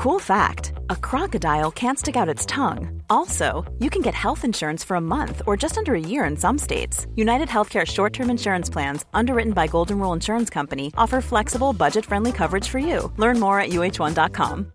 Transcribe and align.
Cool 0.00 0.18
fact 0.18 0.72
a 0.88 0.96
crocodile 0.96 1.70
can't 1.70 1.98
stick 1.98 2.16
out 2.16 2.26
its 2.34 2.46
tongue. 2.46 3.02
Also, 3.10 3.70
you 3.80 3.90
can 3.90 4.00
get 4.00 4.14
health 4.14 4.46
insurance 4.46 4.82
for 4.82 4.94
a 4.96 5.00
month 5.00 5.42
or 5.46 5.58
just 5.58 5.76
under 5.76 5.94
a 5.94 6.00
year 6.00 6.24
in 6.24 6.38
some 6.38 6.56
states. 6.56 7.06
United 7.16 7.48
Healthcare 7.48 7.86
short 7.86 8.14
term 8.14 8.30
insurance 8.30 8.70
plans, 8.70 9.04
underwritten 9.12 9.52
by 9.52 9.66
Golden 9.66 9.98
Rule 9.98 10.14
Insurance 10.14 10.48
Company, 10.48 10.90
offer 10.96 11.20
flexible, 11.20 11.74
budget 11.74 12.06
friendly 12.06 12.32
coverage 12.32 12.66
for 12.66 12.78
you. 12.78 13.12
Learn 13.18 13.38
more 13.38 13.60
at 13.60 13.72
uh1.com. 13.72 14.72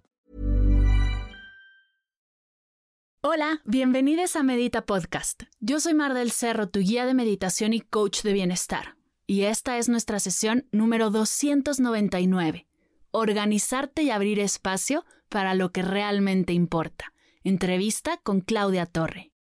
Hola, 3.23 3.61
bienvenidos 3.65 4.35
a 4.35 4.43
Medita 4.43 4.85
Podcast. 4.85 5.45
Yo 5.59 5.79
soy 5.79 5.95
Mar 5.95 6.13
del 6.13 6.29
Cerro, 6.29 6.67
tu 6.67 6.81
guía 6.81 7.07
de 7.07 7.15
meditación 7.15 7.73
y 7.73 7.81
coach 7.81 8.21
de 8.21 8.31
bienestar. 8.31 8.95
Y 9.25 9.45
esta 9.45 9.79
es 9.79 9.89
nuestra 9.89 10.19
sesión 10.19 10.67
número 10.71 11.09
299 11.09 12.67
organizarte 13.15 14.03
y 14.03 14.11
abrir 14.11 14.39
espacio 14.39 15.05
para 15.29 15.53
lo 15.53 15.71
que 15.71 15.81
realmente 15.81 16.53
importa. 16.53 17.13
Entrevista 17.43 18.17
con 18.17 18.41
Claudia 18.41 18.85
Torre. 18.85 19.31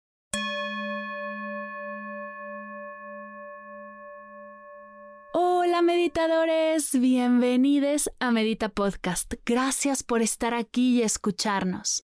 Hola 5.32 5.82
meditadores, 5.82 6.98
bienvenidos 6.98 8.10
a 8.20 8.30
Medita 8.30 8.68
Podcast. 8.68 9.34
Gracias 9.44 10.02
por 10.02 10.22
estar 10.22 10.54
aquí 10.54 10.98
y 10.98 11.02
escucharnos. 11.02 12.04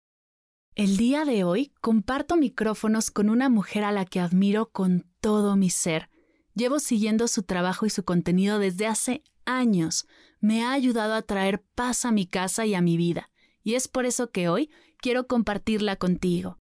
El 0.74 0.96
día 0.96 1.24
de 1.24 1.44
hoy 1.44 1.72
comparto 1.80 2.36
micrófonos 2.36 3.10
con 3.10 3.30
una 3.30 3.48
mujer 3.48 3.84
a 3.84 3.92
la 3.92 4.04
que 4.04 4.20
admiro 4.20 4.70
con 4.70 5.06
todo 5.20 5.56
mi 5.56 5.70
ser. 5.70 6.10
Llevo 6.54 6.80
siguiendo 6.80 7.28
su 7.28 7.44
trabajo 7.44 7.86
y 7.86 7.90
su 7.90 8.04
contenido 8.04 8.58
desde 8.58 8.86
hace 8.86 9.22
años, 9.46 10.06
me 10.40 10.64
ha 10.64 10.72
ayudado 10.72 11.14
a 11.14 11.22
traer 11.22 11.62
paz 11.74 12.04
a 12.04 12.12
mi 12.12 12.26
casa 12.26 12.66
y 12.66 12.74
a 12.74 12.80
mi 12.80 12.96
vida, 12.96 13.30
y 13.64 13.74
es 13.74 13.88
por 13.88 14.06
eso 14.06 14.30
que 14.30 14.48
hoy 14.48 14.70
quiero 14.98 15.26
compartirla 15.26 15.96
contigo. 15.96 16.58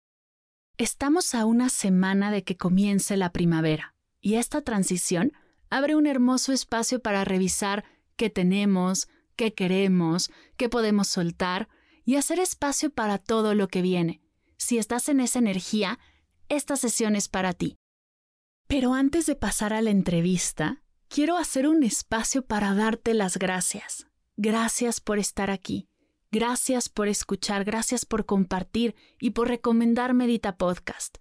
Estamos 0.78 1.34
a 1.34 1.46
una 1.46 1.70
semana 1.70 2.30
de 2.30 2.44
que 2.44 2.58
comience 2.58 3.18
la 3.18 3.32
primavera, 3.32 3.96
y 4.22 4.36
esta 4.36 4.62
transición 4.62 5.34
abre 5.70 5.96
un 5.96 6.06
hermoso 6.06 6.54
espacio 6.54 7.02
para 7.02 7.26
revisar 7.26 7.84
qué 8.16 8.30
tenemos, 8.30 9.08
qué 9.36 9.54
queremos, 9.54 10.30
qué 10.58 10.70
podemos 10.70 11.08
soltar, 11.08 11.70
y 12.06 12.16
hacer 12.16 12.40
espacio 12.40 12.90
para 12.90 13.18
todo 13.18 13.56
lo 13.56 13.68
que 13.68 13.82
viene. 13.82 14.22
Si 14.58 14.78
estás 14.78 15.10
en 15.10 15.20
esa 15.20 15.40
energía, 15.40 16.00
esta 16.50 16.76
sesión 16.76 17.16
es 17.16 17.28
para 17.28 17.54
ti. 17.54 17.78
Pero 18.68 18.94
antes 18.94 19.26
de 19.26 19.36
pasar 19.36 19.74
a 19.74 19.82
la 19.82 19.92
entrevista, 19.92 20.84
quiero 21.08 21.38
hacer 21.38 21.68
un 21.68 21.84
espacio 21.84 22.46
para 22.46 22.74
darte 22.74 23.14
las 23.14 23.38
gracias. 23.38 24.08
Gracias 24.38 25.02
por 25.02 25.20
estar 25.20 25.50
aquí. 25.50 25.88
Gracias 26.32 26.90
por 26.90 27.08
escuchar, 27.08 27.66
gracias 27.66 28.06
por 28.06 28.28
compartir 28.28 28.94
y 29.20 29.32
por 29.32 29.48
recomendar 29.48 30.14
Medita 30.14 30.58
Podcast. 30.58 31.18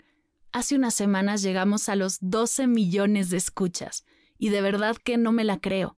Hace 0.53 0.75
unas 0.75 0.93
semanas 0.93 1.41
llegamos 1.41 1.89
a 1.89 1.97
los 1.97 2.19
12 2.21 2.67
millones 2.67 3.31
de 3.31 3.39
escuchas 3.39 4.05
y 4.37 4.51
de 4.51 4.61
verdad 4.61 4.97
que 5.03 5.17
no 5.17 5.33
me 5.33 5.45
la 5.45 5.61
creo. 5.61 5.97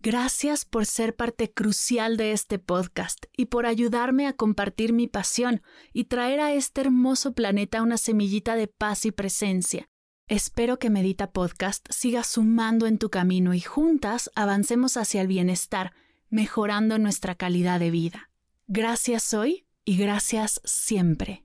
Gracias 0.00 0.64
por 0.64 0.86
ser 0.86 1.14
parte 1.14 1.52
crucial 1.52 2.16
de 2.16 2.32
este 2.32 2.58
podcast 2.58 3.26
y 3.36 3.46
por 3.46 3.64
ayudarme 3.64 4.26
a 4.26 4.32
compartir 4.32 4.92
mi 4.92 5.06
pasión 5.06 5.62
y 5.92 6.04
traer 6.04 6.40
a 6.40 6.52
este 6.52 6.80
hermoso 6.80 7.34
planeta 7.34 7.80
una 7.80 7.96
semillita 7.96 8.56
de 8.56 8.66
paz 8.66 9.04
y 9.06 9.12
presencia. 9.12 9.88
Espero 10.26 10.80
que 10.80 10.90
Medita 10.90 11.30
Podcast 11.30 11.86
siga 11.90 12.24
sumando 12.24 12.86
en 12.88 12.98
tu 12.98 13.08
camino 13.08 13.54
y 13.54 13.60
juntas 13.60 14.32
avancemos 14.34 14.96
hacia 14.96 15.20
el 15.20 15.28
bienestar, 15.28 15.92
mejorando 16.28 16.98
nuestra 16.98 17.36
calidad 17.36 17.78
de 17.78 17.92
vida. 17.92 18.27
Gracias 18.70 19.32
hoy 19.32 19.64
y 19.86 19.96
gracias 19.96 20.60
siempre. 20.62 21.42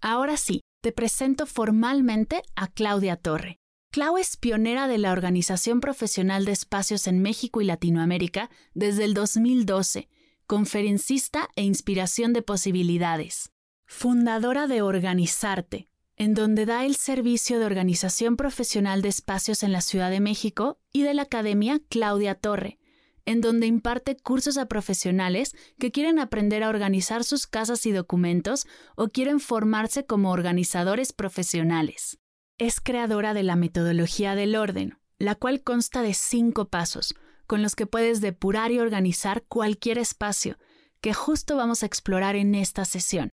Ahora 0.00 0.38
sí, 0.38 0.62
te 0.80 0.92
presento 0.92 1.44
formalmente 1.44 2.42
a 2.56 2.68
Claudia 2.68 3.16
Torre. 3.16 3.58
Clau 3.92 4.16
es 4.16 4.38
pionera 4.38 4.88
de 4.88 4.96
la 4.96 5.12
Organización 5.12 5.80
Profesional 5.82 6.46
de 6.46 6.52
Espacios 6.52 7.06
en 7.06 7.20
México 7.20 7.60
y 7.60 7.66
Latinoamérica 7.66 8.48
desde 8.72 9.04
el 9.04 9.12
2012, 9.12 10.08
conferencista 10.46 11.50
e 11.54 11.64
inspiración 11.64 12.32
de 12.32 12.40
posibilidades. 12.40 13.52
Fundadora 13.84 14.66
de 14.66 14.80
Organizarte, 14.80 15.90
en 16.16 16.32
donde 16.32 16.64
da 16.64 16.86
el 16.86 16.96
servicio 16.96 17.58
de 17.58 17.66
organización 17.66 18.38
profesional 18.38 19.02
de 19.02 19.10
espacios 19.10 19.64
en 19.64 19.72
la 19.72 19.82
Ciudad 19.82 20.10
de 20.10 20.20
México 20.20 20.78
y 20.94 21.02
de 21.02 21.12
la 21.12 21.22
Academia 21.22 21.82
Claudia 21.90 22.34
Torre, 22.34 22.78
en 23.26 23.40
donde 23.40 23.66
imparte 23.66 24.16
cursos 24.16 24.58
a 24.58 24.66
profesionales 24.66 25.54
que 25.78 25.90
quieren 25.90 26.18
aprender 26.18 26.62
a 26.62 26.68
organizar 26.68 27.24
sus 27.24 27.46
casas 27.46 27.86
y 27.86 27.92
documentos 27.92 28.66
o 28.96 29.08
quieren 29.08 29.40
formarse 29.40 30.06
como 30.06 30.30
organizadores 30.30 31.12
profesionales. 31.12 32.18
Es 32.58 32.80
creadora 32.80 33.34
de 33.34 33.42
la 33.42 33.56
metodología 33.56 34.34
del 34.34 34.56
orden, 34.56 34.98
la 35.18 35.34
cual 35.34 35.62
consta 35.62 36.02
de 36.02 36.14
cinco 36.14 36.68
pasos, 36.68 37.14
con 37.46 37.62
los 37.62 37.74
que 37.74 37.86
puedes 37.86 38.20
depurar 38.20 38.72
y 38.72 38.78
organizar 38.78 39.44
cualquier 39.48 39.98
espacio, 39.98 40.58
que 41.00 41.14
justo 41.14 41.56
vamos 41.56 41.82
a 41.82 41.86
explorar 41.86 42.36
en 42.36 42.54
esta 42.54 42.84
sesión 42.84 43.30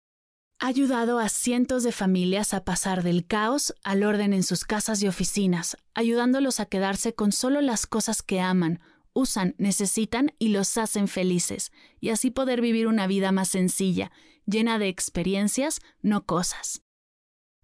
ha 0.59 0.67
ayudado 0.67 1.19
a 1.19 1.29
cientos 1.29 1.83
de 1.83 1.91
familias 1.91 2.53
a 2.53 2.63
pasar 2.63 3.03
del 3.03 3.27
caos 3.27 3.75
al 3.83 4.03
orden 4.03 4.33
en 4.33 4.43
sus 4.43 4.65
casas 4.65 5.03
y 5.03 5.07
oficinas, 5.07 5.77
ayudándolos 5.93 6.59
a 6.59 6.65
quedarse 6.65 7.13
con 7.13 7.31
solo 7.31 7.61
las 7.61 7.85
cosas 7.85 8.23
que 8.23 8.41
aman, 8.41 8.79
usan, 9.17 9.55
necesitan 9.57 10.31
y 10.37 10.49
los 10.49 10.77
hacen 10.77 11.07
felices, 11.07 11.71
y 11.99 12.09
así 12.09 12.29
poder 12.29 12.61
vivir 12.61 12.87
una 12.87 13.07
vida 13.07 13.31
más 13.31 13.49
sencilla, 13.49 14.11
llena 14.45 14.77
de 14.77 14.89
experiencias, 14.89 15.81
no 16.01 16.25
cosas. 16.25 16.83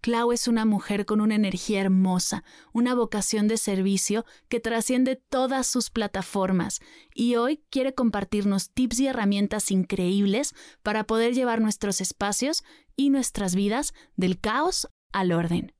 Clau 0.00 0.32
es 0.32 0.48
una 0.48 0.66
mujer 0.66 1.06
con 1.06 1.22
una 1.22 1.34
energía 1.34 1.80
hermosa, 1.80 2.44
una 2.74 2.94
vocación 2.94 3.48
de 3.48 3.56
servicio 3.56 4.26
que 4.48 4.60
trasciende 4.60 5.16
todas 5.16 5.66
sus 5.66 5.88
plataformas 5.88 6.80
y 7.14 7.36
hoy 7.36 7.62
quiere 7.70 7.94
compartirnos 7.94 8.70
tips 8.70 9.00
y 9.00 9.06
herramientas 9.06 9.70
increíbles 9.70 10.54
para 10.82 11.04
poder 11.04 11.32
llevar 11.32 11.62
nuestros 11.62 12.02
espacios 12.02 12.64
y 12.96 13.08
nuestras 13.08 13.54
vidas 13.54 13.94
del 14.16 14.38
caos 14.38 14.88
al 15.12 15.32
orden. 15.32 15.72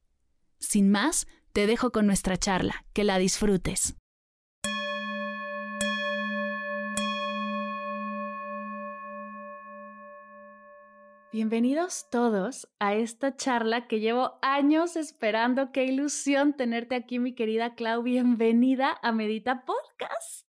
Sin 0.59 0.91
más, 0.91 1.27
te 1.53 1.67
dejo 1.67 1.93
con 1.93 2.07
nuestra 2.07 2.39
charla, 2.39 2.87
que 2.95 3.05
la 3.05 3.19
disfrutes. 3.19 3.95
Bienvenidos 11.35 12.07
todos 12.11 12.69
a 12.79 12.95
esta 12.95 13.35
charla 13.35 13.89
que 13.89 13.99
llevo 13.99 14.39
años 14.41 14.95
esperando. 14.95 15.73
Qué 15.73 15.83
ilusión 15.83 16.53
tenerte 16.53 16.95
aquí, 16.95 17.19
mi 17.19 17.35
querida 17.35 17.75
Clau. 17.75 18.05
Bienvenida 18.05 18.97
a 19.03 19.11
Medita 19.11 19.65
Podcast. 19.65 20.47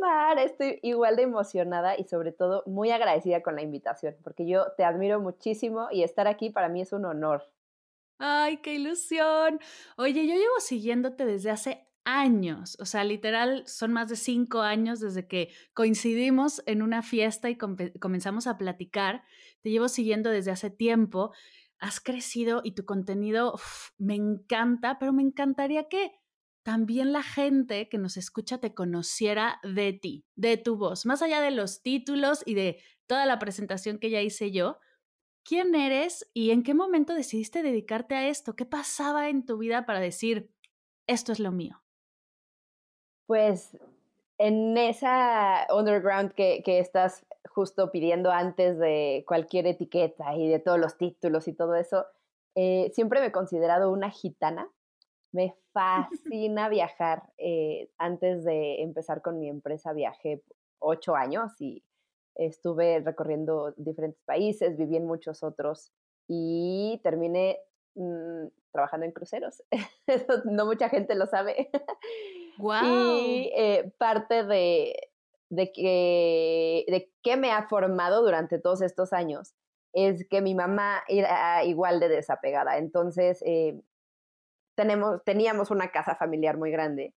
Mar, 0.00 0.40
estoy 0.40 0.80
igual 0.82 1.14
de 1.14 1.22
emocionada 1.22 1.96
y 1.96 2.02
sobre 2.02 2.32
todo 2.32 2.64
muy 2.66 2.90
agradecida 2.90 3.44
con 3.44 3.54
la 3.54 3.62
invitación, 3.62 4.16
porque 4.24 4.44
yo 4.44 4.72
te 4.76 4.82
admiro 4.82 5.20
muchísimo 5.20 5.86
y 5.92 6.02
estar 6.02 6.26
aquí 6.26 6.50
para 6.50 6.68
mí 6.68 6.80
es 6.80 6.92
un 6.92 7.04
honor. 7.04 7.44
Ay, 8.18 8.56
qué 8.56 8.74
ilusión. 8.74 9.60
Oye, 9.96 10.26
yo 10.26 10.34
llevo 10.34 10.58
siguiéndote 10.58 11.26
desde 11.26 11.52
hace 11.52 11.86
años, 12.04 12.76
o 12.80 12.84
sea, 12.84 13.04
literal, 13.04 13.64
son 13.66 13.92
más 13.92 14.08
de 14.08 14.16
cinco 14.16 14.60
años 14.60 15.00
desde 15.00 15.26
que 15.26 15.50
coincidimos 15.72 16.62
en 16.66 16.82
una 16.82 17.02
fiesta 17.02 17.50
y 17.50 17.56
comenzamos 17.56 18.46
a 18.46 18.58
platicar. 18.58 19.24
Te 19.62 19.70
llevo 19.70 19.88
siguiendo 19.88 20.30
desde 20.30 20.50
hace 20.50 20.70
tiempo, 20.70 21.32
has 21.78 22.00
crecido 22.00 22.60
y 22.64 22.72
tu 22.72 22.84
contenido 22.84 23.58
me 23.98 24.14
encanta, 24.14 24.98
pero 24.98 25.12
me 25.12 25.22
encantaría 25.22 25.88
que 25.88 26.12
también 26.62 27.12
la 27.12 27.22
gente 27.22 27.88
que 27.90 27.98
nos 27.98 28.16
escucha 28.16 28.58
te 28.58 28.74
conociera 28.74 29.60
de 29.62 29.92
ti, 29.92 30.24
de 30.34 30.56
tu 30.56 30.76
voz, 30.76 31.04
más 31.04 31.20
allá 31.20 31.40
de 31.42 31.50
los 31.50 31.82
títulos 31.82 32.42
y 32.46 32.54
de 32.54 32.82
toda 33.06 33.26
la 33.26 33.38
presentación 33.38 33.98
que 33.98 34.10
ya 34.10 34.22
hice 34.22 34.50
yo. 34.50 34.78
¿Quién 35.44 35.74
eres 35.74 36.26
y 36.32 36.52
en 36.52 36.62
qué 36.62 36.72
momento 36.72 37.12
decidiste 37.12 37.62
dedicarte 37.62 38.14
a 38.14 38.28
esto? 38.28 38.56
¿Qué 38.56 38.64
pasaba 38.64 39.28
en 39.28 39.44
tu 39.44 39.58
vida 39.58 39.84
para 39.84 40.00
decir, 40.00 40.50
esto 41.06 41.32
es 41.32 41.38
lo 41.38 41.52
mío? 41.52 41.83
Pues 43.26 43.76
en 44.38 44.76
esa 44.76 45.66
underground 45.74 46.32
que, 46.32 46.62
estás 46.66 47.24
justo 47.48 47.90
pidiendo 47.90 48.30
antes 48.30 48.78
de 48.78 49.24
cualquier 49.26 49.66
etiqueta 49.66 50.34
y 50.36 50.48
de 50.48 50.58
todos 50.58 50.78
los 50.78 50.96
títulos 50.96 51.46
y 51.48 51.52
todo 51.52 51.74
eso, 51.74 52.04
eh, 52.54 52.90
siempre 52.94 53.20
me 53.20 53.26
he 53.26 53.32
considerado 53.32 53.90
una 53.90 54.10
gitana. 54.10 54.68
Me 55.32 55.54
fascina 55.72 56.68
viajar. 56.68 57.24
Eh, 57.38 57.90
antes 57.98 58.44
de 58.44 58.82
empezar 58.82 59.22
con 59.22 59.38
mi 59.38 59.48
empresa 59.48 59.92
viajé 59.92 60.42
ocho 60.78 61.16
años 61.16 61.52
y 61.60 61.82
estuve 62.34 63.00
recorriendo 63.00 63.72
diferentes 63.76 64.22
países, 64.24 64.76
viví 64.76 64.96
en 64.96 65.06
muchos 65.06 65.42
otros 65.42 65.92
y 66.28 67.00
terminé 67.02 67.58
mm, 67.94 68.46
trabajando 68.72 69.06
en 69.06 69.12
cruceros. 69.12 69.62
no 70.44 70.66
mucha 70.66 70.88
gente 70.88 71.14
lo 71.14 71.26
sabe. 71.26 71.70
Wow. 72.58 72.82
Y 72.84 73.52
eh, 73.56 73.92
parte 73.98 74.44
de, 74.44 74.94
de 75.50 75.72
que, 75.72 76.84
de 76.88 77.12
qué 77.22 77.36
me 77.36 77.52
ha 77.52 77.68
formado 77.68 78.22
durante 78.22 78.58
todos 78.58 78.82
estos 78.82 79.12
años 79.12 79.54
es 79.92 80.26
que 80.28 80.40
mi 80.40 80.54
mamá 80.54 81.02
era 81.08 81.64
igual 81.64 82.00
de 82.00 82.08
desapegada. 82.08 82.78
Entonces, 82.78 83.40
eh, 83.46 83.80
tenemos, 84.76 85.22
teníamos 85.24 85.70
una 85.70 85.90
casa 85.90 86.16
familiar 86.16 86.58
muy 86.58 86.70
grande 86.70 87.14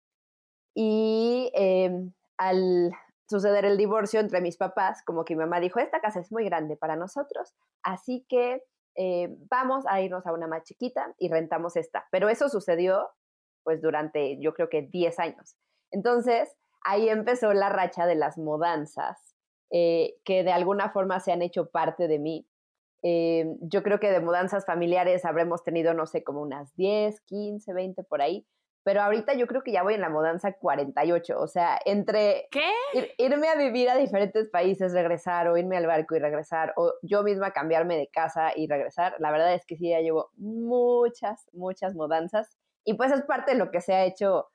y 0.75 1.51
em, 1.55 2.13
al 2.37 2.91
suceder 3.27 3.65
el 3.65 3.77
divorcio 3.77 4.19
entre 4.19 4.41
mis 4.41 4.57
papás, 4.57 5.01
como 5.03 5.25
que 5.25 5.35
mi 5.35 5.39
mamá 5.39 5.59
dijo, 5.59 5.79
esta 5.79 5.99
casa 5.99 6.19
es 6.19 6.31
muy 6.31 6.45
grande 6.45 6.77
para 6.77 6.95
nosotros, 6.95 7.55
así 7.83 8.25
que 8.29 8.61
eh, 8.95 9.35
vamos 9.49 9.85
a 9.87 10.01
irnos 10.01 10.25
a 10.27 10.33
una 10.33 10.47
más 10.47 10.63
chiquita 10.63 11.13
y 11.17 11.29
rentamos 11.29 11.75
esta. 11.75 12.07
Pero 12.11 12.29
eso 12.29 12.47
sucedió 12.47 13.09
pues 13.67 13.81
durante 13.81 14.39
yo 14.39 14.53
creo 14.53 14.69
que 14.69 14.83
10 14.83 15.19
años. 15.19 15.57
Entonces, 15.91 16.55
ahí 16.85 17.09
empezó 17.09 17.51
la 17.51 17.67
racha 17.67 18.05
de 18.05 18.15
las 18.15 18.37
mudanzas, 18.37 19.35
eh, 19.71 20.15
que 20.23 20.45
de 20.45 20.53
alguna 20.53 20.89
forma 20.91 21.19
se 21.19 21.33
han 21.33 21.41
hecho 21.41 21.69
parte 21.69 22.07
de 22.07 22.17
mí. 22.17 22.47
Eh, 23.03 23.57
yo 23.59 23.83
creo 23.83 23.99
que 23.99 24.09
de 24.09 24.21
mudanzas 24.21 24.65
familiares 24.65 25.25
habremos 25.25 25.65
tenido, 25.65 25.93
no 25.93 26.05
sé, 26.05 26.23
como 26.23 26.41
unas 26.43 26.73
10, 26.77 27.19
15, 27.19 27.73
20 27.73 28.03
por 28.05 28.21
ahí, 28.21 28.47
pero 28.85 29.01
ahorita 29.01 29.33
yo 29.33 29.47
creo 29.47 29.63
que 29.63 29.73
ya 29.73 29.83
voy 29.83 29.95
en 29.95 29.99
la 30.01 30.09
mudanza 30.09 30.53
48, 30.53 31.37
o 31.37 31.47
sea, 31.49 31.77
entre 31.83 32.47
irme 33.17 33.49
a 33.49 33.55
vivir 33.55 33.89
a 33.89 33.97
diferentes 33.97 34.47
países, 34.49 34.93
regresar, 34.93 35.49
o 35.49 35.57
irme 35.57 35.75
al 35.75 35.87
barco 35.87 36.15
y 36.15 36.19
regresar, 36.19 36.71
o 36.77 36.93
yo 37.01 37.21
misma 37.21 37.51
cambiarme 37.51 37.97
de 37.97 38.07
casa 38.07 38.53
y 38.55 38.65
regresar, 38.65 39.17
la 39.19 39.29
verdad 39.29 39.53
es 39.53 39.65
que 39.65 39.75
sí, 39.75 39.89
ya 39.89 39.99
llevo 39.99 40.29
muchas, 40.37 41.49
muchas 41.51 41.95
mudanzas, 41.95 42.56
y 42.87 42.93
pues 42.93 43.11
es 43.11 43.21
parte 43.23 43.51
de 43.51 43.57
lo 43.57 43.69
que 43.69 43.81
se 43.81 43.93
ha 43.93 44.05
hecho, 44.05 44.47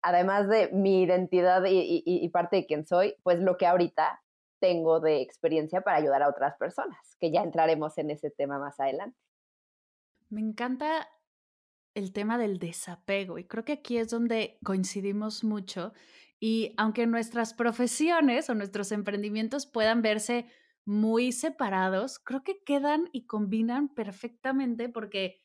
además 0.00 0.48
de 0.48 0.70
mi 0.72 1.02
identidad 1.02 1.64
y, 1.66 2.28
parte 2.28 2.58
de 2.58 2.66
quién 2.66 2.84
soy, 2.84 3.16
pues 3.24 3.40
lo 3.40 3.56
que 3.56 3.66
ahorita 3.66 4.22
tengo 4.60 5.00
de 5.00 5.20
experiencia 5.20 5.80
para 5.80 5.96
ayudar 5.96 6.22
a 6.22 6.28
otras 6.28 6.56
personas, 6.56 7.16
que 7.18 7.32
ya 7.32 7.42
entraremos 7.42 7.98
en 7.98 8.10
ese 8.10 8.30
tema 8.30 8.60
más 8.60 8.78
adelante. 8.78 9.18
Me 10.28 10.40
encanta 10.40 11.08
el 11.94 12.12
tema 12.12 12.38
del 12.38 12.60
desapego 12.60 13.38
y 13.38 13.48
creo 13.48 13.64
que 13.64 13.72
aquí 13.72 13.98
es 13.98 14.08
donde 14.08 14.60
coincidimos 14.64 15.42
mucho 15.42 15.92
y 16.38 16.74
aunque 16.76 17.08
nuestras 17.08 17.54
profesiones 17.54 18.48
o 18.50 18.54
nuestros 18.54 18.92
emprendimientos 18.92 19.66
puedan 19.66 20.00
verse 20.00 20.46
muy 20.84 21.32
separados, 21.32 22.20
creo 22.20 22.44
que 22.44 22.62
quedan 22.62 23.08
y 23.10 23.26
combinan 23.26 23.88
perfectamente 23.88 24.88
porque 24.88 25.40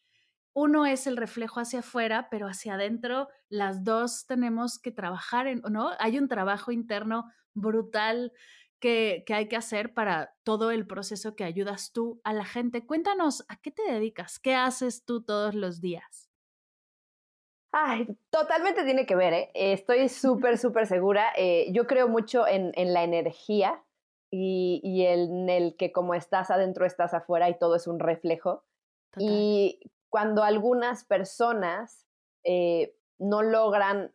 uno 0.55 0.85
es 0.85 1.05
el 1.05 1.17
reflejo 1.17 1.59
hacia 1.59 1.79
afuera, 1.79 2.29
pero 2.31 2.47
hacia 2.47 2.75
adentro 2.75 3.27
las 3.49 3.83
dos 3.83 4.25
tenemos 4.25 4.79
que 4.79 4.89
trabajar 4.89 5.47
en, 5.47 5.61
¿no? 5.69 5.91
Hay 5.99 6.17
un 6.17 6.29
trabajo 6.29 6.71
interno 6.71 7.29
brutal 7.53 8.31
que, 8.79 9.25
hay 9.27 9.49
que 9.49 9.57
hacer 9.57 9.93
para 9.93 10.33
todo 10.43 10.71
el 10.71 10.87
proceso 10.87 11.35
que 11.35 11.43
ayudas 11.43 11.91
tú 11.91 12.21
a 12.23 12.31
la 12.31 12.45
gente. 12.45 12.85
Cuéntanos, 12.85 13.45
¿a 13.49 13.57
qué 13.57 13.71
te 13.71 13.83
dedicas? 13.83 14.39
¿Qué 14.39 14.55
haces 14.55 15.03
tú 15.03 15.23
todos 15.23 15.55
los 15.55 15.81
días? 15.81 16.29
Ay, 17.73 18.07
totalmente 18.29 18.85
tiene 18.85 19.05
que 19.05 19.17
ver, 19.17 19.33
¿eh? 19.33 19.51
Estoy 19.53 20.07
súper, 20.09 20.57
súper 20.57 20.87
segura. 20.87 21.33
Eh, 21.35 21.67
yo 21.73 21.85
creo 21.85 22.07
mucho 22.07 22.47
en, 22.47 22.71
la 22.93 23.03
energía 23.03 23.83
y, 24.31 25.03
en 25.05 25.49
el 25.49 25.75
que 25.75 25.91
como 25.91 26.15
estás 26.15 26.49
adentro, 26.49 26.85
estás 26.85 27.13
afuera 27.13 27.49
y 27.49 27.59
todo 27.59 27.75
es 27.75 27.87
un 27.87 27.99
reflejo. 27.99 28.63
Y 29.17 29.79
cuando 30.15 30.45
algunas 30.45 31.03
personas 31.03 32.07
eh, 32.45 32.95
no 33.19 33.41
logran 33.41 34.13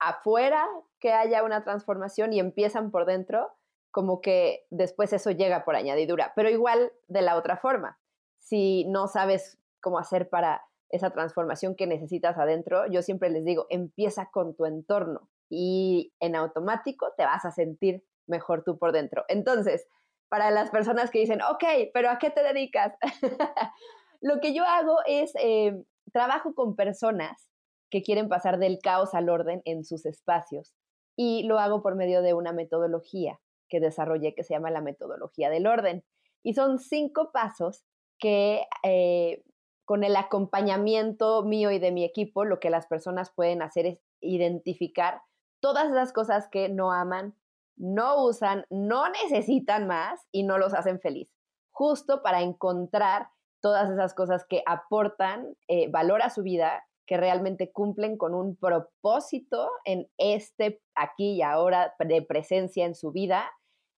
afuera 0.00 0.66
que 0.98 1.12
haya 1.12 1.44
una 1.44 1.62
transformación 1.62 2.32
y 2.32 2.40
empiezan 2.40 2.90
por 2.90 3.06
dentro, 3.06 3.52
como 3.92 4.20
que 4.20 4.66
después 4.70 5.12
eso 5.12 5.30
llega 5.30 5.64
por 5.64 5.76
añadidura. 5.76 6.32
Pero 6.34 6.50
igual 6.50 6.90
de 7.06 7.22
la 7.22 7.36
otra 7.36 7.58
forma, 7.58 7.96
si 8.40 8.86
no 8.86 9.06
sabes 9.06 9.60
cómo 9.80 10.00
hacer 10.00 10.28
para 10.28 10.64
esa 10.88 11.10
transformación 11.10 11.76
que 11.76 11.86
necesitas 11.86 12.36
adentro, 12.38 12.84
yo 12.88 13.00
siempre 13.02 13.30
les 13.30 13.44
digo, 13.44 13.66
empieza 13.70 14.32
con 14.32 14.56
tu 14.56 14.66
entorno 14.66 15.30
y 15.48 16.12
en 16.18 16.34
automático 16.34 17.12
te 17.16 17.24
vas 17.24 17.44
a 17.44 17.52
sentir 17.52 18.04
mejor 18.26 18.64
tú 18.64 18.78
por 18.80 18.90
dentro. 18.90 19.24
Entonces, 19.28 19.86
para 20.28 20.50
las 20.50 20.70
personas 20.70 21.12
que 21.12 21.20
dicen, 21.20 21.40
ok, 21.40 21.62
pero 21.94 22.10
¿a 22.10 22.18
qué 22.18 22.30
te 22.30 22.42
dedicas? 22.42 22.94
Lo 24.26 24.40
que 24.40 24.52
yo 24.52 24.64
hago 24.64 24.96
es, 25.06 25.32
eh, 25.40 25.84
trabajo 26.12 26.52
con 26.56 26.74
personas 26.74 27.48
que 27.90 28.02
quieren 28.02 28.28
pasar 28.28 28.58
del 28.58 28.80
caos 28.82 29.14
al 29.14 29.28
orden 29.28 29.62
en 29.64 29.84
sus 29.84 30.04
espacios 30.04 30.74
y 31.14 31.44
lo 31.44 31.60
hago 31.60 31.80
por 31.80 31.94
medio 31.94 32.22
de 32.22 32.34
una 32.34 32.52
metodología 32.52 33.38
que 33.68 33.78
desarrollé 33.78 34.34
que 34.34 34.42
se 34.42 34.54
llama 34.54 34.72
la 34.72 34.80
metodología 34.80 35.48
del 35.48 35.68
orden. 35.68 36.04
Y 36.42 36.54
son 36.54 36.80
cinco 36.80 37.30
pasos 37.30 37.84
que 38.18 38.64
eh, 38.82 39.44
con 39.84 40.02
el 40.02 40.16
acompañamiento 40.16 41.44
mío 41.44 41.70
y 41.70 41.78
de 41.78 41.92
mi 41.92 42.02
equipo, 42.02 42.44
lo 42.44 42.58
que 42.58 42.70
las 42.70 42.88
personas 42.88 43.30
pueden 43.30 43.62
hacer 43.62 43.86
es 43.86 44.02
identificar 44.20 45.22
todas 45.60 45.88
esas 45.88 46.12
cosas 46.12 46.48
que 46.48 46.68
no 46.68 46.90
aman, 46.90 47.36
no 47.76 48.24
usan, 48.24 48.66
no 48.70 49.08
necesitan 49.08 49.86
más 49.86 50.26
y 50.32 50.42
no 50.42 50.58
los 50.58 50.74
hacen 50.74 50.98
feliz. 50.98 51.32
Justo 51.70 52.24
para 52.24 52.42
encontrar 52.42 53.28
todas 53.66 53.90
esas 53.90 54.14
cosas 54.14 54.46
que 54.48 54.62
aportan 54.64 55.56
eh, 55.66 55.90
valor 55.90 56.22
a 56.22 56.30
su 56.30 56.44
vida, 56.44 56.86
que 57.04 57.16
realmente 57.16 57.72
cumplen 57.72 58.16
con 58.16 58.32
un 58.32 58.54
propósito 58.54 59.68
en 59.84 60.08
este 60.18 60.80
aquí 60.94 61.32
y 61.32 61.42
ahora 61.42 61.92
de 61.98 62.22
presencia 62.22 62.86
en 62.86 62.94
su 62.94 63.10
vida 63.10 63.50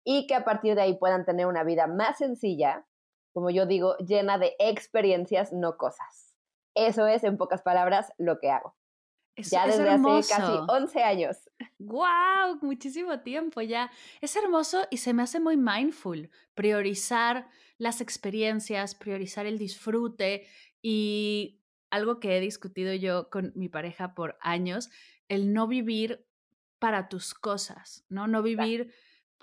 y 0.05 0.25
que 0.25 0.35
a 0.35 0.45
partir 0.45 0.75
de 0.75 0.83
ahí 0.83 0.97
puedan 0.97 1.25
tener 1.25 1.47
una 1.47 1.65
vida 1.65 1.85
más 1.85 2.19
sencilla, 2.19 2.87
como 3.33 3.49
yo 3.49 3.65
digo, 3.65 3.97
llena 3.97 4.37
de 4.37 4.55
experiencias, 4.57 5.51
no 5.51 5.75
cosas. 5.75 6.33
Eso 6.73 7.05
es, 7.05 7.25
en 7.25 7.35
pocas 7.35 7.61
palabras, 7.61 8.13
lo 8.17 8.39
que 8.39 8.49
hago. 8.49 8.73
ya 9.35 9.67
desde 9.67 9.89
hace 9.89 10.33
casi 10.33 10.53
11 10.69 11.03
años. 11.03 11.49
¡Wow! 11.77 12.59
Muchísimo 12.61 13.19
tiempo 13.19 13.59
ya. 13.59 13.91
Es 14.21 14.33
hermoso 14.37 14.85
y 14.89 14.97
se 14.97 15.13
me 15.13 15.23
hace 15.23 15.41
muy 15.41 15.57
mindful 15.57 16.31
priorizar 16.55 17.49
las 17.77 18.01
experiencias, 18.01 18.95
priorizar 18.95 19.45
el 19.45 19.57
disfrute 19.57 20.47
y 20.81 21.61
algo 21.89 22.19
que 22.19 22.37
he 22.37 22.41
discutido 22.41 22.93
yo 22.93 23.29
con 23.29 23.51
mi 23.55 23.69
pareja 23.69 24.13
por 24.13 24.37
años, 24.41 24.89
el 25.27 25.53
no 25.53 25.67
vivir 25.67 26.25
para 26.79 27.09
tus 27.09 27.33
cosas, 27.33 28.05
¿no? 28.09 28.27
No 28.27 28.43
vivir 28.43 28.93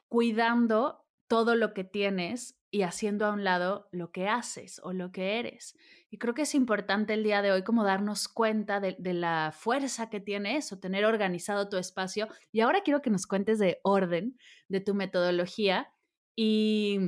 cuidando 0.09 1.05
todo 1.27 1.57
lo 1.57 1.75
que 1.75 1.85
tienes 1.85 2.61
y 2.71 2.83
haciendo 2.83 3.27
a 3.27 3.33
un 3.33 3.45
lado 3.45 3.89
lo 3.93 4.11
que 4.11 4.29
haces 4.29 4.81
o 4.83 4.93
lo 4.93 5.13
que 5.13 5.39
eres. 5.39 5.77
Y 6.11 6.19
creo 6.19 6.35
que 6.35 6.43
es 6.43 6.55
importante 6.55 7.15
el 7.15 7.23
día 7.23 7.41
de 7.43 7.53
hoy 7.53 7.63
como 7.63 7.85
darnos 7.85 8.29
cuenta 8.29 8.81
de, 8.81 8.97
la 8.99 9.53
fuerza 9.57 10.11
que 10.11 10.21
tiene 10.21 10.57
eso, 10.57 10.79
tener 10.79 11.05
organizado 11.05 11.69
tu 11.69 11.77
espacio. 11.77 12.29
Y 12.53 12.61
ahora 12.61 12.83
quiero 12.83 13.01
que 13.01 13.11
nos 13.11 13.27
cuentes 13.27 13.59
de 13.59 13.81
orden, 13.83 14.39
de 14.69 14.81
tu 14.81 14.95
metodología. 14.95 15.93
Y, 16.37 16.99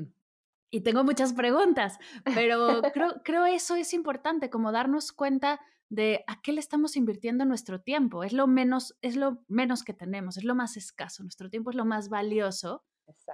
y 0.71 0.81
tengo 0.81 1.05
muchas 1.05 1.33
preguntas, 1.33 1.99
pero 2.35 2.83
creo, 2.95 3.23
creo 3.25 3.47
eso 3.47 3.77
es 3.77 3.93
importante, 3.95 4.51
como 4.51 4.73
darnos 4.73 5.13
cuenta 5.13 5.61
de 5.89 6.25
a 6.27 6.41
qué 6.43 6.53
le 6.53 6.61
estamos 6.61 6.97
invirtiendo 6.97 7.45
nuestro 7.45 7.81
tiempo. 7.81 8.25
Es 8.25 8.33
lo 8.33 8.47
menos, 8.47 8.97
es 9.03 9.17
lo 9.17 9.45
menos 9.49 9.85
que 9.85 9.95
tenemos, 9.95 10.37
es 10.37 10.45
lo 10.45 10.55
más 10.55 10.77
escaso. 10.77 11.23
Nuestro 11.23 11.49
tiempo 11.49 11.71
es 11.71 11.77
lo 11.77 11.85
más 11.85 12.09
valioso 12.09 12.85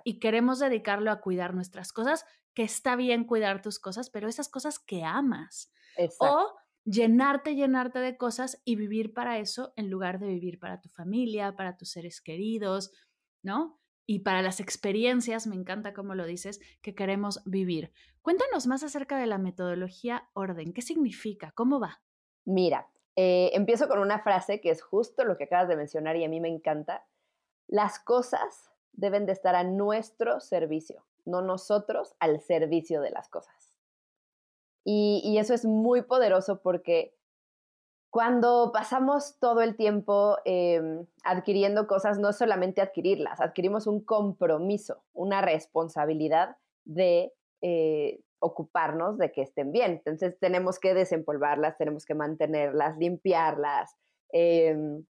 y 0.04 0.18
queremos 0.18 0.58
dedicarlo 0.58 1.10
a 1.10 1.20
cuidar 1.20 1.54
nuestras 1.54 1.92
cosas, 1.92 2.26
que 2.54 2.62
está 2.62 2.96
bien 2.96 3.24
cuidar 3.24 3.62
tus 3.62 3.78
cosas, 3.78 4.10
pero 4.10 4.28
esas 4.28 4.48
cosas 4.48 4.78
que 4.78 5.02
amas. 5.04 5.72
O 6.18 6.54
llenarte, 6.84 7.54
llenarte 7.54 8.00
de 8.00 8.16
cosas 8.16 8.60
y 8.64 8.76
vivir 8.76 9.14
para 9.14 9.38
eso 9.38 9.72
en 9.76 9.88
lugar 9.88 10.18
de 10.18 10.26
vivir 10.26 10.58
para 10.58 10.80
tu 10.80 10.88
familia, 10.88 11.56
para 11.56 11.76
tus 11.76 11.90
seres 11.90 12.20
queridos, 12.20 12.92
¿no? 13.42 13.80
Y 14.12 14.18
para 14.18 14.42
las 14.42 14.60
experiencias, 14.60 15.46
me 15.46 15.56
encanta 15.56 15.94
cómo 15.94 16.14
lo 16.14 16.26
dices, 16.26 16.60
que 16.82 16.94
queremos 16.94 17.42
vivir. 17.46 17.92
Cuéntanos 18.20 18.66
más 18.66 18.82
acerca 18.82 19.16
de 19.16 19.26
la 19.26 19.38
metodología 19.38 20.28
orden. 20.34 20.74
¿Qué 20.74 20.82
significa? 20.82 21.52
¿Cómo 21.52 21.80
va? 21.80 22.02
Mira, 22.44 22.90
eh, 23.16 23.48
empiezo 23.54 23.88
con 23.88 24.00
una 24.00 24.18
frase 24.18 24.60
que 24.60 24.68
es 24.68 24.82
justo 24.82 25.24
lo 25.24 25.38
que 25.38 25.44
acabas 25.44 25.68
de 25.68 25.76
mencionar 25.76 26.16
y 26.16 26.24
a 26.24 26.28
mí 26.28 26.40
me 26.40 26.50
encanta. 26.50 27.06
Las 27.68 27.98
cosas 28.00 28.70
deben 28.92 29.24
de 29.24 29.32
estar 29.32 29.54
a 29.54 29.64
nuestro 29.64 30.40
servicio, 30.40 31.06
no 31.24 31.40
nosotros 31.40 32.14
al 32.18 32.38
servicio 32.42 33.00
de 33.00 33.12
las 33.12 33.30
cosas. 33.30 33.72
Y, 34.84 35.38
eso 35.38 35.54
es 35.54 35.64
muy 35.64 36.02
poderoso 36.02 36.60
porque 36.60 37.16
cuando 38.12 38.72
pasamos 38.74 39.38
todo 39.38 39.62
el 39.62 39.74
tiempo 39.74 40.36
em, 40.44 41.06
adquiriendo 41.24 41.86
cosas, 41.86 42.18
no 42.18 42.34
solamente 42.34 42.82
adquirirlas, 42.82 43.40
adquirimos 43.40 43.86
un 43.86 44.04
compromiso, 44.04 45.02
una 45.14 45.40
responsabilidad 45.40 46.58
de 46.84 47.32
eh, 47.62 48.20
ocuparnos 48.38 49.16
de 49.16 49.32
que 49.32 49.40
estén 49.40 49.72
bien. 49.72 49.92
Entonces 49.92 50.38
tenemos 50.38 50.78
que 50.78 50.92
desempolvarlas, 50.92 51.78
tenemos 51.78 52.04
que 52.04 52.14
mantenerlas, 52.14 52.98
limpiarlas, 52.98 53.96
em, 54.30 55.06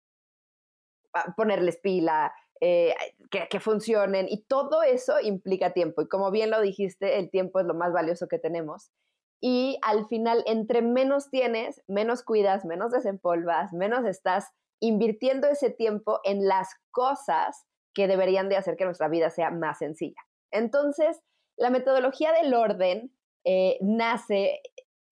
ponerles 1.37 1.77
pila, 1.77 2.33
eh, 2.63 2.95
que, 3.31 3.61
funcionen 3.61 4.27
y 4.27 4.45
todo 4.45 4.83
eso 4.83 5.21
implica 5.21 5.75
tiempo. 5.75 6.01
Y 6.01 6.09
como 6.09 6.31
bien 6.31 6.51
lo 6.51 6.63
dijiste, 6.63 7.19
el 7.19 7.29
tiempo 7.29 7.61
es 7.61 7.67
lo 7.67 7.75
más 7.75 7.93
valioso 7.93 8.27
que 8.27 8.39
tenemos. 8.39 8.91
Y 9.41 9.79
al 9.83 10.07
final, 10.07 10.43
entre 10.47 10.83
menos 10.83 11.31
tienes, 11.31 11.83
menos 11.87 12.23
cuidas, 12.23 12.65
menos 12.65 12.91
desempolvas, 12.91 13.73
menos 13.73 14.07
estás 14.07 14.49
invirtiendo 14.81 15.49
ese 15.49 15.71
tiempo 15.71 16.21
en 16.25 16.47
las 16.47 16.69
cosas 16.91 17.67
que 17.95 18.09
deberían 18.09 18.49
de 18.49 18.57
hacer 18.57 18.77
que 18.77 18.85
nuestra 18.85 19.09
vida 19.09 19.31
sea 19.31 19.51
más 19.51 19.79
sencilla. 19.79 20.21
Entonces, 20.51 21.21
la 21.57 21.71
metodología 21.71 22.33
del 22.33 22.53
orden 22.55 23.13
eh, 23.45 23.79
nace 23.81 24.61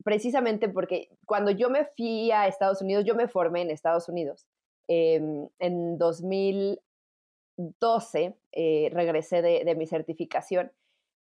precisamente 0.05 0.69
porque 0.69 1.09
cuando 1.25 1.51
yo 1.51 1.71
me 1.71 1.87
fui 1.97 2.31
a 2.31 2.47
Estados 2.47 2.83
Unidos, 2.83 3.05
yo 3.07 3.15
me 3.15 3.27
formé 3.27 3.63
en 3.63 3.71
Estados 3.71 4.07
Unidos. 4.09 4.47
Em, 4.87 5.49
en 5.59 5.97
2012 5.97 8.37
eh, 8.53 8.91
regresé 8.93 9.41
de, 9.41 9.75
mi 9.75 9.87
certificación 9.87 10.71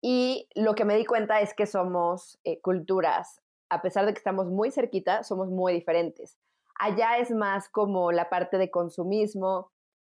y 0.02 0.48
lo 0.56 0.74
que 0.74 0.84
me 0.84 0.96
di 0.96 1.06
cuenta 1.06 1.40
es 1.40 1.54
que 1.54 1.64
somos 1.64 2.38
eh, 2.42 2.60
culturas, 2.60 3.40
a 3.70 3.80
pesar 3.80 4.04
de 4.04 4.12
que 4.12 4.18
estamos 4.18 4.48
muy 4.48 4.72
cerquita, 4.72 5.22
somos 5.22 5.48
muy 5.48 5.72
diferentes. 5.72 6.36
Allá 6.78 7.18
es 7.18 7.30
más 7.30 7.68
como 7.68 8.10
la 8.10 8.28
parte 8.28 8.58
de 8.58 8.70
consumismo, 8.70 9.70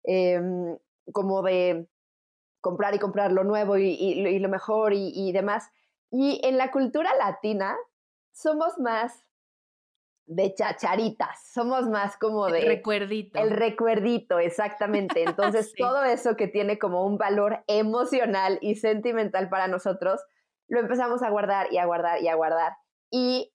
em, 0.04 0.78
como 1.12 1.42
de 1.42 1.88
comprar 2.60 2.94
y 2.94 3.00
comprar 3.00 3.32
lo 3.32 3.42
nuevo 3.42 3.76
y, 3.76 4.38
lo 4.38 4.48
mejor 4.48 4.92
y 4.94 5.32
demás. 5.32 5.68
Y 6.12 6.40
en 6.44 6.58
la 6.58 6.70
cultura 6.70 7.10
latina 7.16 7.76
somos 8.30 8.78
más 8.78 9.24
de 10.26 10.54
chacharitas, 10.54 11.50
somos 11.52 11.88
más 11.88 12.16
como 12.16 12.46
de... 12.46 12.60
El 12.60 12.66
recuerdito. 12.66 13.38
El 13.38 13.50
recuerdito, 13.50 14.38
exactamente. 14.38 15.22
Entonces, 15.26 15.72
todo 15.76 16.04
eso 16.04 16.36
que 16.36 16.48
tiene 16.48 16.78
como 16.78 17.04
un 17.04 17.18
valor 17.18 17.64
emocional 17.66 18.58
y 18.60 18.76
sentimental 18.76 19.48
para 19.48 19.68
nosotros, 19.68 20.20
lo 20.68 20.80
empezamos 20.80 21.22
a 21.22 21.30
guardar 21.30 21.72
y 21.72 21.78
a 21.78 21.86
guardar 21.86 22.22
y 22.22 22.28
a 22.28 22.34
guardar. 22.34 22.72
Y 23.10 23.52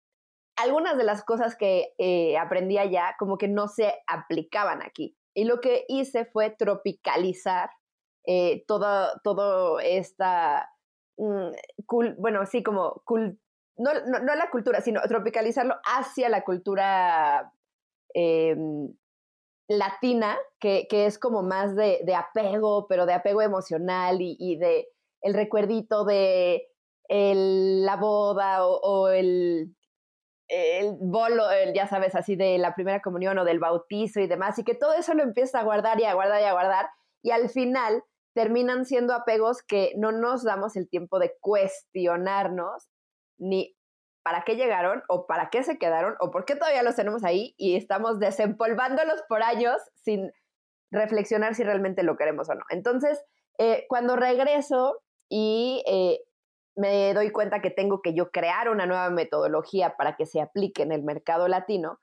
algunas 0.57 0.97
de 0.97 1.03
las 1.03 1.23
cosas 1.23 1.55
que 1.55 1.93
eh, 1.97 2.37
aprendí 2.37 2.77
allá 2.77 3.15
como 3.17 3.37
que 3.37 3.47
no 3.47 3.67
se 3.67 3.93
aplicaban 4.07 4.81
aquí. 4.81 5.17
Y 5.33 5.45
lo 5.45 5.61
que 5.61 5.85
hice 5.87 6.25
fue 6.25 6.49
tropicalizar 6.49 7.69
eh, 8.25 8.65
toda, 8.67 9.21
todo 9.23 9.79
esta, 9.79 10.69
mm, 11.17 11.51
bueno, 12.17 12.45
sí, 12.45 12.63
como 12.63 13.03
no, 13.77 13.93
no, 13.93 14.35
la 14.35 14.49
cultura, 14.49 14.81
sino 14.81 15.01
tropicalizarlo 15.01 15.75
hacia 15.85 16.29
la 16.29 16.43
cultura 16.43 17.51
em, 18.13 18.93
latina, 19.67 20.37
que, 20.59 20.87
es 20.89 21.19
como 21.19 21.43
más 21.43 21.75
de, 21.75 22.03
apego, 22.15 22.87
pero 22.87 23.05
de 23.05 23.13
apego 23.13 23.41
emocional 23.41 24.17
y, 24.19 24.57
de 24.57 24.89
el 25.21 25.33
recuerdito 25.33 26.05
de 26.05 26.67
la 27.09 27.95
boda 27.97 28.65
o, 28.65 29.09
el, 29.09 29.75
el 30.47 30.97
bolo, 30.99 31.43
ya 31.73 31.87
sabes, 31.87 32.15
así 32.15 32.35
de 32.35 32.57
la 32.57 32.73
primera 32.75 33.01
comunión 33.01 33.37
o 33.37 33.45
del 33.45 33.59
bautizo 33.59 34.19
y 34.19 34.27
demás, 34.27 34.57
y 34.59 34.63
que 34.63 34.75
todo 34.75 34.93
eso 34.93 35.13
lo 35.13 35.23
empieza 35.23 35.59
a 35.59 35.63
guardar 35.63 35.99
y 35.99 36.05
a 36.05 36.13
guardar 36.13 36.41
y 36.41 36.45
a 36.45 36.53
guardar, 36.53 36.89
y 37.21 37.31
al 37.31 37.49
final 37.49 38.03
terminan 38.33 38.85
siendo 38.85 39.13
apegos 39.13 39.63
que 39.63 39.93
no 39.97 40.11
nos 40.11 40.43
damos 40.43 40.75
el 40.75 40.87
tiempo 40.87 41.19
de 41.19 41.35
cuestionarnos 41.41 42.87
ni 43.37 43.77
para 44.23 44.43
qué 44.43 44.55
llegaron 44.55 45.03
o 45.07 45.25
para 45.25 45.49
qué 45.49 45.63
se 45.63 45.77
quedaron 45.77 46.15
o 46.19 46.31
por 46.31 46.43
qué 46.43 46.55
todavía 46.55 46.83
los 46.83 46.97
tenemos 46.97 47.23
ahí 47.23 47.55
y 47.57 47.77
estamos 47.77 48.19
desempolvándolos 48.19 49.23
por 49.29 49.41
años 49.41 49.77
sin 49.95 50.31
reflexionar 50.91 51.55
si 51.55 51.63
realmente 51.63 52.03
lo 52.03 52.17
queremos 52.17 52.49
o 52.49 52.55
no. 52.55 52.63
Entonces, 52.69 53.23
eh, 53.57 53.85
cuando 53.87 54.15
regreso 54.15 55.01
y 55.29 55.81
eh, 55.87 56.19
me 56.75 57.13
doy 57.13 57.31
cuenta 57.31 57.61
que 57.61 57.71
tengo 57.71 58.01
que 58.01 58.13
yo 58.13 58.29
crear 58.29 58.69
una 58.69 58.85
nueva 58.85 59.09
metodología 59.09 59.95
para 59.97 60.15
que 60.15 60.25
se 60.25 60.41
aplique 60.41 60.83
en 60.83 60.91
el 60.91 61.03
mercado 61.03 61.47
latino, 61.47 61.99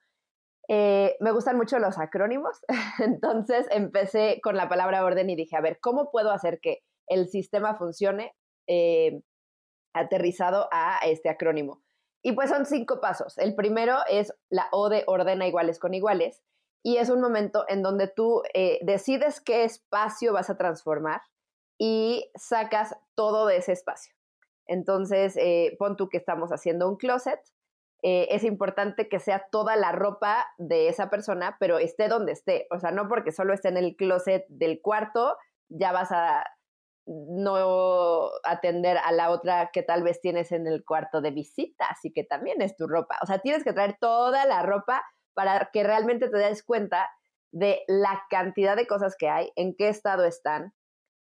eh, 0.69 1.17
me 1.21 1.31
gustan 1.31 1.59
mucho 1.59 1.79
los 1.79 1.99
acrónimos, 1.99 2.59
entonces 3.05 3.67
empecé 3.71 4.41
con 4.43 4.57
la 4.57 4.69
palabra 4.71 5.05
orden 5.05 5.29
y 5.29 5.37
dije, 5.37 5.57
a 5.57 5.61
ver, 5.61 5.79
¿cómo 5.79 6.11
puedo 6.11 6.31
hacer 6.31 6.59
que 6.61 6.79
el 7.07 7.29
sistema 7.29 7.77
funcione 7.77 8.35
aterrizado 9.95 10.69
a 10.71 10.99
este 11.05 11.29
acrónimo? 11.29 11.83
Y 12.23 12.33
pues 12.33 12.51
son 12.51 12.65
cinco 12.65 13.01
pasos. 13.01 13.37
El 13.39 13.55
primero 13.55 13.99
es 14.09 14.35
la 14.49 14.69
O 14.73 14.89
de 14.89 15.05
ordena 15.07 15.47
iguales 15.47 15.79
con 15.79 15.93
iguales. 15.93 16.43
Y 16.83 16.97
es 16.97 17.11
un 17.11 17.21
momento 17.21 17.65
en 17.69 17.83
donde 17.83 18.09
tú 18.09 18.43
eh, 18.55 18.79
decides 18.83 19.41
qué 19.41 19.65
espacio 19.65 20.33
vas 20.33 20.51
a 20.51 20.57
transformar 20.57 21.23
y 21.79 22.31
sacas 22.35 22.97
todo 23.15 23.47
de 23.47 23.59
ese 23.59 23.73
espacio. 23.73 24.15
Entonces, 24.67 25.37
eh, 25.37 25.77
pon 25.79 25.97
tú 25.97 26.09
que 26.09 26.17
estamos 26.17 26.51
haciendo 26.51 26.89
un 26.89 26.97
closet. 26.97 27.41
Eh, 28.03 28.29
es 28.31 28.45
importante 28.45 29.09
que 29.09 29.19
sea 29.19 29.47
toda 29.51 29.77
la 29.77 29.93
ropa 29.93 30.47
de 30.59 30.89
esa 30.89 31.11
persona, 31.11 31.57
pero 31.59 31.79
esté 31.79 32.09
donde 32.09 32.33
esté. 32.33 32.67
O 32.71 32.79
sea, 32.79 32.91
no 32.91 33.09
porque 33.09 33.33
solo 33.33 33.53
esté 33.55 33.69
en 33.69 33.77
el 33.77 33.97
closet 33.97 34.47
del 34.49 34.81
cuarto, 34.81 35.37
ya 35.69 35.93
vas 35.93 36.13
a 36.13 36.45
no 37.07 38.31
atender 38.45 38.97
a 38.97 39.13
la 39.13 39.31
otra 39.31 39.71
que 39.73 39.83
tal 39.83 40.03
vez 40.03 40.21
tienes 40.21 40.53
en 40.53 40.67
el 40.67 40.85
cuarto 40.85 41.21
de 41.21 41.31
visita, 41.31 41.87
así 41.87 42.13
que 42.13 42.25
también 42.25 42.63
es 42.63 42.77
tu 42.77 42.87
ropa. 42.87 43.19
O 43.23 43.27
sea, 43.27 43.41
tienes 43.41 43.65
que 43.65 43.73
traer 43.73 43.97
toda 44.01 44.47
la 44.47 44.63
ropa 44.63 45.03
para 45.35 45.71
que 45.73 45.83
realmente 45.83 46.29
te 46.29 46.39
des 46.39 46.63
cuenta 46.63 47.11
de 47.53 47.83
la 47.87 48.23
cantidad 48.31 48.77
de 48.77 48.87
cosas 48.87 49.17
que 49.19 49.29
hay, 49.29 49.51
en 49.57 49.75
qué 49.77 49.89
estado 49.89 50.25
están. 50.25 50.73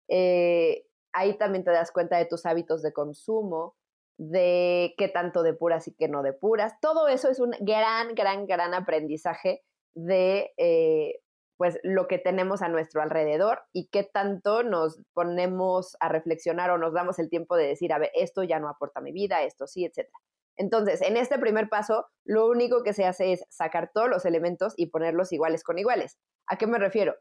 Eh, 0.08 0.84
ahí 1.12 1.36
también 1.36 1.64
te 1.64 1.72
das 1.72 1.92
cuenta 1.92 2.16
de 2.16 2.26
tus 2.26 2.46
hábitos 2.46 2.82
de 2.82 2.92
consumo, 2.92 3.76
de 4.18 4.94
qué 4.96 5.08
tanto 5.08 5.42
depuras 5.42 5.88
y 5.88 5.94
qué 5.94 6.08
no 6.08 6.22
depuras. 6.22 6.74
Todo 6.80 7.08
eso 7.08 7.28
es 7.28 7.40
un 7.40 7.50
gran, 7.60 8.14
gran, 8.14 8.46
gran 8.46 8.72
aprendizaje 8.72 9.62
de 9.94 10.52
eh, 10.56 11.20
pues 11.56 11.78
lo 11.82 12.08
que 12.08 12.18
tenemos 12.18 12.62
a 12.62 12.68
nuestro 12.68 13.02
alrededor 13.02 13.62
y 13.72 13.88
qué 13.88 14.02
tanto 14.04 14.62
nos 14.62 15.00
ponemos 15.12 15.96
a 16.00 16.08
reflexionar 16.08 16.70
o 16.70 16.78
nos 16.78 16.92
damos 16.92 17.18
el 17.18 17.30
tiempo 17.30 17.56
de 17.56 17.66
decir, 17.66 17.92
a 17.92 17.98
ver, 17.98 18.10
esto 18.14 18.42
ya 18.42 18.58
no 18.58 18.68
aporta 18.68 19.00
a 19.00 19.02
mi 19.02 19.12
vida, 19.12 19.42
esto 19.42 19.66
sí, 19.66 19.84
etc. 19.84 20.08
Entonces, 20.56 21.00
en 21.02 21.16
este 21.16 21.38
primer 21.38 21.68
paso, 21.68 22.06
lo 22.24 22.46
único 22.46 22.82
que 22.82 22.92
se 22.92 23.04
hace 23.04 23.32
es 23.32 23.44
sacar 23.48 23.90
todos 23.92 24.08
los 24.08 24.24
elementos 24.24 24.74
y 24.76 24.86
ponerlos 24.86 25.32
iguales 25.32 25.64
con 25.64 25.78
iguales. 25.78 26.18
¿A 26.46 26.56
qué 26.56 26.66
me 26.66 26.78
refiero? 26.78 27.14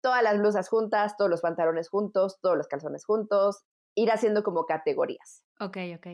Todas 0.00 0.22
las 0.22 0.38
blusas 0.38 0.68
juntas, 0.68 1.16
todos 1.16 1.30
los 1.30 1.40
pantalones 1.40 1.88
juntos, 1.88 2.38
todos 2.40 2.56
los 2.56 2.68
calzones 2.68 3.04
juntos, 3.04 3.64
ir 3.94 4.10
haciendo 4.10 4.42
como 4.42 4.64
categorías. 4.64 5.44
Ok, 5.60 5.76
ok. 5.96 6.06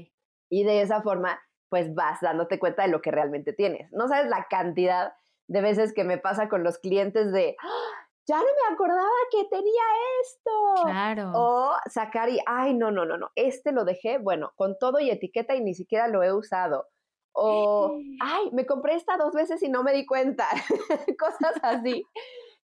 Y 0.50 0.64
de 0.64 0.80
esa 0.80 1.02
forma, 1.02 1.38
pues 1.68 1.94
vas 1.94 2.20
dándote 2.20 2.58
cuenta 2.58 2.82
de 2.82 2.88
lo 2.88 3.02
que 3.02 3.10
realmente 3.10 3.52
tienes. 3.52 3.92
No 3.92 4.08
sabes 4.08 4.28
la 4.28 4.46
cantidad 4.48 5.12
de 5.48 5.60
veces 5.60 5.92
que 5.92 6.04
me 6.04 6.18
pasa 6.18 6.48
con 6.48 6.64
los 6.64 6.78
clientes 6.78 7.32
de, 7.32 7.56
¡Ah! 7.60 8.04
ya 8.26 8.38
no 8.38 8.44
me 8.44 8.74
acordaba 8.74 9.08
que 9.30 9.44
tenía 9.44 9.82
esto. 10.22 10.84
Claro. 10.84 11.32
O 11.34 11.72
sacar 11.90 12.30
y, 12.30 12.38
ay, 12.46 12.74
no, 12.74 12.90
no, 12.90 13.04
no, 13.04 13.18
no, 13.18 13.30
este 13.34 13.72
lo 13.72 13.84
dejé, 13.84 14.18
bueno, 14.18 14.52
con 14.56 14.76
todo 14.78 15.00
y 15.00 15.10
etiqueta 15.10 15.54
y 15.54 15.62
ni 15.62 15.74
siquiera 15.74 16.08
lo 16.08 16.22
he 16.22 16.32
usado. 16.32 16.86
O, 17.32 17.98
ay, 18.20 18.50
me 18.52 18.66
compré 18.66 18.94
esta 18.94 19.16
dos 19.16 19.34
veces 19.34 19.62
y 19.62 19.68
no 19.68 19.82
me 19.82 19.92
di 19.92 20.06
cuenta. 20.06 20.46
Cosas 21.18 21.54
así, 21.62 22.04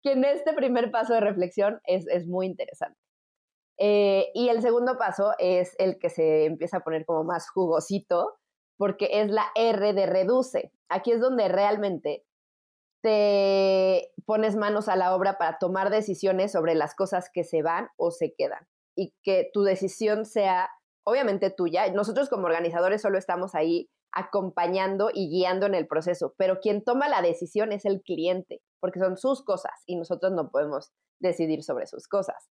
que 0.01 0.13
en 0.13 0.23
este 0.23 0.53
primer 0.53 0.91
paso 0.91 1.13
de 1.13 1.21
reflexión 1.21 1.81
es, 1.85 2.05
muy 2.27 2.45
interesante. 2.45 2.97
Eh, 3.81 4.29
y 4.33 4.49
el 4.49 4.61
segundo 4.61 4.97
paso 4.97 5.33
es 5.37 5.75
el 5.79 5.99
que 5.99 6.09
se 6.09 6.45
empieza 6.45 6.77
a 6.77 6.83
poner 6.83 7.05
como 7.05 7.23
más 7.23 7.49
jugosito, 7.49 8.37
porque 8.77 9.09
es 9.21 9.29
la 9.29 9.45
R 9.55 9.93
de 9.93 10.05
reduce. 10.05 10.71
Aquí 10.89 11.11
es 11.11 11.19
donde 11.19 11.49
realmente 11.49 12.25
te 13.01 14.11
pones 14.25 14.55
manos 14.55 14.89
a 14.89 14.95
la 14.95 15.15
obra 15.15 15.37
para 15.37 15.57
tomar 15.57 15.89
decisiones 15.89 16.51
sobre 16.51 16.75
las 16.75 16.95
cosas 16.95 17.29
que 17.33 17.43
se 17.43 17.61
van 17.61 17.89
o 17.97 18.11
se 18.11 18.33
quedan 18.35 18.67
y 18.95 19.13
que 19.23 19.49
tu 19.53 19.63
decisión 19.63 20.25
sea 20.25 20.69
obviamente 21.05 21.49
tuya. 21.49 21.91
Nosotros 21.91 22.29
como 22.29 22.45
organizadores 22.45 23.01
solo 23.01 23.17
estamos 23.17 23.55
ahí 23.55 23.89
acompañando 24.11 25.09
y 25.13 25.29
guiando 25.29 25.65
en 25.65 25.75
el 25.75 25.87
proceso, 25.87 26.33
pero 26.37 26.59
quien 26.59 26.83
toma 26.83 27.09
la 27.09 27.21
decisión 27.21 27.71
es 27.71 27.85
el 27.85 28.01
cliente, 28.01 28.61
porque 28.79 28.99
son 28.99 29.17
sus 29.17 29.43
cosas 29.43 29.83
y 29.85 29.95
nosotros 29.95 30.31
no 30.33 30.49
podemos 30.49 30.91
decidir 31.19 31.63
sobre 31.63 31.87
sus 31.87 32.07
cosas. 32.07 32.49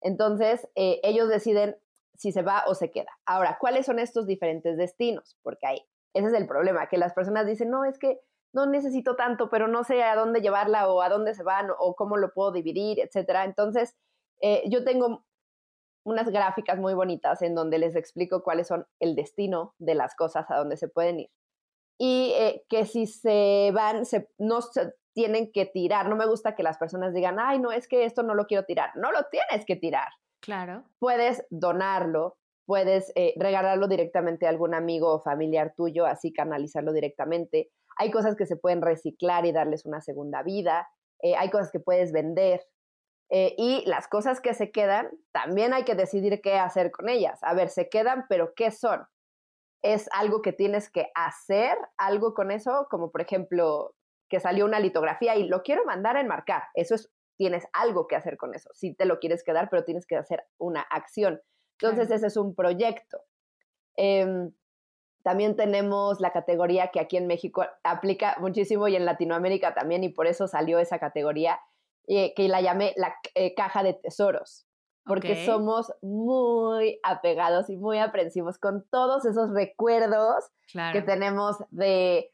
Entonces, 0.00 0.68
eh, 0.74 1.00
ellos 1.02 1.28
deciden 1.28 1.76
si 2.16 2.32
se 2.32 2.42
va 2.42 2.64
o 2.66 2.74
se 2.74 2.90
queda. 2.90 3.10
Ahora, 3.26 3.58
¿cuáles 3.60 3.86
son 3.86 3.98
estos 3.98 4.26
diferentes 4.26 4.76
destinos? 4.76 5.38
Porque 5.42 5.66
ahí, 5.66 5.80
ese 6.14 6.28
es 6.28 6.34
el 6.34 6.46
problema, 6.46 6.88
que 6.88 6.98
las 6.98 7.14
personas 7.14 7.46
dicen, 7.46 7.70
no, 7.70 7.84
es 7.84 7.98
que 7.98 8.20
no 8.52 8.66
necesito 8.66 9.16
tanto, 9.16 9.50
pero 9.50 9.68
no 9.68 9.84
sé 9.84 10.02
a 10.02 10.16
dónde 10.16 10.40
llevarla 10.40 10.88
o 10.88 11.02
a 11.02 11.08
dónde 11.08 11.34
se 11.34 11.42
van 11.42 11.68
o 11.78 11.94
cómo 11.94 12.16
lo 12.16 12.32
puedo 12.32 12.52
dividir, 12.52 13.00
etcétera. 13.00 13.44
Entonces, 13.44 13.96
eh, 14.40 14.62
yo 14.68 14.84
tengo 14.84 15.24
unas 16.04 16.30
gráficas 16.30 16.78
muy 16.78 16.94
bonitas 16.94 17.42
en 17.42 17.54
donde 17.54 17.78
les 17.78 17.94
explico 17.94 18.42
cuáles 18.42 18.66
son 18.66 18.86
el 18.98 19.14
destino 19.14 19.74
de 19.78 19.94
las 19.94 20.14
cosas 20.14 20.50
a 20.50 20.56
dónde 20.56 20.76
se 20.76 20.88
pueden 20.88 21.20
ir. 21.20 21.30
Y 21.98 22.32
eh, 22.36 22.64
que 22.68 22.86
si 22.86 23.06
se 23.06 23.70
van, 23.74 24.06
se, 24.06 24.30
no, 24.38 24.60
tienen 25.18 25.50
que 25.50 25.66
tirar. 25.66 26.08
No 26.08 26.14
me 26.14 26.26
gusta 26.26 26.54
que 26.54 26.62
las 26.62 26.78
personas 26.78 27.12
digan, 27.12 27.38
ay, 27.40 27.58
no, 27.58 27.72
es 27.72 27.88
que 27.88 28.04
esto 28.04 28.22
no 28.22 28.34
lo 28.34 28.46
quiero 28.46 28.64
tirar. 28.64 28.90
No 28.94 29.10
lo 29.10 29.24
tienes 29.24 29.66
que 29.66 29.74
tirar. 29.74 30.08
Claro. 30.40 30.84
Puedes 31.00 31.44
donarlo, 31.50 32.36
puedes 32.66 33.12
eh, 33.16 33.34
regalarlo 33.36 33.88
directamente 33.88 34.46
a 34.46 34.50
algún 34.50 34.74
amigo 34.74 35.12
o 35.12 35.20
familiar 35.20 35.74
tuyo, 35.76 36.06
así 36.06 36.32
canalizarlo 36.32 36.92
directamente. 36.92 37.72
Hay 37.98 38.10
cosas 38.10 38.36
que 38.36 38.46
se 38.46 38.56
pueden 38.56 38.80
reciclar 38.80 39.44
y 39.44 39.52
darles 39.52 39.84
una 39.84 40.00
segunda 40.00 40.42
vida. 40.42 40.88
Eh, 41.20 41.36
hay 41.36 41.50
cosas 41.50 41.70
que 41.70 41.80
puedes 41.80 42.12
vender. 42.12 42.62
Eh, 43.30 43.54
y 43.58 43.84
las 43.86 44.08
cosas 44.08 44.40
que 44.40 44.54
se 44.54 44.70
quedan, 44.70 45.10
también 45.32 45.74
hay 45.74 45.84
que 45.84 45.94
decidir 45.94 46.40
qué 46.40 46.58
hacer 46.58 46.90
con 46.90 47.08
ellas. 47.08 47.38
A 47.42 47.54
ver, 47.54 47.68
se 47.68 47.88
quedan, 47.88 48.24
pero 48.28 48.54
¿qué 48.54 48.70
son? 48.70 49.06
¿Es 49.82 50.08
algo 50.12 50.40
que 50.40 50.52
tienes 50.52 50.90
que 50.90 51.10
hacer 51.14 51.76
algo 51.98 52.34
con 52.34 52.50
eso? 52.50 52.86
Como 52.90 53.10
por 53.10 53.20
ejemplo, 53.20 53.94
que 54.28 54.40
salió 54.40 54.64
una 54.64 54.80
litografía 54.80 55.36
y 55.36 55.46
lo 55.46 55.62
quiero 55.62 55.84
mandar 55.84 56.16
a 56.16 56.20
enmarcar. 56.20 56.62
Eso 56.74 56.94
es, 56.94 57.10
tienes 57.36 57.66
algo 57.72 58.06
que 58.06 58.16
hacer 58.16 58.36
con 58.36 58.54
eso. 58.54 58.70
Si 58.74 58.94
te 58.94 59.04
lo 59.04 59.18
quieres 59.18 59.44
quedar, 59.44 59.68
pero 59.70 59.84
tienes 59.84 60.06
que 60.06 60.16
hacer 60.16 60.44
una 60.58 60.82
acción. 60.82 61.40
Entonces, 61.80 62.10
ese 62.10 62.26
es 62.26 62.36
un 62.36 62.54
proyecto. 62.54 63.18
Em, 63.96 64.52
también 65.22 65.56
tenemos 65.56 66.20
la 66.20 66.32
categoría 66.32 66.88
que 66.88 67.00
aquí 67.00 67.16
en 67.16 67.26
México 67.26 67.64
aplica 67.82 68.36
muchísimo 68.40 68.88
y 68.88 68.96
en 68.96 69.04
Latinoamérica 69.04 69.74
también, 69.74 70.04
y 70.04 70.08
por 70.08 70.26
eso 70.26 70.48
salió 70.48 70.78
esa 70.78 70.98
categoría, 70.98 71.60
eh, 72.06 72.32
que 72.34 72.48
la 72.48 72.60
llamé 72.60 72.94
la 72.96 73.14
eh, 73.34 73.54
caja 73.54 73.82
de 73.82 73.94
tesoros, 73.94 74.66
porque 75.04 75.44
somos 75.46 75.92
muy 76.02 77.00
apegados 77.02 77.70
y 77.70 77.76
muy 77.76 77.98
aprensivos 77.98 78.58
con 78.58 78.86
todos 78.90 79.24
esos 79.24 79.50
recuerdos 79.50 80.44
que 80.92 81.02
tenemos 81.02 81.56
de, 81.70 82.30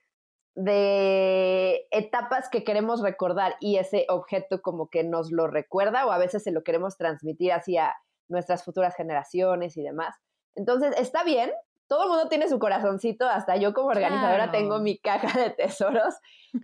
de 0.54 1.86
etapas 1.90 2.48
que 2.48 2.64
queremos 2.64 3.00
recordar 3.00 3.56
y 3.60 3.76
ese 3.76 4.06
objeto 4.08 4.60
como 4.60 4.88
que 4.90 5.04
nos 5.04 5.30
lo 5.30 5.46
recuerda 5.46 6.06
o 6.06 6.10
a 6.12 6.18
veces 6.18 6.42
se 6.42 6.52
lo 6.52 6.62
queremos 6.64 6.96
transmitir 6.96 7.52
hacia 7.52 7.94
nuestras 8.28 8.64
futuras 8.64 8.94
generaciones 8.96 9.76
y 9.76 9.82
demás. 9.82 10.16
Entonces, 10.54 10.94
está 10.98 11.24
bien, 11.24 11.50
todo 11.86 12.04
el 12.04 12.08
mundo 12.08 12.28
tiene 12.28 12.48
su 12.48 12.58
corazoncito, 12.58 13.28
hasta 13.28 13.56
yo 13.56 13.72
como 13.74 13.88
organizadora 13.88 14.50
tengo 14.50 14.78
mi 14.78 14.98
caja 14.98 15.38
de 15.38 15.50
tesoros 15.50 16.14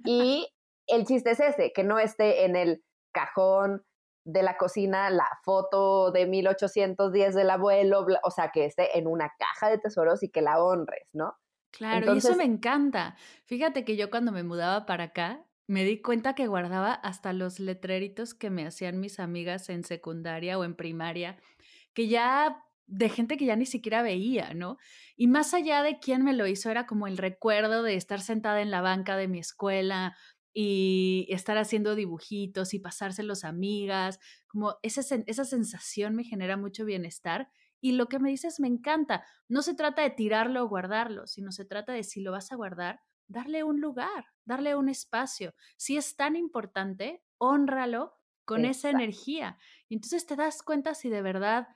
y 0.04 0.48
el 0.86 1.04
chiste 1.04 1.30
es 1.32 1.40
ese, 1.40 1.72
que 1.72 1.84
no 1.84 1.98
esté 1.98 2.44
en 2.44 2.56
el 2.56 2.82
cajón 3.12 3.84
de 4.24 4.42
la 4.42 4.56
cocina 4.56 5.10
la 5.10 5.28
foto 5.44 6.10
de 6.10 6.26
1810 6.26 7.34
del 7.34 7.50
abuelo, 7.50 8.06
o 8.22 8.30
sea, 8.30 8.50
que 8.50 8.64
esté 8.64 8.98
en 8.98 9.06
una 9.06 9.32
caja 9.38 9.70
de 9.70 9.78
tesoros 9.78 10.22
y 10.22 10.30
que 10.30 10.42
la 10.42 10.62
honres, 10.62 11.08
¿no? 11.12 11.34
Claro, 11.70 12.14
y 12.14 12.18
eso 12.18 12.34
me 12.36 12.44
encanta. 12.44 13.16
Fíjate 13.44 13.84
que 13.84 13.96
yo 13.96 14.10
cuando 14.10 14.32
me 14.32 14.42
mudaba 14.42 14.86
para 14.86 15.04
acá, 15.04 15.44
me 15.66 15.84
di 15.84 16.02
cuenta 16.02 16.34
que 16.34 16.48
guardaba 16.48 16.92
hasta 16.92 17.32
los 17.32 17.60
letreritos 17.60 18.34
que 18.34 18.50
me 18.50 18.66
hacían 18.66 18.98
mis 18.98 19.20
amigas 19.20 19.68
en 19.68 19.84
secundaria 19.84 20.58
o 20.58 20.64
en 20.64 20.74
primaria, 20.74 21.36
que 21.94 22.08
ya 22.08 22.64
de 22.90 23.08
gente 23.08 23.36
que 23.36 23.46
ya 23.46 23.56
ni 23.56 23.66
siquiera 23.66 24.02
veía, 24.02 24.52
¿no? 24.52 24.76
Y 25.16 25.28
más 25.28 25.54
allá 25.54 25.82
de 25.82 26.00
quién 26.00 26.24
me 26.24 26.34
lo 26.34 26.46
hizo, 26.46 26.70
era 26.70 26.86
como 26.86 27.06
el 27.06 27.18
recuerdo 27.18 27.82
de 27.84 27.94
estar 27.94 28.20
sentada 28.20 28.60
en 28.60 28.70
la 28.70 28.80
banca 28.80 29.16
de 29.16 29.28
mi 29.28 29.38
escuela 29.38 30.16
y 30.52 31.26
estar 31.30 31.56
haciendo 31.56 31.94
dibujitos 31.94 32.74
y 32.74 32.80
pasárselos 32.80 33.44
a 33.44 33.48
amigas, 33.48 34.18
como 34.48 34.76
esa, 34.82 35.02
esa 35.26 35.44
sensación 35.44 36.16
me 36.16 36.24
genera 36.24 36.56
mucho 36.56 36.84
bienestar. 36.84 37.48
Y 37.80 37.92
lo 37.92 38.08
que 38.08 38.18
me 38.18 38.28
dices 38.28 38.58
me 38.58 38.66
encanta. 38.66 39.24
No 39.48 39.62
se 39.62 39.74
trata 39.74 40.02
de 40.02 40.10
tirarlo 40.10 40.64
o 40.64 40.68
guardarlo, 40.68 41.28
sino 41.28 41.52
se 41.52 41.64
trata 41.64 41.92
de 41.92 42.02
si 42.02 42.20
lo 42.20 42.32
vas 42.32 42.50
a 42.50 42.56
guardar, 42.56 43.00
darle 43.28 43.62
un 43.62 43.80
lugar, 43.80 44.26
darle 44.44 44.74
un 44.74 44.88
espacio. 44.88 45.54
Si 45.76 45.96
es 45.96 46.16
tan 46.16 46.34
importante, 46.34 47.22
honralo 47.38 48.18
con 48.44 48.64
esa 48.64 48.90
energía. 48.90 49.58
Y 49.88 49.94
entonces 49.94 50.26
te 50.26 50.34
das 50.34 50.62
cuenta 50.64 50.96
si 50.96 51.08
de 51.08 51.22
verdad 51.22 51.68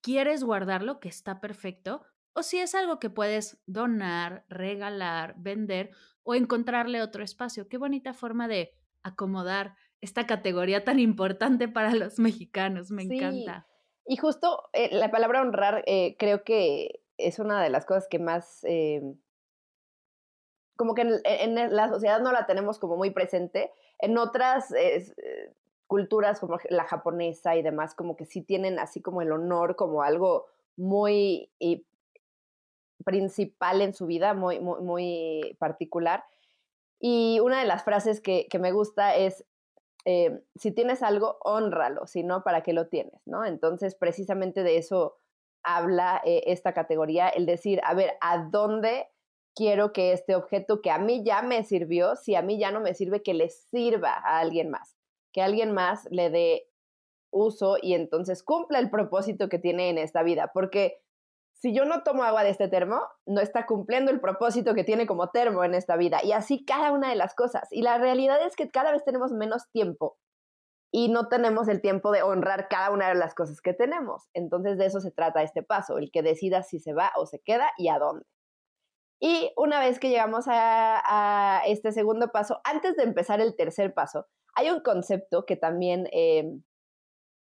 quieres 0.00 0.44
guardarlo, 0.44 1.00
que 1.00 1.08
está 1.08 1.40
perfecto, 1.40 2.02
o 2.34 2.42
si 2.42 2.58
es 2.58 2.74
algo 2.74 2.98
que 2.98 3.10
puedes 3.10 3.60
donar, 3.66 4.44
regalar, 4.48 5.34
vender 5.36 5.90
o 6.22 6.34
encontrarle 6.34 7.02
otro 7.02 7.22
espacio. 7.22 7.68
Qué 7.68 7.78
bonita 7.78 8.14
forma 8.14 8.48
de 8.48 8.72
acomodar 9.02 9.74
esta 10.00 10.26
categoría 10.26 10.84
tan 10.84 10.98
importante 10.98 11.68
para 11.68 11.94
los 11.94 12.18
mexicanos. 12.18 12.90
Me 12.90 13.02
encanta. 13.02 13.66
Y 14.04 14.16
justo 14.16 14.64
eh, 14.72 14.88
la 14.92 15.10
palabra 15.10 15.42
honrar 15.42 15.84
eh, 15.86 16.16
creo 16.18 16.42
que 16.42 17.02
es 17.18 17.38
una 17.38 17.62
de 17.62 17.70
las 17.70 17.86
cosas 17.86 18.08
que 18.10 18.18
más 18.18 18.64
em, 18.64 19.16
como 20.76 20.94
que 20.94 21.02
en, 21.02 21.76
la 21.76 21.88
sociedad 21.88 22.20
no 22.20 22.32
la 22.32 22.46
tenemos 22.46 22.78
como 22.78 22.96
muy 22.96 23.10
presente. 23.10 23.70
En 23.98 24.18
otras 24.18 24.72
eh, 24.72 25.04
culturas 25.92 26.40
como 26.40 26.56
la 26.70 26.84
japonesa 26.84 27.54
y 27.54 27.60
demás, 27.60 27.94
como 27.94 28.16
que 28.16 28.24
sí 28.24 28.40
tienen 28.40 28.78
así 28.78 29.02
como 29.02 29.20
el 29.20 29.30
honor 29.30 29.76
como 29.76 30.02
algo 30.02 30.46
muy 30.74 31.50
principal 33.04 33.82
en 33.82 33.92
su 33.92 34.06
vida, 34.06 34.32
muy, 34.32 34.58
muy, 34.58 34.80
muy, 34.80 35.54
particular. 35.58 36.24
Y 36.98 37.40
una 37.40 37.60
de 37.60 37.66
las 37.66 37.84
frases 37.84 38.22
que, 38.22 38.46
que 38.48 38.58
me 38.58 38.72
gusta 38.72 39.14
es, 39.14 39.44
eh, 40.06 40.42
si 40.54 40.70
tienes 40.72 41.02
algo, 41.02 41.36
honralo, 41.42 42.06
si 42.06 42.22
no, 42.22 42.42
¿para 42.42 42.62
qué 42.62 42.72
lo 42.72 42.88
tienes? 42.88 43.20
¿no? 43.26 43.44
Entonces, 43.44 43.94
precisamente 43.94 44.62
de 44.62 44.78
eso 44.78 45.18
habla 45.62 46.22
eh, 46.24 46.44
esta 46.46 46.72
categoría, 46.72 47.28
el 47.28 47.44
decir, 47.44 47.82
a 47.84 47.92
ver, 47.92 48.14
¿a 48.22 48.46
dónde 48.50 49.10
quiero 49.54 49.92
que 49.92 50.14
este 50.14 50.36
objeto 50.36 50.80
que 50.80 50.90
a 50.90 50.98
mí 50.98 51.22
ya 51.22 51.42
me 51.42 51.64
sirvió, 51.64 52.16
si 52.16 52.34
a 52.34 52.40
mí 52.40 52.58
ya 52.58 52.70
no 52.70 52.80
me 52.80 52.94
sirve, 52.94 53.22
que 53.22 53.34
le 53.34 53.50
sirva 53.50 54.14
a 54.14 54.38
alguien 54.38 54.70
más, 54.70 54.96
que 55.32 55.42
alguien 55.42 55.72
más 55.72 56.06
le 56.10 56.30
dé 56.30 56.68
uso 57.30 57.76
y 57.80 57.94
entonces 57.94 58.42
cumpla 58.42 58.78
el 58.78 58.90
propósito 58.90 59.48
que 59.48 59.58
tiene 59.58 59.88
en 59.88 59.98
esta 59.98 60.22
vida, 60.22 60.50
porque 60.52 61.02
si 61.54 61.72
yo 61.72 61.84
no 61.84 62.02
tomo 62.02 62.24
agua 62.24 62.42
de 62.42 62.50
este 62.50 62.68
termo, 62.68 63.00
no 63.24 63.40
está 63.40 63.66
cumpliendo 63.66 64.10
el 64.10 64.20
propósito 64.20 64.74
que 64.74 64.82
tiene 64.84 65.06
como 65.06 65.30
termo 65.30 65.62
en 65.62 65.74
esta 65.74 65.96
vida. 65.96 66.18
Y 66.24 66.32
así 66.32 66.64
cada 66.64 66.90
una 66.90 67.10
de 67.10 67.14
las 67.14 67.36
cosas. 67.36 67.68
Y 67.70 67.82
la 67.82 67.98
realidad 67.98 68.44
es 68.44 68.56
que 68.56 68.68
cada 68.68 68.90
vez 68.90 69.04
tenemos 69.04 69.30
menos 69.30 69.70
tiempo 69.70 70.18
y 70.90 71.08
no 71.08 71.28
tenemos 71.28 71.68
el 71.68 71.80
tiempo 71.80 72.10
de 72.10 72.22
honrar 72.22 72.68
cada 72.68 72.90
una 72.90 73.08
de 73.08 73.14
las 73.14 73.34
cosas 73.34 73.60
que 73.60 73.72
tenemos. 73.74 74.28
Entonces 74.34 74.76
de 74.76 74.86
eso 74.86 75.00
se 75.00 75.12
trata 75.12 75.42
este 75.42 75.62
paso, 75.62 75.98
el 75.98 76.10
que 76.10 76.22
decida 76.22 76.64
si 76.64 76.80
se 76.80 76.94
va 76.94 77.12
o 77.16 77.26
se 77.26 77.40
queda 77.40 77.70
y 77.78 77.88
a 77.88 77.98
dónde. 77.98 78.26
Y 79.20 79.52
una 79.56 79.78
vez 79.78 80.00
que 80.00 80.10
llegamos 80.10 80.46
a, 80.48 81.62
este 81.66 81.92
segundo 81.92 82.32
paso, 82.32 82.60
antes 82.64 82.96
de 82.96 83.04
empezar 83.04 83.40
el 83.40 83.54
tercer 83.54 83.94
paso, 83.94 84.26
hay 84.54 84.70
un 84.70 84.80
concepto 84.80 85.44
que 85.46 85.56
también 85.56 86.08
em, 86.12 86.62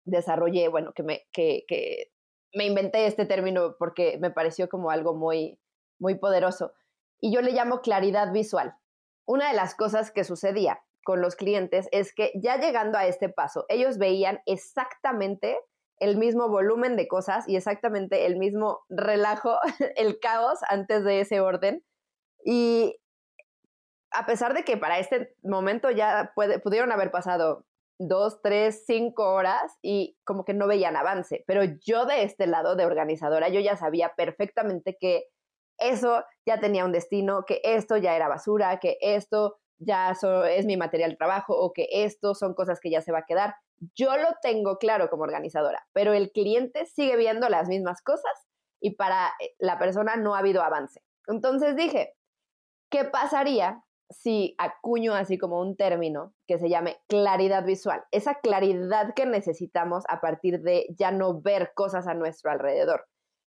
desarrollé, 0.04 0.68
bueno, 0.68 0.92
que 0.94 1.02
me, 1.02 1.26
que 1.32 1.64
me 2.54 2.66
inventé 2.66 3.06
este 3.06 3.26
término 3.26 3.76
porque 3.78 4.18
me 4.18 4.30
pareció 4.30 4.68
como 4.68 4.90
algo 4.90 5.14
muy, 5.14 5.58
muy 5.98 6.16
poderoso. 6.16 6.72
Y 7.20 7.32
yo 7.32 7.42
le 7.42 7.52
llamo 7.52 7.80
claridad 7.80 8.32
visual. 8.32 8.74
Una 9.26 9.48
de 9.48 9.54
las 9.54 9.74
cosas 9.74 10.10
que 10.10 10.24
sucedía 10.24 10.80
con 11.04 11.20
los 11.20 11.36
clientes 11.36 11.88
es 11.92 12.14
que 12.14 12.32
ya 12.42 12.58
llegando 12.58 12.98
a 12.98 13.06
este 13.06 13.28
paso, 13.28 13.64
ellos 13.68 13.98
veían 13.98 14.40
exactamente 14.46 15.58
el 15.98 16.16
mismo 16.16 16.48
volumen 16.48 16.96
de 16.96 17.06
cosas 17.06 17.46
y 17.46 17.56
exactamente 17.56 18.26
el 18.26 18.36
mismo 18.36 18.80
relajo, 18.88 19.58
el 19.96 20.18
caos 20.18 20.58
antes 20.68 21.04
de 21.04 21.20
ese 21.20 21.40
orden. 21.40 21.84
Y 22.44 22.96
a 24.12 24.26
pesar 24.26 24.54
de 24.54 24.64
que 24.64 24.76
para 24.76 24.98
este 24.98 25.34
momento 25.42 25.90
ya 25.90 26.32
pudieron 26.34 26.92
haber 26.92 27.10
pasado 27.10 27.64
dos, 27.98 28.40
tres, 28.42 28.84
cinco 28.86 29.34
horas 29.34 29.76
y 29.82 30.16
como 30.24 30.44
que 30.44 30.54
no 30.54 30.66
veían 30.66 30.96
avance, 30.96 31.44
pero 31.46 31.62
yo 31.84 32.06
de 32.06 32.22
este 32.22 32.46
lado 32.46 32.74
de 32.74 32.86
organizadora, 32.86 33.48
yo 33.50 33.60
ya 33.60 33.76
sabía 33.76 34.14
perfectamente 34.16 34.96
que 34.98 35.26
eso 35.78 36.24
ya 36.46 36.60
tenía 36.60 36.84
un 36.84 36.92
destino, 36.92 37.44
que 37.46 37.60
esto 37.62 37.96
ya 37.96 38.16
era 38.16 38.28
basura, 38.28 38.78
que 38.78 38.96
esto 39.00 39.58
ya 39.78 40.14
es 40.50 40.66
mi 40.66 40.76
material 40.76 41.10
de 41.10 41.16
trabajo 41.16 41.56
o 41.56 41.72
que 41.72 41.88
esto 41.90 42.34
son 42.34 42.54
cosas 42.54 42.80
que 42.80 42.90
ya 42.90 43.00
se 43.00 43.12
va 43.12 43.20
a 43.20 43.24
quedar. 43.26 43.54
Yo 43.94 44.16
lo 44.16 44.28
tengo 44.42 44.76
claro 44.78 45.08
como 45.08 45.22
organizadora, 45.22 45.86
pero 45.92 46.12
el 46.12 46.32
cliente 46.32 46.86
sigue 46.86 47.16
viendo 47.16 47.48
las 47.48 47.68
mismas 47.68 48.02
cosas 48.02 48.32
y 48.80 48.94
para 48.96 49.32
eh, 49.40 49.54
la 49.58 49.78
persona 49.78 50.16
no 50.16 50.34
ha 50.34 50.38
habido 50.40 50.62
avance. 50.62 51.02
Entonces 51.26 51.76
dije, 51.76 52.14
¿qué 52.90 53.04
pasaría 53.04 53.82
si 54.10 54.54
acuño 54.58 55.14
así 55.14 55.38
como 55.38 55.60
un 55.60 55.76
término 55.76 56.34
que 56.46 56.58
se 56.58 56.68
llame 56.68 57.00
claridad 57.08 57.64
visual? 57.64 58.04
Esa 58.10 58.34
claridad 58.34 59.14
que 59.14 59.24
necesitamos 59.24 60.04
a 60.08 60.20
partir 60.20 60.60
de 60.62 60.86
ya 60.98 61.12
no 61.12 61.40
ver 61.40 61.72
cosas 61.74 62.06
a 62.06 62.14
nuestro 62.14 62.50
alrededor. 62.50 63.06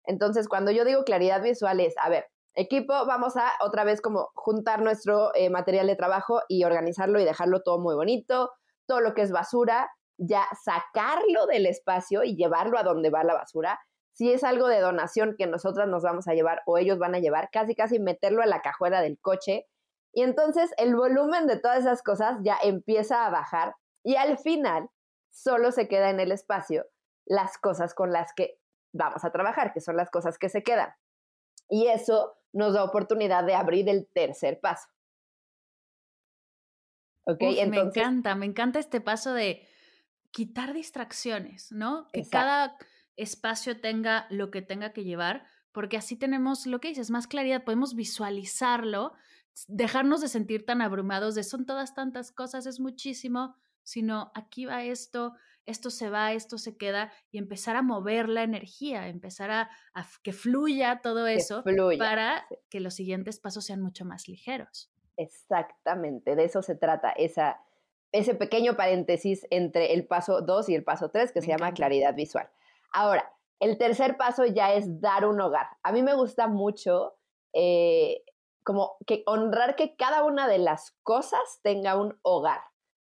Entonces, 0.05 0.49
cuando 0.49 0.71
yo 0.71 0.85
digo 0.85 1.05
claridad 1.05 1.42
visual 1.42 1.81
es, 1.81 1.94
a 2.03 2.09
ver, 2.09 2.27
equipo, 2.55 2.92
vamos 3.07 3.37
a 3.37 3.53
otra 3.64 3.85
vez 3.85 4.01
como 4.01 4.31
juntar 4.35 4.83
nuestro 4.83 5.35
eh, 5.35 5.49
material 5.49 5.87
de 5.87 5.97
trabajo 5.97 6.40
y 6.49 6.64
organizarlo 6.64 7.21
y 7.21 7.25
dejarlo 7.25 7.62
todo 7.62 7.79
muy 7.79 7.94
bonito, 7.94 8.51
todo 8.87 9.01
lo 9.01 9.14
que 9.14 9.23
es 9.23 9.31
basura, 9.31 9.88
ya 10.16 10.44
sacarlo 10.64 11.47
del 11.47 11.66
espacio 11.66 12.25
y 12.25 12.37
llevarlo 12.37 12.79
a 12.79 12.83
donde 12.83 13.11
va 13.11 13.23
la 13.23 13.35
basura. 13.35 13.79
Si 14.12 14.33
es 14.33 14.42
algo 14.42 14.66
de 14.66 14.81
donación 14.81 15.37
que 15.38 15.47
nosotras 15.47 15.87
nos 15.87 16.03
vamos 16.03 16.27
a 16.27 16.35
llevar 16.35 16.62
o 16.66 16.79
ellos 16.79 16.99
van 16.99 17.14
a 17.14 17.21
llevar, 17.21 17.51
casi 17.53 17.77
casi 17.77 18.01
meterlo 18.01 18.42
a 18.42 18.47
la 18.47 18.62
cajuela 18.62 19.01
del 19.01 19.21
coche 19.21 19.66
Y 20.18 20.22
entonces 20.22 20.72
el 20.78 20.96
volumen 20.96 21.46
de 21.46 21.61
todas 21.61 21.78
esas 21.78 22.02
cosas 22.02 22.38
ya 22.42 22.59
empieza 22.64 23.24
a 23.24 23.31
bajar 23.31 23.76
y 24.04 24.16
al 24.16 24.37
final 24.37 24.90
solo 25.31 25.70
se 25.70 25.87
queda 25.87 26.11
en 26.11 26.18
el 26.18 26.33
espacio 26.33 26.87
las 27.24 27.57
cosas 27.57 27.94
con 27.94 28.11
las 28.11 28.33
que 28.35 28.59
vamos 28.92 29.24
a 29.24 29.31
trabajar, 29.31 29.72
que 29.72 29.81
son 29.81 29.96
las 29.96 30.11
cosas 30.11 30.37
que 30.37 30.48
se 30.48 30.64
quedan. 30.64 30.90
Y 31.68 31.87
eso 31.87 32.37
nos 32.52 32.74
da 32.74 32.83
oportunidad 32.83 33.44
de 33.44 33.54
abrir 33.54 33.88
el 33.88 34.09
tercer 34.12 34.59
paso. 34.59 34.88
¿Ok? 37.24 37.40
me 37.68 37.78
encanta, 37.78 38.35
me 38.35 38.46
encanta 38.46 38.81
este 38.81 39.00
paso 39.00 39.33
de 39.35 39.68
quitar 40.33 40.72
distracciones, 40.72 41.70
¿no? 41.70 42.09
Que 42.12 42.28
cada 42.28 42.76
espacio 43.14 43.81
tenga 43.81 44.26
lo 44.31 44.50
que 44.50 44.62
tenga 44.62 44.92
que 44.92 45.04
llevar, 45.04 45.46
porque 45.70 45.96
así 45.96 46.16
tenemos 46.16 46.66
lo 46.66 46.81
que 46.81 46.88
dices, 46.88 47.12
más 47.12 47.28
claridad, 47.28 47.62
podemos 47.62 47.94
visualizarlo, 47.94 49.12
dejarnos 49.68 50.21
de 50.21 50.29
sentir 50.29 50.64
tan 50.64 50.83
abrumados 50.83 51.35
de 51.35 51.42
son 51.42 51.66
todas 51.66 51.94
tantas 51.94 52.33
cosas, 52.33 52.66
es 52.66 52.81
muchísimo, 52.81 53.57
sino 53.83 54.31
aquí 54.35 54.66
va 54.66 54.85
esto, 54.85 55.35
esto 55.66 55.90
se 55.90 56.11
va, 56.11 56.33
esto 56.33 56.59
se 56.59 56.77
queda 56.77 57.12
y 57.31 57.38
empezar 57.38 57.77
a 57.77 57.83
mover 57.83 58.29
la 58.29 58.42
energía, 58.42 59.09
empezar 59.09 59.51
a, 59.51 59.71
que 60.23 60.33
fluya 60.33 61.01
todo 61.03 61.27
eso 61.27 61.64
para 61.99 62.47
que 62.71 62.81
los 62.81 62.94
siguientes 62.94 63.38
pasos 63.38 63.64
sean 63.64 63.81
mucho 63.81 64.05
más 64.05 64.29
ligeros. 64.29 64.90
Exactamente, 65.16 66.37
de 66.37 66.44
eso 66.44 66.62
se 66.62 66.75
trata, 66.75 67.11
esa, 67.11 67.61
ese 68.12 68.35
pequeño 68.35 68.77
paréntesis 68.77 69.47
entre 69.51 69.92
el 69.94 70.07
paso 70.07 70.42
2 70.42 70.68
y 70.68 70.75
el 70.75 70.85
paso 70.85 71.11
3 71.11 71.33
que 71.33 71.42
se 71.42 71.49
llama 71.49 71.75
claridad 71.75 72.14
visual. 72.14 72.49
Ahora, 72.92 73.31
el 73.61 73.77
tercer 73.77 74.16
paso 74.16 74.47
ya 74.47 74.73
es 74.75 75.01
dar 75.01 75.27
un 75.27 75.40
hogar. 75.40 75.66
A 75.83 75.92
mí 75.92 76.03
me 76.03 76.14
gusta 76.14 76.47
mucho 76.47 77.18
eh, 77.53 78.23
como 78.68 78.98
que 79.07 79.22
honrar 79.24 79.76
que 79.76 79.96
cada 79.96 80.24
una 80.24 80.46
de 80.46 80.59
las 80.59 80.94
cosas 81.02 81.40
tenga 81.62 81.96
un 81.96 82.18
hogar. 82.20 82.61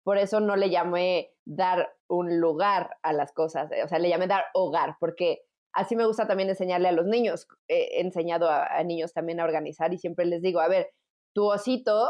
Por 0.04 0.16
eso 0.16 0.38
no 0.38 0.54
le 0.54 0.70
llamé 0.70 1.34
dar 1.44 1.96
un 2.08 2.38
lugar 2.38 2.96
a 3.02 3.12
las 3.12 3.32
cosas, 3.32 3.68
o 3.84 3.88
sea, 3.88 3.98
le 3.98 4.08
llamé 4.08 4.28
dar 4.28 4.44
hogar, 4.54 4.94
porque 5.00 5.40
así 5.72 5.96
me 5.96 6.06
gusta 6.06 6.28
también 6.28 6.48
enseñarle 6.48 6.86
a 6.86 6.92
los 6.92 7.06
niños. 7.06 7.48
he 7.66 8.00
enseñado 8.00 8.48
a, 8.48 8.80
niños 8.84 9.12
también 9.12 9.40
a 9.40 9.44
organizar 9.44 9.92
y 9.92 9.98
siempre 9.98 10.26
les 10.26 10.42
digo, 10.42 10.60
a 10.60 10.68
ver, 10.68 10.92
tu 11.34 11.50
osito 11.50 12.08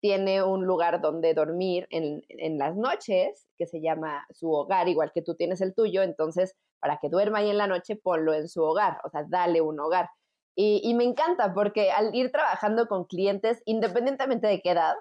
tiene 0.00 0.42
un 0.42 0.66
lugar 0.66 1.00
donde 1.00 1.34
dormir 1.34 1.86
en, 1.90 2.24
en, 2.30 2.58
las 2.58 2.74
noches, 2.74 3.46
que 3.58 3.66
se 3.68 3.80
llama 3.80 4.26
su 4.30 4.50
hogar, 4.50 4.88
igual 4.88 5.12
que 5.14 5.22
tú 5.22 5.36
tienes 5.36 5.60
el 5.60 5.72
tuyo, 5.72 6.02
entonces 6.02 6.56
para 6.80 6.98
que 7.00 7.08
duerma 7.08 7.38
ahí 7.38 7.50
en 7.50 7.58
la 7.58 7.68
noche, 7.68 7.94
ponlo 7.94 8.34
en 8.34 8.48
su 8.48 8.60
hogar, 8.60 8.98
o 9.04 9.08
sea, 9.08 9.24
dale 9.28 9.60
un 9.60 9.78
hogar. 9.78 10.10
Y, 10.54 10.92
me 10.94 11.04
encanta 11.04 11.54
porque 11.54 11.90
al 11.90 12.14
ir 12.14 12.30
trabajando 12.30 12.86
con 12.86 13.04
clientes, 13.04 13.62
independientemente 13.64 14.46
de 14.46 14.60
qué 14.60 14.72
edad, 14.72 14.94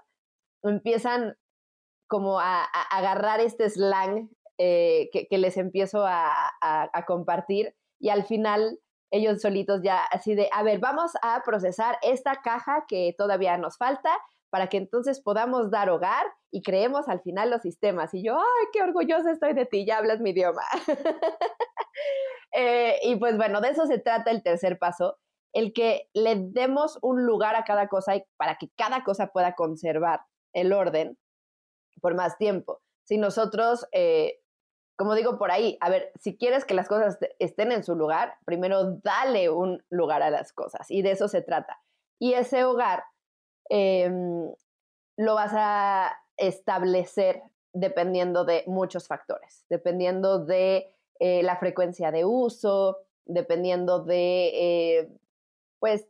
empiezan 0.64 1.36
como 2.08 2.40
a, 2.40 2.64
agarrar 2.92 3.42
este 3.42 3.70
slang 3.70 4.30
eh, 4.58 5.10
que, 5.12 5.38
les 5.38 5.58
empiezo 5.58 6.06
a, 6.06 6.54
compartir 7.06 7.76
y 8.00 8.10
al 8.10 8.24
final 8.24 8.80
ellos 9.12 9.42
solitos 9.42 9.82
ya 9.84 10.04
así 10.06 10.36
de, 10.36 10.50
a 10.54 10.64
ver, 10.64 10.80
vamos 10.80 11.12
a 11.22 11.42
procesar 11.44 11.98
esta 12.02 12.42
caja 12.42 12.86
que 12.88 13.14
todavía 13.18 13.58
nos 13.58 13.78
falta 13.78 14.18
para 14.52 14.68
que 14.68 14.78
entonces 14.78 15.22
podamos 15.22 15.72
dar 15.72 15.90
hogar 15.90 16.26
y 16.52 16.62
creemos 16.62 17.08
al 17.08 17.22
final 17.22 17.50
los 17.50 17.62
sistemas. 17.62 18.14
Y 18.14 18.24
yo, 18.24 18.38
ay, 18.38 18.68
qué 18.72 18.84
orgullosa 18.84 19.32
estoy 19.32 19.54
de 19.54 19.66
ti, 19.66 19.86
ya 19.86 19.98
hablas 19.98 20.20
mi 20.20 20.30
idioma. 20.32 20.64
Eh, 22.54 23.00
y 23.04 23.16
pues 23.16 23.38
bueno, 23.38 23.62
de 23.62 23.70
eso 23.70 23.86
se 23.86 23.98
trata 23.98 24.30
el 24.30 24.44
tercer 24.44 24.78
paso, 24.78 25.18
el 25.54 25.74
que 25.74 26.10
le 26.14 26.36
demos 26.36 26.98
un 27.02 27.26
lugar 27.26 27.56
a 27.56 27.64
cada 27.64 27.88
cosa 27.88 28.16
y 28.16 28.24
para 28.38 28.58
que 28.58 28.70
cada 28.78 29.04
cosa 29.04 29.28
pueda 29.28 29.54
conservar 29.54 30.22
el 30.54 30.74
orden 30.74 31.18
por 32.02 32.16
más 32.16 32.38
tiempo. 32.38 32.82
Si 33.04 33.18
nosotros, 33.18 33.88
eh, 33.92 34.40
como 34.98 35.16
digo 35.16 35.38
por 35.38 35.52
ahí, 35.52 35.78
a 35.82 35.90
ver, 35.90 36.12
si 36.20 36.38
quieres 36.38 36.66
que 36.66 36.74
las 36.74 36.88
cosas 36.88 37.18
estén 37.40 37.72
en 37.72 37.84
su 37.84 37.96
lugar, 37.96 38.36
primero 38.46 38.98
dale 39.04 39.50
un 39.50 39.84
lugar 39.90 40.22
a 40.22 40.30
las 40.30 40.54
cosas 40.54 40.90
y 40.90 41.02
de 41.02 41.12
eso 41.12 41.28
se 41.28 41.42
trata. 41.42 41.82
Y 42.20 42.34
ese 42.34 42.64
hogar 42.64 43.04
em, 43.70 44.52
lo 45.18 45.36
vas 45.36 45.54
a 45.56 46.18
establecer 46.38 47.44
dependiendo 47.74 48.46
de 48.46 48.64
muchos 48.68 49.08
factores, 49.08 49.66
dependiendo 49.70 50.44
de 50.44 50.94
eh, 51.20 51.44
la 51.44 51.58
frecuencia 51.58 52.12
de 52.12 52.26
uso, 52.26 52.98
dependiendo 53.26 54.04
de, 54.04 54.50
eh, 54.54 55.10
pues, 55.82 56.08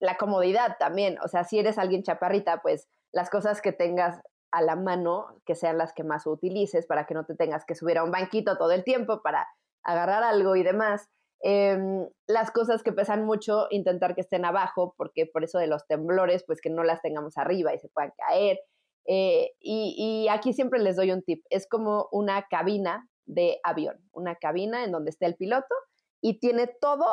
la 0.00 0.16
comodidad 0.16 0.76
también. 0.78 1.18
O 1.22 1.28
sea, 1.28 1.44
si 1.44 1.58
eres 1.58 1.76
alguien 1.76 2.02
chaparrita, 2.02 2.62
pues 2.62 2.88
las 3.12 3.28
cosas 3.28 3.60
que 3.60 3.72
tengas 3.72 4.22
a 4.50 4.62
la 4.62 4.76
mano 4.76 5.40
que 5.44 5.56
sean 5.56 5.78
las 5.78 5.92
que 5.92 6.04
más 6.04 6.26
utilices 6.26 6.86
para 6.86 7.06
que 7.06 7.14
no 7.14 7.26
te 7.26 7.34
tengas 7.34 7.64
que 7.64 7.74
subir 7.74 7.98
a 7.98 8.04
un 8.04 8.12
banquito 8.12 8.56
todo 8.56 8.70
el 8.70 8.84
tiempo 8.84 9.20
para 9.20 9.46
agarrar 9.82 10.22
algo 10.22 10.56
y 10.56 10.62
demás. 10.62 11.08
Em, 11.40 12.08
las 12.26 12.50
cosas 12.52 12.82
que 12.82 12.92
pesan 12.92 13.24
mucho, 13.24 13.66
intentar 13.70 14.14
que 14.14 14.20
estén 14.20 14.44
abajo, 14.44 14.94
porque 14.96 15.26
por 15.26 15.44
eso 15.44 15.58
de 15.58 15.66
los 15.66 15.86
temblores, 15.86 16.44
pues 16.46 16.60
que 16.60 16.70
no 16.70 16.84
las 16.84 17.02
tengamos 17.02 17.36
arriba 17.36 17.74
y 17.74 17.78
se 17.80 17.88
puedan 17.88 18.12
caer. 18.16 18.60
Eh, 19.06 19.52
y, 19.60 19.94
y, 19.98 20.28
aquí 20.28 20.54
siempre 20.54 20.80
les 20.80 20.96
doy 20.96 21.10
un 21.10 21.22
tip, 21.22 21.44
es 21.50 21.66
como 21.68 22.08
una 22.12 22.46
cabina 22.48 23.06
de 23.26 23.60
avión, 23.62 23.98
una 24.12 24.36
cabina 24.36 24.84
en 24.84 24.92
donde 24.92 25.10
está 25.10 25.26
el 25.26 25.34
piloto 25.34 25.74
y 26.22 26.38
tiene 26.38 26.68
todo 26.80 27.04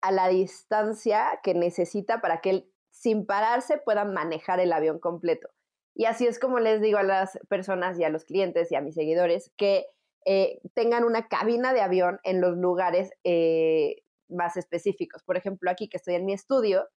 a 0.00 0.12
la 0.12 0.28
distancia 0.28 1.40
que 1.42 1.54
necesita 1.54 2.20
para 2.20 2.40
que 2.40 2.50
él 2.50 2.72
sin 2.90 3.26
pararse 3.26 3.78
pueda 3.78 4.04
manejar 4.04 4.60
el 4.60 4.72
avión 4.72 4.98
completo. 4.98 5.48
Y 5.94 6.04
así 6.04 6.26
es 6.26 6.38
como 6.38 6.60
les 6.60 6.80
digo 6.80 6.98
a 6.98 7.02
las 7.02 7.38
personas 7.48 7.98
y 7.98 8.04
a 8.04 8.08
los 8.08 8.24
clientes 8.24 8.70
y 8.70 8.76
a 8.76 8.80
mis 8.80 8.94
seguidores 8.94 9.52
que 9.56 9.86
eh, 10.24 10.60
tengan 10.74 11.04
una 11.04 11.28
cabina 11.28 11.72
de 11.72 11.80
avión 11.80 12.20
en 12.22 12.40
los 12.40 12.56
lugares 12.56 13.10
eh, 13.24 14.02
más 14.28 14.56
específicos. 14.56 15.22
Por 15.22 15.36
ejemplo, 15.36 15.70
aquí 15.70 15.88
que 15.88 15.96
estoy 15.96 16.14
en 16.14 16.26
mi 16.26 16.32
estudio, 16.32 16.88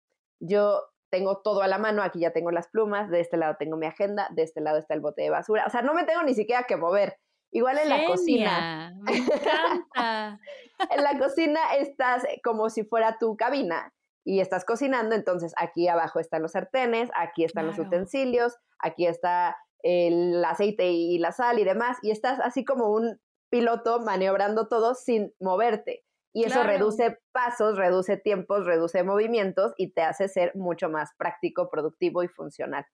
yo 0.41 0.83
tengo 1.11 1.41
todo 1.43 1.63
a 1.63 1.69
la 1.69 1.79
mano, 1.79 2.03
aquí 2.03 2.21
ya 2.21 2.33
tengo 2.33 2.51
las 2.51 2.69
plumas, 2.69 3.11
de 3.11 3.21
este 3.21 3.37
lado 3.37 3.57
tengo 3.59 3.77
mi 3.77 3.87
agenda, 3.87 4.29
de 4.35 4.43
este 4.43 4.61
lado 4.61 4.79
está 4.79 4.95
el 4.95 5.01
bote 5.01 5.23
de 5.23 5.31
basura, 5.31 5.65
o 5.67 5.71
sea, 5.71 5.83
no 5.83 5.95
me 5.95 6.05
tengo 6.05 6.23
ni 6.23 6.35
siquiera 6.35 6.65
que 6.65 6.77
mover. 6.77 7.19
Igual 7.53 7.79
en 7.79 7.89
la 7.89 8.05
cocina. 8.05 8.95
Me 9.01 9.17
encanta. 9.17 10.41
en 10.91 11.03
la 11.03 11.19
cocina 11.19 11.61
estás 11.79 12.25
como 12.45 12.71
si 12.71 12.85
fuera 12.85 13.19
tu 13.19 13.37
cabina 13.37 13.93
y 14.25 14.41
estás 14.41 14.65
cocinando, 14.65 15.15
entonces 15.15 15.53
aquí 15.57 15.89
abajo 15.89 16.21
están 16.21 16.43
los 16.43 16.53
sartenes, 16.53 17.11
aquí 17.17 17.45
están 17.45 17.67
los 17.67 17.79
utensilios, 17.79 18.57
aquí 18.79 19.07
está 19.07 19.57
el 19.83 20.45
aceite 20.45 20.91
y 20.91 21.19
la 21.19 21.33
sal 21.33 21.59
y 21.59 21.65
demás, 21.65 21.97
y 22.03 22.11
estás 22.11 22.39
así 22.41 22.65
como 22.65 22.93
un 22.93 23.19
piloto 23.51 24.01
maniobrando 24.01 24.69
todo 24.69 24.95
sin 24.95 25.35
moverte. 25.41 26.05
Y 26.33 26.45
eso 26.45 26.63
reduce 26.63 27.19
pasos, 27.33 27.77
reduce 27.77 28.17
tiempos, 28.17 28.65
reduce 28.65 29.03
movimientos 29.03 29.73
y 29.77 29.93
te 29.93 30.03
hace 30.03 30.29
ser 30.29 30.55
mucho 30.55 30.89
más 30.89 31.11
práctico, 31.19 31.69
productivo 31.69 32.23
y 32.23 32.29
funcional. 32.29 32.87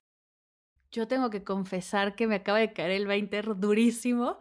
Yo 0.91 1.07
tengo 1.07 1.29
que 1.29 1.43
confesar 1.43 2.15
que 2.15 2.27
me 2.27 2.35
acaba 2.35 2.59
de 2.59 2.73
caer 2.73 2.91
el 2.91 3.07
20 3.07 3.41
durísimo. 3.57 4.37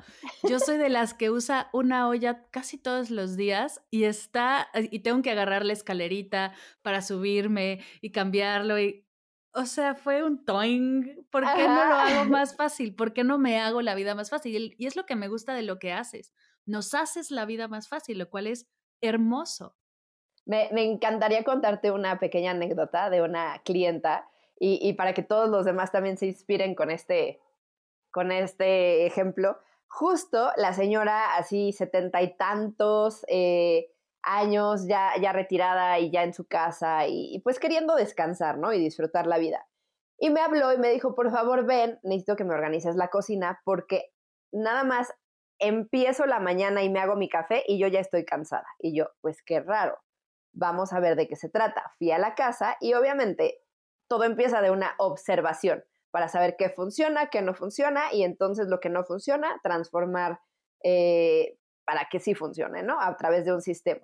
Yo 0.49 0.59
soy 0.59 0.77
de 0.79 0.89
las 0.89 1.15
que 1.15 1.31
usa 1.31 1.69
una 1.73 2.09
olla 2.09 2.47
casi 2.51 2.79
todos 2.79 3.11
los 3.11 3.37
días 3.37 3.83
y 3.91 4.05
está 4.05 4.69
y 4.75 5.01
tengo 5.01 5.23
que 5.23 5.31
agarrar 5.31 5.65
la 5.65 5.73
escalerita 5.73 6.53
para 6.83 7.03
subirme 7.03 7.81
y 8.01 8.13
cambiarlo 8.13 8.79
y 8.79 9.07
o 9.57 9.65
sea, 9.65 9.95
fue 9.95 10.23
un 10.23 10.45
toing. 10.45 11.25
¿Por 11.31 11.43
qué 11.55 11.67
no 11.67 11.87
lo 11.87 11.95
hago 11.95 12.25
más 12.31 12.57
fácil? 12.57 12.95
¿Por 12.95 13.15
qué 13.15 13.25
no 13.25 13.39
me 13.39 13.59
hago 13.59 13.81
la 13.81 13.95
vida 13.95 14.15
más 14.15 14.29
fácil? 14.29 14.75
Y 14.77 14.87
es 14.87 14.97
lo 14.97 15.07
que 15.07 15.17
me 15.17 15.29
gusta 15.29 15.55
de 15.55 15.63
lo 15.63 15.79
que 15.79 15.95
haces. 15.95 16.35
Nos 16.67 16.93
haces 16.93 17.31
la 17.31 17.47
vida 17.47 17.67
más 17.67 17.89
fácil, 17.89 18.19
lo 18.19 18.29
cual 18.29 18.49
es 18.49 18.69
hermoso. 19.01 19.75
Me, 20.45 20.69
encantaría 20.75 21.43
contarte 21.43 21.91
una 21.91 22.19
pequeña 22.19 22.51
anécdota 22.51 23.09
de 23.09 23.23
una 23.23 23.63
clienta 23.65 24.29
y, 24.59 24.93
para 24.95 25.13
que 25.13 25.23
todos 25.23 25.51
los 25.51 25.65
demás 25.65 25.93
también 25.93 26.17
se 26.17 26.27
inspiren 26.27 26.75
con 26.75 26.91
este, 26.91 27.41
con 28.11 28.33
este 28.33 29.07
ejemplo. 29.07 29.59
Justo 29.87 30.51
la 30.57 30.73
señora, 30.73 31.37
así 31.37 31.73
setenta 31.73 32.23
y 32.23 32.37
tantos, 32.37 33.25
eh, 33.29 33.93
años 34.27 34.87
ya, 34.89 35.13
ya 35.21 35.33
retirada 35.33 35.99
y 35.99 36.11
ya 36.11 36.25
en 36.25 36.35
su 36.35 36.47
casa 36.47 37.07
y, 37.07 37.41
pues 37.41 37.59
queriendo 37.59 37.95
descansar, 37.95 38.59
¿no? 38.59 38.73
Y 38.73 38.79
disfrutar 38.79 39.27
la 39.27 39.39
vida. 39.39 39.67
Y 40.19 40.31
me 40.31 40.41
habló 40.41 40.73
y 40.73 40.79
me 40.79 40.91
dijo, 40.91 41.15
por 41.15 41.31
favor, 41.31 41.65
ven, 41.65 41.99
necesito 42.03 42.37
que 42.37 42.45
me 42.45 42.55
organices 42.55 42.97
la 42.97 43.09
cocina 43.09 43.61
porque 43.65 44.13
nada 44.53 44.83
más 44.83 45.13
empiezo 45.59 46.27
la 46.27 46.41
mañana 46.41 46.83
y 46.83 46.91
me 46.91 47.01
hago 47.01 47.17
mi 47.17 47.29
café 47.29 47.63
y 47.67 47.79
yo 47.79 47.87
ya 47.87 48.01
estoy 48.01 48.25
cansada. 48.25 48.67
Y 48.79 48.97
yo, 48.97 49.11
pues 49.21 49.43
qué 49.43 49.61
raro. 49.61 49.99
Vamos 50.53 50.93
a 50.93 51.01
ver 51.01 51.17
de 51.17 51.29
qué 51.29 51.37
se 51.37 51.49
trata. 51.49 51.93
Fui 51.99 52.11
a 52.11 52.19
la 52.19 52.35
casa 52.35 52.77
y 52.81 52.95
obviamente 52.95 53.61
todo 54.09 54.25
empieza 54.25 54.61
de 54.61 54.71
una 54.71 54.95
observación 54.99 55.85
para 56.11 56.29
saber 56.29 56.57
qué 56.57 56.71
funciona, 56.71 57.29
qué 57.29 57.43
no 57.43 57.55
funciona 57.55 58.13
y 58.13 58.23
entonces 58.23 58.69
lo 58.69 58.81
que 58.81 58.89
no 58.89 59.05
funciona, 59.05 59.61
transformar 59.63 60.41
eh, 60.83 61.59
para 61.85 62.09
que 62.11 62.21
sí 62.21 62.35
funcione, 62.35 62.83
¿no? 62.83 63.01
A 63.01 63.17
través 63.17 63.45
de 63.45 63.53
un 63.53 63.61
sistema. 63.61 64.01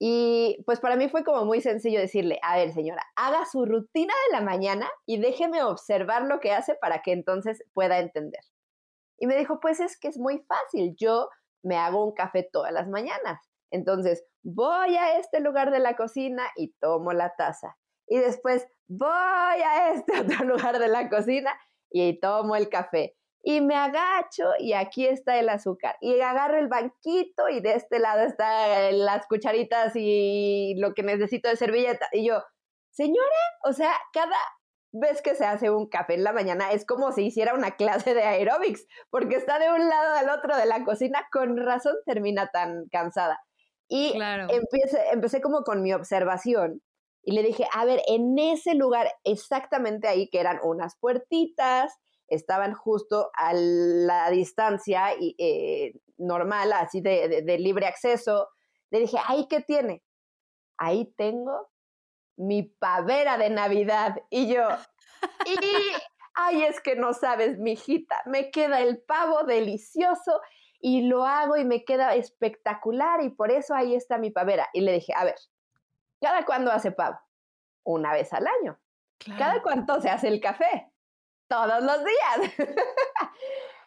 Y 0.00 0.62
pues 0.66 0.80
para 0.80 0.96
mí 0.96 1.08
fue 1.08 1.24
como 1.24 1.44
muy 1.44 1.60
sencillo 1.60 2.00
decirle, 2.00 2.38
a 2.42 2.56
ver 2.56 2.72
señora, 2.72 3.02
haga 3.16 3.46
su 3.46 3.64
rutina 3.64 4.12
de 4.26 4.36
la 4.36 4.42
mañana 4.42 4.90
y 5.06 5.18
déjeme 5.18 5.62
observar 5.62 6.24
lo 6.24 6.40
que 6.40 6.52
hace 6.52 6.74
para 6.74 7.02
que 7.02 7.12
entonces 7.12 7.64
pueda 7.72 7.98
entender. 8.00 8.42
Y 9.18 9.26
me 9.26 9.36
dijo, 9.36 9.60
pues 9.60 9.80
es 9.80 9.98
que 9.98 10.08
es 10.08 10.18
muy 10.18 10.40
fácil, 10.40 10.94
yo 10.98 11.28
me 11.62 11.76
hago 11.76 12.04
un 12.04 12.12
café 12.12 12.48
todas 12.52 12.72
las 12.72 12.88
mañanas. 12.88 13.40
Entonces 13.70 14.24
voy 14.42 14.96
a 14.96 15.18
este 15.18 15.40
lugar 15.40 15.70
de 15.70 15.78
la 15.78 15.96
cocina 15.96 16.44
y 16.56 16.72
tomo 16.80 17.12
la 17.12 17.34
taza. 17.36 17.76
Y 18.06 18.18
después 18.18 18.66
voy 18.88 19.08
a 19.08 19.92
este 19.92 20.12
otro 20.20 20.44
lugar 20.44 20.78
de 20.78 20.88
la 20.88 21.08
cocina 21.08 21.52
y 21.90 22.18
tomo 22.20 22.56
el 22.56 22.68
café 22.68 23.16
y 23.44 23.60
me 23.60 23.76
agacho 23.76 24.52
y 24.58 24.72
aquí 24.72 25.06
está 25.06 25.38
el 25.38 25.50
azúcar. 25.50 25.96
Y 26.00 26.18
agarro 26.20 26.58
el 26.58 26.68
banquito 26.68 27.48
y 27.50 27.60
de 27.60 27.74
este 27.74 27.98
lado 27.98 28.22
están 28.22 28.98
las 29.04 29.26
cucharitas 29.26 29.92
y 29.94 30.74
lo 30.78 30.94
que 30.94 31.02
necesito 31.02 31.50
de 31.50 31.56
servilleta. 31.56 32.08
Y 32.12 32.26
yo, 32.26 32.42
señora, 32.90 33.36
o 33.64 33.74
sea, 33.74 33.92
cada 34.14 34.38
vez 34.92 35.20
que 35.20 35.34
se 35.34 35.44
hace 35.44 35.70
un 35.70 35.88
café 35.88 36.14
en 36.14 36.24
la 36.24 36.32
mañana 36.32 36.72
es 36.72 36.86
como 36.86 37.12
si 37.12 37.26
hiciera 37.26 37.52
una 37.52 37.72
clase 37.76 38.14
de 38.14 38.22
aeróbics, 38.22 38.86
porque 39.10 39.36
está 39.36 39.58
de 39.58 39.70
un 39.70 39.88
lado 39.90 40.14
al 40.14 40.30
otro 40.30 40.56
de 40.56 40.64
la 40.64 40.82
cocina, 40.82 41.28
con 41.30 41.58
razón 41.58 41.96
termina 42.06 42.48
tan 42.50 42.88
cansada. 42.90 43.40
Y 43.88 44.14
empecé, 44.16 45.10
empecé 45.12 45.42
como 45.42 45.64
con 45.64 45.82
mi 45.82 45.92
observación 45.92 46.80
y 47.24 47.32
le 47.32 47.42
dije, 47.42 47.66
a 47.72 47.84
ver, 47.84 48.02
en 48.06 48.38
ese 48.38 48.74
lugar, 48.74 49.10
exactamente 49.24 50.08
ahí, 50.08 50.28
que 50.28 50.40
eran 50.40 50.60
unas 50.62 50.96
puertitas, 50.98 51.92
estaban 52.28 52.74
justo 52.74 53.30
a 53.34 53.52
la 53.54 54.30
distancia 54.30 55.14
y, 55.18 55.34
eh, 55.38 56.00
normal, 56.18 56.72
así 56.72 57.00
de, 57.00 57.42
de, 57.42 57.58
libre 57.58 57.86
acceso. 57.86 58.48
Le 58.90 59.00
dije, 59.00 59.16
¿ahí 59.26 59.46
qué 59.48 59.60
tiene? 59.60 60.02
Ahí 60.78 61.12
tengo 61.16 61.68
mi 62.36 62.62
pavera 62.62 63.38
de 63.38 63.50
Navidad. 63.50 64.16
Y 64.30 64.52
yo, 64.52 64.68
y, 65.46 65.58
ay, 66.34 66.64
es 66.64 66.80
que 66.80 66.96
no 66.96 67.14
sabes, 67.14 67.58
mijita, 67.58 68.20
me 68.26 68.50
queda 68.50 68.80
el 68.80 69.02
pavo 69.02 69.44
delicioso 69.44 70.40
y 70.80 71.02
lo 71.02 71.24
hago 71.24 71.56
y 71.56 71.64
me 71.64 71.84
queda 71.84 72.14
espectacular 72.14 73.22
y 73.22 73.30
por 73.30 73.50
eso 73.50 73.74
ahí 73.74 73.94
está 73.94 74.18
mi 74.18 74.30
pavera. 74.30 74.68
Y 74.72 74.82
le 74.82 74.92
dije, 74.92 75.14
a 75.16 75.24
ver, 75.24 75.36
¿cada 76.20 76.44
cuándo 76.44 76.72
hace 76.72 76.92
pavo? 76.92 77.18
Una 77.84 78.12
vez 78.12 78.32
al 78.32 78.46
año. 78.46 78.78
¿Cada 79.38 79.62
cuánto 79.62 80.00
se 80.00 80.10
hace 80.10 80.28
el 80.28 80.40
café? 80.40 80.90
todos 81.48 81.82
los 81.82 82.04
días. 82.04 82.52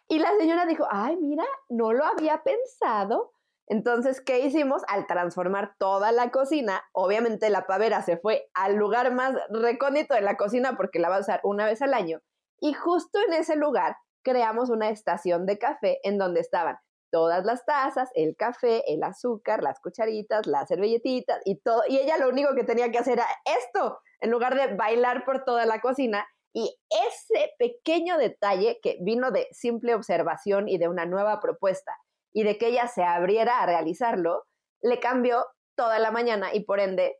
y 0.08 0.18
la 0.18 0.30
señora 0.38 0.66
dijo, 0.66 0.86
ay, 0.90 1.16
mira, 1.16 1.44
no 1.68 1.92
lo 1.92 2.04
había 2.04 2.42
pensado. 2.42 3.32
Entonces, 3.66 4.20
¿qué 4.22 4.40
hicimos? 4.40 4.82
Al 4.88 5.06
transformar 5.06 5.74
toda 5.78 6.10
la 6.12 6.30
cocina, 6.30 6.84
obviamente 6.92 7.50
la 7.50 7.66
pavera 7.66 8.02
se 8.02 8.16
fue 8.16 8.48
al 8.54 8.76
lugar 8.76 9.12
más 9.12 9.34
recóndito 9.50 10.14
de 10.14 10.22
la 10.22 10.36
cocina 10.36 10.76
porque 10.76 10.98
la 10.98 11.10
va 11.10 11.16
a 11.16 11.20
usar 11.20 11.40
una 11.44 11.66
vez 11.66 11.82
al 11.82 11.92
año. 11.92 12.20
Y 12.60 12.72
justo 12.72 13.18
en 13.26 13.34
ese 13.34 13.56
lugar 13.56 13.96
creamos 14.22 14.70
una 14.70 14.88
estación 14.88 15.44
de 15.44 15.58
café 15.58 16.00
en 16.02 16.18
donde 16.18 16.40
estaban 16.40 16.78
todas 17.10 17.44
las 17.44 17.64
tazas, 17.64 18.10
el 18.14 18.36
café, 18.36 18.82
el 18.92 19.02
azúcar, 19.02 19.62
las 19.62 19.80
cucharitas, 19.80 20.46
las 20.46 20.68
servilletitas 20.68 21.40
y 21.44 21.56
todo. 21.56 21.82
Y 21.88 21.98
ella 21.98 22.18
lo 22.18 22.28
único 22.28 22.54
que 22.54 22.64
tenía 22.64 22.90
que 22.90 22.98
hacer 22.98 23.14
era 23.14 23.26
esto, 23.44 23.98
en 24.20 24.30
lugar 24.30 24.54
de 24.54 24.74
bailar 24.74 25.24
por 25.24 25.44
toda 25.44 25.66
la 25.66 25.80
cocina 25.80 26.26
y 26.52 26.76
ese 26.90 27.52
pequeño 27.58 28.18
detalle 28.18 28.80
que 28.82 28.98
vino 29.00 29.30
de 29.30 29.48
simple 29.52 29.94
observación 29.94 30.68
y 30.68 30.78
de 30.78 30.88
una 30.88 31.04
nueva 31.04 31.40
propuesta 31.40 31.96
y 32.32 32.42
de 32.42 32.58
que 32.58 32.68
ella 32.68 32.88
se 32.88 33.04
abriera 33.04 33.60
a 33.60 33.66
realizarlo, 33.66 34.44
le 34.80 34.98
cambió 34.98 35.46
toda 35.76 35.98
la 35.98 36.10
mañana 36.10 36.54
y 36.54 36.64
por 36.64 36.80
ende 36.80 37.16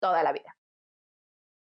toda 0.00 0.22
la 0.22 0.32
vida. 0.32 0.56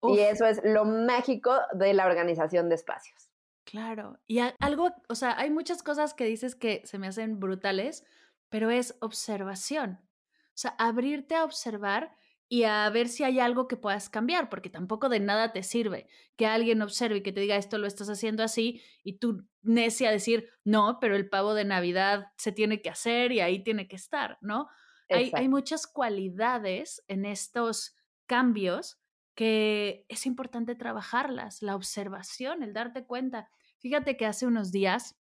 Y 0.05 0.19
eso 0.19 0.47
es 0.47 0.61
lo 0.65 0.85
mágico 0.85 1.57
de 1.75 1.95
la 1.95 2.07
organización 2.07 2.69
de 2.69 2.75
espacios. 2.75 3.32
Claro, 3.65 4.19
y 4.27 4.41
algo, 4.59 4.91
o 5.09 5.15
sea, 5.15 5.39
hay 5.39 5.51
muchas 5.51 5.83
cosas 5.83 6.15
que 6.15 6.25
dices 6.25 6.55
que 6.55 6.83
se 6.85 6.99
me 6.99 7.07
hacen 7.07 7.39
brutales, 7.39 8.05
pero 8.49 8.71
es 8.71 8.97
observación. 9.01 10.01
O 10.49 10.57
sea, 10.57 10.75
abrirte 10.79 11.37
a 11.37 11.45
observar 11.45 12.15
y 12.49 12.65
a 12.65 12.91
ver 12.91 13.09
si 13.09 13.25
hay 13.25 13.41
algo 13.41 13.67
que 13.67 13.79
puedas 13.79 14.11
cambiar, 14.11 14.51
porque 14.51 14.69
tampoco 14.69 15.09
de 15.09 15.21
nada 15.21 15.53
te 15.53 15.63
sirve 15.63 16.07
que 16.37 16.45
alguien 16.45 16.83
observe 16.83 17.17
y 17.17 17.23
que 17.23 17.33
te 17.33 17.41
diga 17.41 17.57
esto 17.57 17.79
lo 17.79 17.87
estás 17.87 18.11
haciendo 18.11 18.43
así 18.43 18.83
y 19.03 19.19
tú 19.19 19.47
necia 19.63 20.11
decir, 20.11 20.51
no, 20.63 20.99
pero 21.01 21.17
el 21.17 21.31
pavo 21.31 21.55
de 21.55 21.65
Navidad 21.65 22.27
se 22.37 22.53
tiene 22.53 22.83
que 22.83 22.91
hacer 22.91 23.33
y 23.33 23.41
ahí 23.41 23.65
tiene 23.65 23.89
que 23.89 23.97
estar, 23.97 24.37
¿no? 24.43 24.69
Hay, 25.09 25.31
hay, 25.35 25.49
muchas 25.49 25.87
cualidades 25.87 27.03
en 27.09 27.25
estos 27.25 27.97
cambios 28.27 29.02
que 29.35 30.05
es 30.09 30.27
importante 30.27 30.75
trabajarlas, 30.75 31.63
la 31.63 31.75
observación, 31.75 32.63
el 32.63 32.73
darte 32.73 33.07
cuenta. 33.07 33.49
Fíjate 33.79 34.17
que 34.17 34.27
hace 34.27 34.47
unos 34.47 34.73
días, 34.73 35.19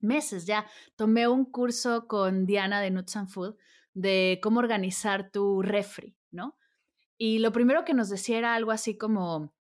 meses 0.00 0.46
ya, 0.46 0.66
tomé 0.96 1.28
un 1.28 1.44
curso 1.44 2.06
con 2.06 2.46
Diana 2.46 2.80
de 2.80 2.90
Nuts 2.90 3.16
and 3.16 3.28
Food 3.28 3.56
de 3.94 4.40
cómo 4.42 4.60
organizar 4.60 5.30
tu 5.30 5.62
refri, 5.62 6.16
¿no? 6.30 6.58
Y 7.16 7.38
lo 7.38 7.52
primero 7.52 7.84
que 7.84 7.94
nos 7.94 8.08
decía 8.08 8.38
era 8.38 8.54
algo 8.54 8.70
así 8.70 8.98
como, 8.98 9.54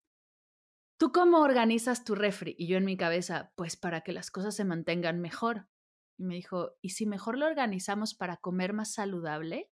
¿tú 0.97 1.13
cómo 1.13 1.41
organizas 1.41 2.05
tu 2.05 2.15
refri? 2.15 2.55
Y 2.59 2.69
yo 2.69 2.77
en 2.77 2.85
mi 2.85 2.97
cabeza, 2.97 3.53
pues 3.57 3.77
para 3.77 4.03
que 4.03 4.13
las 4.13 4.31
cosas 4.31 4.55
se 4.55 4.65
mantengan 4.65 5.21
mejor. 5.21 5.69
Y 6.17 6.25
me 6.25 6.35
dijo, 6.35 6.77
¿y 6.81 6.91
si 6.91 7.07
mejor 7.07 7.39
lo 7.39 7.47
organizamos 7.47 8.15
para 8.15 8.37
comer 8.37 8.73
más 8.73 8.93
saludable? 8.93 9.71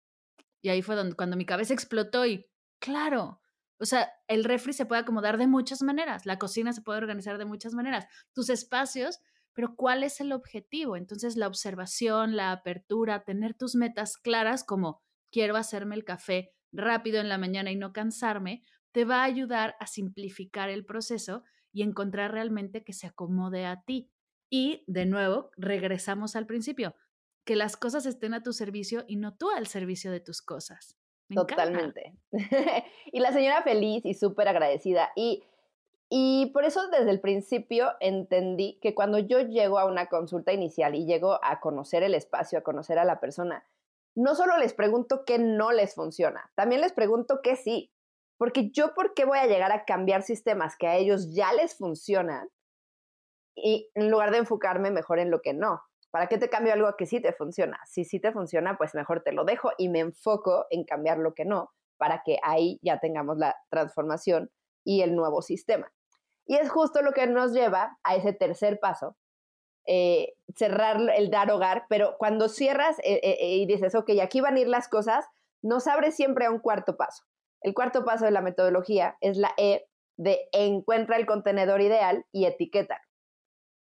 Y 0.61 0.69
ahí 0.69 0.81
fue 0.81 0.95
donde, 0.95 1.15
cuando 1.15 1.37
mi 1.37 1.45
cabeza 1.45 1.73
explotó 1.73 2.25
y, 2.25 2.47
claro, 2.79 3.40
o 3.81 3.85
sea, 3.85 4.11
el 4.27 4.43
refri 4.43 4.73
se 4.73 4.85
puede 4.85 5.01
acomodar 5.01 5.37
de 5.37 5.47
muchas 5.47 5.81
maneras, 5.81 6.25
la 6.25 6.37
cocina 6.37 6.71
se 6.71 6.81
puede 6.81 6.99
organizar 6.99 7.37
de 7.37 7.45
muchas 7.45 7.73
maneras, 7.73 8.07
tus 8.33 8.49
espacios, 8.49 9.19
pero 9.53 9.75
¿cuál 9.75 10.03
es 10.03 10.21
el 10.21 10.31
objetivo? 10.31 10.95
Entonces, 10.95 11.35
la 11.35 11.47
observación, 11.47 12.35
la 12.35 12.51
apertura, 12.51 13.23
tener 13.23 13.53
tus 13.53 13.75
metas 13.75 14.17
claras 14.17 14.63
como 14.63 15.01
quiero 15.31 15.57
hacerme 15.57 15.95
el 15.95 16.05
café 16.05 16.53
rápido 16.71 17.19
en 17.19 17.27
la 17.27 17.37
mañana 17.37 17.71
y 17.71 17.75
no 17.75 17.91
cansarme, 17.91 18.63
te 18.91 19.03
va 19.03 19.21
a 19.21 19.25
ayudar 19.25 19.75
a 19.79 19.87
simplificar 19.87 20.69
el 20.69 20.85
proceso 20.85 21.43
y 21.73 21.81
encontrar 21.81 22.31
realmente 22.31 22.83
que 22.83 22.93
se 22.93 23.07
acomode 23.07 23.65
a 23.65 23.81
ti. 23.81 24.11
Y 24.49 24.83
de 24.87 25.05
nuevo, 25.05 25.49
regresamos 25.57 26.35
al 26.35 26.45
principio, 26.45 26.95
que 27.45 27.55
las 27.55 27.77
cosas 27.77 28.05
estén 28.05 28.33
a 28.33 28.43
tu 28.43 28.53
servicio 28.53 29.05
y 29.07 29.15
no 29.15 29.35
tú 29.35 29.49
al 29.49 29.67
servicio 29.67 30.11
de 30.11 30.19
tus 30.19 30.41
cosas. 30.41 31.00
Totalmente. 31.33 32.13
y 33.11 33.19
la 33.19 33.31
señora 33.31 33.61
feliz 33.63 34.05
y 34.05 34.13
súper 34.13 34.47
agradecida. 34.47 35.11
Y, 35.15 35.43
y 36.09 36.47
por 36.47 36.65
eso 36.65 36.87
desde 36.89 37.11
el 37.11 37.19
principio 37.19 37.91
entendí 37.99 38.79
que 38.81 38.93
cuando 38.93 39.19
yo 39.19 39.39
llego 39.41 39.79
a 39.79 39.85
una 39.85 40.07
consulta 40.07 40.53
inicial 40.53 40.95
y 40.95 41.05
llego 41.05 41.39
a 41.43 41.59
conocer 41.59 42.03
el 42.03 42.15
espacio, 42.15 42.59
a 42.59 42.63
conocer 42.63 42.99
a 42.99 43.05
la 43.05 43.19
persona, 43.19 43.65
no 44.15 44.35
solo 44.35 44.57
les 44.57 44.73
pregunto 44.73 45.23
qué 45.25 45.39
no 45.39 45.71
les 45.71 45.95
funciona, 45.95 46.51
también 46.55 46.81
les 46.81 46.93
pregunto 46.93 47.41
qué 47.41 47.55
sí. 47.55 47.91
Porque 48.37 48.71
yo, 48.71 48.95
¿por 48.95 49.13
qué 49.13 49.23
voy 49.23 49.37
a 49.37 49.45
llegar 49.45 49.71
a 49.71 49.85
cambiar 49.85 50.23
sistemas 50.23 50.75
que 50.75 50.87
a 50.87 50.95
ellos 50.95 51.31
ya 51.31 51.53
les 51.53 51.77
funcionan? 51.77 52.49
Y 53.55 53.91
en 53.93 54.09
lugar 54.09 54.31
de 54.31 54.39
enfocarme 54.39 54.89
mejor 54.89 55.19
en 55.19 55.29
lo 55.29 55.43
que 55.43 55.53
no. 55.53 55.83
¿Para 56.11 56.27
qué 56.27 56.37
te 56.37 56.49
cambio 56.49 56.73
algo 56.73 56.95
que 56.97 57.05
sí 57.05 57.21
te 57.21 57.33
funciona? 57.33 57.79
Si 57.85 58.03
sí 58.03 58.19
te 58.19 58.33
funciona, 58.33 58.77
pues 58.77 58.93
mejor 58.93 59.23
te 59.23 59.31
lo 59.31 59.45
dejo 59.45 59.71
y 59.77 59.87
me 59.89 59.99
enfoco 59.99 60.67
en 60.69 60.83
cambiar 60.83 61.17
lo 61.17 61.33
que 61.33 61.45
no, 61.45 61.71
para 61.97 62.21
que 62.23 62.37
ahí 62.43 62.79
ya 62.83 62.99
tengamos 62.99 63.37
la 63.37 63.55
transformación 63.69 64.51
y 64.83 65.01
el 65.01 65.15
nuevo 65.15 65.41
sistema. 65.41 65.91
Y 66.45 66.55
es 66.55 66.69
justo 66.69 67.01
lo 67.01 67.13
que 67.13 67.27
nos 67.27 67.53
lleva 67.53 67.97
a 68.03 68.15
ese 68.15 68.33
tercer 68.33 68.79
paso, 68.79 69.15
eh, 69.87 70.33
cerrar 70.55 70.99
el 71.15 71.29
dar 71.29 71.49
hogar, 71.51 71.85
pero 71.87 72.15
cuando 72.17 72.49
cierras 72.49 72.99
eh, 72.99 73.21
eh, 73.23 73.55
y 73.55 73.65
dices, 73.65 73.95
ok, 73.95 74.11
aquí 74.21 74.41
van 74.41 74.57
a 74.57 74.59
ir 74.59 74.67
las 74.67 74.89
cosas, 74.89 75.25
nos 75.61 75.87
abre 75.87 76.11
siempre 76.11 76.45
a 76.45 76.51
un 76.51 76.59
cuarto 76.59 76.97
paso. 76.97 77.23
El 77.61 77.73
cuarto 77.73 78.03
paso 78.03 78.25
de 78.25 78.31
la 78.31 78.41
metodología 78.41 79.17
es 79.21 79.37
la 79.37 79.53
E 79.57 79.85
de 80.17 80.49
encuentra 80.51 81.15
el 81.15 81.25
contenedor 81.25 81.81
ideal 81.81 82.25
y 82.31 82.45
etiqueta. 82.45 82.99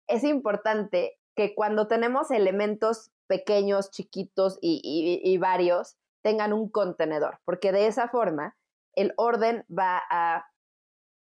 Es 0.07 0.25
importante 0.25 1.20
que 1.37 1.55
cuando 1.55 1.87
tenemos 1.87 2.31
elementos 2.31 3.11
pequeños, 3.27 3.91
chiquitos 3.91 4.59
y 4.61 5.37
varios, 5.39 5.97
tengan 6.23 6.53
un 6.53 6.69
contenedor, 6.69 7.39
porque 7.45 7.73
de 7.73 7.87
esa 7.87 8.09
forma 8.09 8.57
el 8.95 9.15
orden 9.17 9.65
va 9.71 10.03
a 10.11 10.47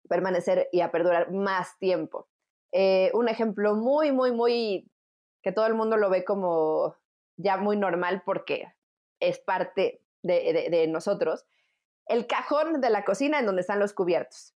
permanecer 0.08 0.68
y 0.72 0.80
a 0.80 0.90
perdurar 0.90 1.30
más 1.30 1.78
tiempo. 1.78 2.28
Eh, 2.72 3.10
un 3.14 3.28
ejemplo 3.28 3.74
muy, 3.74 4.12
muy, 4.12 4.32
muy, 4.32 4.90
que 5.42 5.52
todo 5.52 5.66
el 5.66 5.74
mundo 5.74 5.96
lo 5.96 6.10
ve 6.10 6.24
como 6.24 6.96
ya 7.36 7.56
muy 7.56 7.76
normal 7.76 8.22
porque 8.24 8.66
es 9.20 9.38
parte 9.38 10.02
de, 10.22 10.86
nosotros, 10.88 11.46
el 12.06 12.26
cajón 12.26 12.80
de 12.80 12.90
la 12.90 13.04
cocina 13.04 13.38
en 13.38 13.46
donde 13.46 13.62
están 13.62 13.78
los 13.78 13.92
cubiertos. 13.92 14.54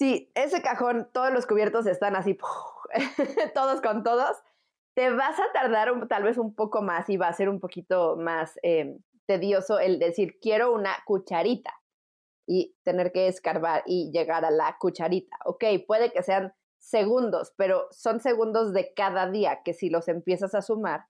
Si 0.00 0.32
ese 0.34 0.62
cajón, 0.62 1.10
todos 1.12 1.30
los 1.30 1.46
cubiertos 1.46 1.86
están 1.86 2.16
así, 2.16 2.34
todos 3.54 3.82
con 3.82 4.02
todos, 4.02 4.34
te 4.94 5.10
vas 5.10 5.38
a 5.38 5.52
tardar 5.52 5.90
tal 6.08 6.22
vez 6.22 6.38
un 6.38 6.54
poco 6.54 6.80
más 6.80 7.10
y 7.10 7.18
va 7.18 7.28
a 7.28 7.34
ser 7.34 7.50
un 7.50 7.60
poquito 7.60 8.16
más, 8.16 8.58
eh, 8.62 8.96
tedioso 9.26 9.78
el 9.78 9.98
decir 9.98 10.38
quiero 10.40 10.72
una 10.72 10.96
cucharita 11.04 11.74
y 12.46 12.74
tener 12.82 13.12
que 13.12 13.28
escarbar 13.28 13.82
y 13.84 14.10
llegar 14.10 14.46
a 14.46 14.50
la 14.50 14.74
cucharita. 14.78 15.36
Ok, 15.44 15.64
puede 15.86 16.10
que 16.12 16.22
sean 16.22 16.54
segundos, 16.78 17.52
pero 17.58 17.86
son 17.90 18.20
segundos 18.20 18.72
de 18.72 18.94
cada 18.94 19.30
día 19.30 19.60
que 19.62 19.74
si 19.74 19.90
los 19.90 20.08
empiezas 20.08 20.54
a 20.54 20.62
sumar, 20.62 21.08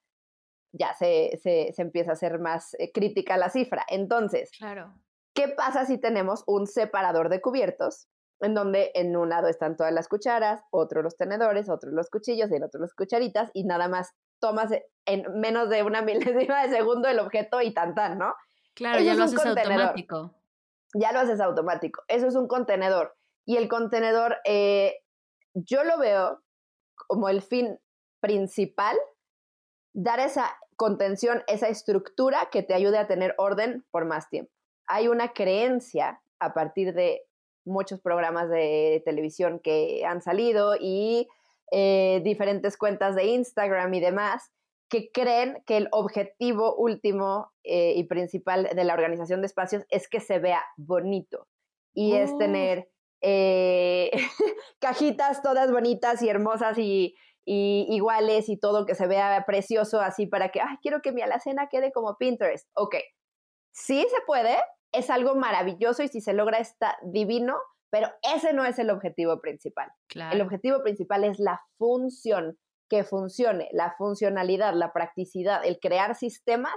ya 0.73 0.95
se, 0.95 1.39
se, 1.41 1.73
empieza 1.81 2.11
a 2.11 2.17
ser 2.17 2.41
más 2.41 2.75
eh, 2.81 2.91
crítica 2.91 3.37
la 3.37 3.51
cifra. 3.51 3.87
Entonces, 3.87 4.51
claro. 4.51 4.93
¿qué 5.33 5.47
pasa 5.47 5.87
si 5.87 5.97
tenemos 5.97 6.43
un 6.49 6.67
separador 6.67 7.29
de 7.29 7.41
cubiertos? 7.41 8.09
En 8.41 8.55
donde 8.55 8.91
en 8.95 9.17
un 9.17 9.29
lado 9.29 9.49
están 9.49 9.77
todas 9.77 9.93
las 9.93 10.09
cucharas, 10.09 10.63
otro 10.71 11.03
los 11.03 11.17
tenedores, 11.17 11.69
otro 11.69 11.91
los 11.91 12.09
cuchillos 12.09 12.51
y 12.51 12.57
el 12.57 12.65
otro 12.65 12.81
las 12.81 12.95
cucharitas, 12.95 13.51
y 13.53 13.65
nada 13.65 13.89
más 13.89 14.13
tomas 14.41 14.71
en 15.07 15.41
menos 15.41 15.69
de 15.69 15.83
una 15.83 16.03
milésima 16.03 16.63
de 16.63 16.71
segundo 16.71 17.09
el 17.09 17.19
objeto 17.19 17.61
y 17.61 17.75
tan 17.75 17.95
tan, 17.95 18.19
¿no? 18.19 18.35
Claro, 18.75 19.01
ya 19.01 19.15
lo 19.15 19.25
haces 19.25 19.45
automático. 19.45 20.35
Ya 20.95 21.13
lo 21.13 21.21
haces 21.21 21.41
automático. 21.41 22.03
Eso 22.09 22.27
es 22.27 22.35
un 22.35 22.49
contenedor. 22.49 23.15
Y 23.47 23.57
el 23.57 23.69
contenedor, 23.69 24.39
eh, 24.45 25.03
yo 25.55 25.85
lo 25.85 25.99
veo 25.99 26.43
como 27.09 27.29
el 27.29 27.43
fin 27.43 27.79
principal 28.21 28.97
dar 29.93 30.21
esa 30.21 30.57
contención, 30.77 31.43
esa 31.47 31.69
estructura 31.69 32.49
que 32.51 32.63
te 32.63 32.75
ayude 32.75 32.99
a 32.99 33.07
tener 33.07 33.35
orden 33.39 33.85
por 33.91 34.05
más 34.05 34.29
tiempo. 34.29 34.53
Hay 34.87 35.09
una 35.09 35.33
creencia 35.33 36.23
a 36.39 36.55
partir 36.55 36.95
de 36.95 37.23
muchos 37.71 38.01
programas 38.01 38.51
de 38.51 39.03
televisión 39.05 39.61
que 39.61 40.05
han 40.05 40.21
salido 40.21 40.75
y 40.79 41.29
eh, 41.73 42.21
diferentes 42.25 42.77
cuentas 42.77 43.15
de 43.15 43.27
Instagram 43.27 43.95
y 43.95 44.01
demás 44.01 44.51
que 44.89 45.11
creen 45.13 45.63
que 45.67 45.77
el 45.77 45.89
objetivo 45.93 46.75
último 46.75 47.53
eh, 47.63 47.95
y 47.97 48.05
principal 48.05 48.69
de 48.75 48.85
la 48.85 48.95
organización 48.95 49.41
de 49.41 49.47
espacios 49.47 49.85
es 49.89 50.09
que 50.09 50.19
se 50.21 50.41
vea 50.41 50.63
bonito 50.77 51.47
y 51.95 52.15
es 52.15 52.37
tener 52.39 52.91
eh, 53.21 54.11
cajitas 54.81 55.43
todas 55.43 55.71
bonitas 55.71 56.23
y 56.23 56.29
hermosas 56.29 56.77
y, 56.79 57.15
y 57.45 57.87
iguales 57.89 58.49
y 58.49 58.59
todo 58.59 58.85
que 58.85 58.95
se 58.95 59.07
vea 59.07 59.45
precioso 59.47 60.01
así 60.01 60.27
para 60.27 60.51
que, 60.51 60.61
ay, 60.61 60.77
quiero 60.83 61.03
que 61.03 61.13
mi 61.13 61.23
alacena 61.23 61.69
quede 61.69 61.93
como 61.93 62.17
Pinterest. 62.17 62.69
Ok, 62.75 62.97
sí 63.73 64.05
se 64.09 64.23
puede, 64.27 64.57
es 64.93 65.11
algo 65.11 65.35
maravilloso 65.35 66.03
y 66.03 66.09
si 66.09 66.21
se 66.21 66.33
logra 66.33 66.59
está 66.59 66.99
divino, 67.03 67.57
pero 67.91 68.09
ese 68.35 68.53
no 68.53 68.65
es 68.65 68.79
el 68.79 68.91
objetivo 68.91 69.41
principal. 69.41 69.91
El 70.33 70.41
objetivo 70.41 70.83
principal 70.83 71.25
es 71.25 71.39
la 71.39 71.61
función, 71.77 72.59
que 72.89 73.05
funcione, 73.05 73.69
la 73.73 73.95
funcionalidad, 73.97 74.75
la 74.75 74.93
practicidad, 74.93 75.65
el 75.65 75.79
crear 75.79 76.15
sistemas 76.17 76.75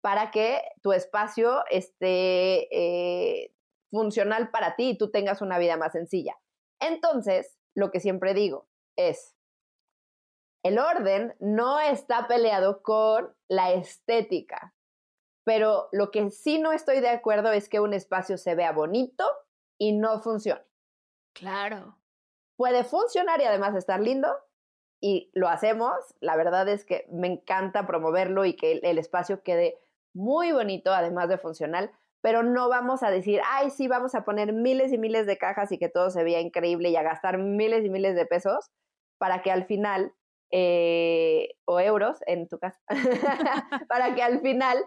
para 0.00 0.30
que 0.30 0.60
tu 0.82 0.92
espacio 0.92 1.64
esté 1.70 2.68
eh, 2.70 3.54
funcional 3.90 4.50
para 4.50 4.74
ti 4.74 4.90
y 4.90 4.98
tú 4.98 5.10
tengas 5.10 5.40
una 5.40 5.58
vida 5.58 5.76
más 5.76 5.92
sencilla. 5.92 6.36
Entonces, 6.80 7.56
lo 7.74 7.90
que 7.90 8.00
siempre 8.00 8.34
digo 8.34 8.68
es, 8.96 9.34
el 10.64 10.78
orden 10.78 11.34
no 11.38 11.78
está 11.78 12.26
peleado 12.26 12.82
con 12.82 13.34
la 13.48 13.72
estética, 13.72 14.73
pero 15.44 15.88
lo 15.92 16.10
que 16.10 16.30
sí 16.30 16.58
no 16.58 16.72
estoy 16.72 17.00
de 17.00 17.10
acuerdo 17.10 17.52
es 17.52 17.68
que 17.68 17.80
un 17.80 17.94
espacio 17.94 18.38
se 18.38 18.54
vea 18.54 18.72
bonito 18.72 19.24
y 19.78 19.92
no 19.92 20.20
funcione. 20.20 20.62
Claro. 21.34 21.98
Puede 22.56 22.84
funcionar 22.84 23.40
y 23.40 23.44
además 23.44 23.74
estar 23.74 24.00
lindo 24.00 24.34
y 25.00 25.30
lo 25.34 25.48
hacemos. 25.48 25.92
La 26.20 26.36
verdad 26.36 26.68
es 26.68 26.84
que 26.84 27.06
me 27.12 27.26
encanta 27.26 27.86
promoverlo 27.86 28.44
y 28.44 28.56
que 28.56 28.80
el, 28.82 28.98
espacio 28.98 29.42
quede 29.42 29.78
muy 30.14 30.52
bonito, 30.52 30.92
además 30.92 31.28
de 31.28 31.38
funcional, 31.38 31.90
pero 32.22 32.42
no 32.42 32.70
vamos 32.70 33.02
a 33.02 33.10
decir, 33.10 33.42
ay, 33.50 33.70
sí, 33.70 33.86
vamos 33.86 34.14
a 34.14 34.24
poner 34.24 34.52
miles 34.52 34.92
y 34.92 34.98
miles 34.98 35.26
de 35.26 35.36
cajas 35.36 35.72
y 35.72 35.78
que 35.78 35.90
todo 35.90 36.08
se 36.08 36.24
vea 36.24 36.40
increíble 36.40 36.88
y 36.88 36.96
a 36.96 37.02
gastar 37.02 37.36
miles 37.36 37.84
y 37.84 37.90
miles 37.90 38.14
de 38.14 38.24
pesos 38.24 38.70
para 39.18 39.42
que 39.42 39.50
al 39.50 39.66
final 39.66 40.14
eh, 40.50 41.56
o 41.66 41.80
euros 41.80 42.18
en 42.26 42.48
tu 42.48 42.58
casa, 42.58 42.80
para 43.88 44.14
que 44.14 44.22
al 44.22 44.40
final 44.40 44.78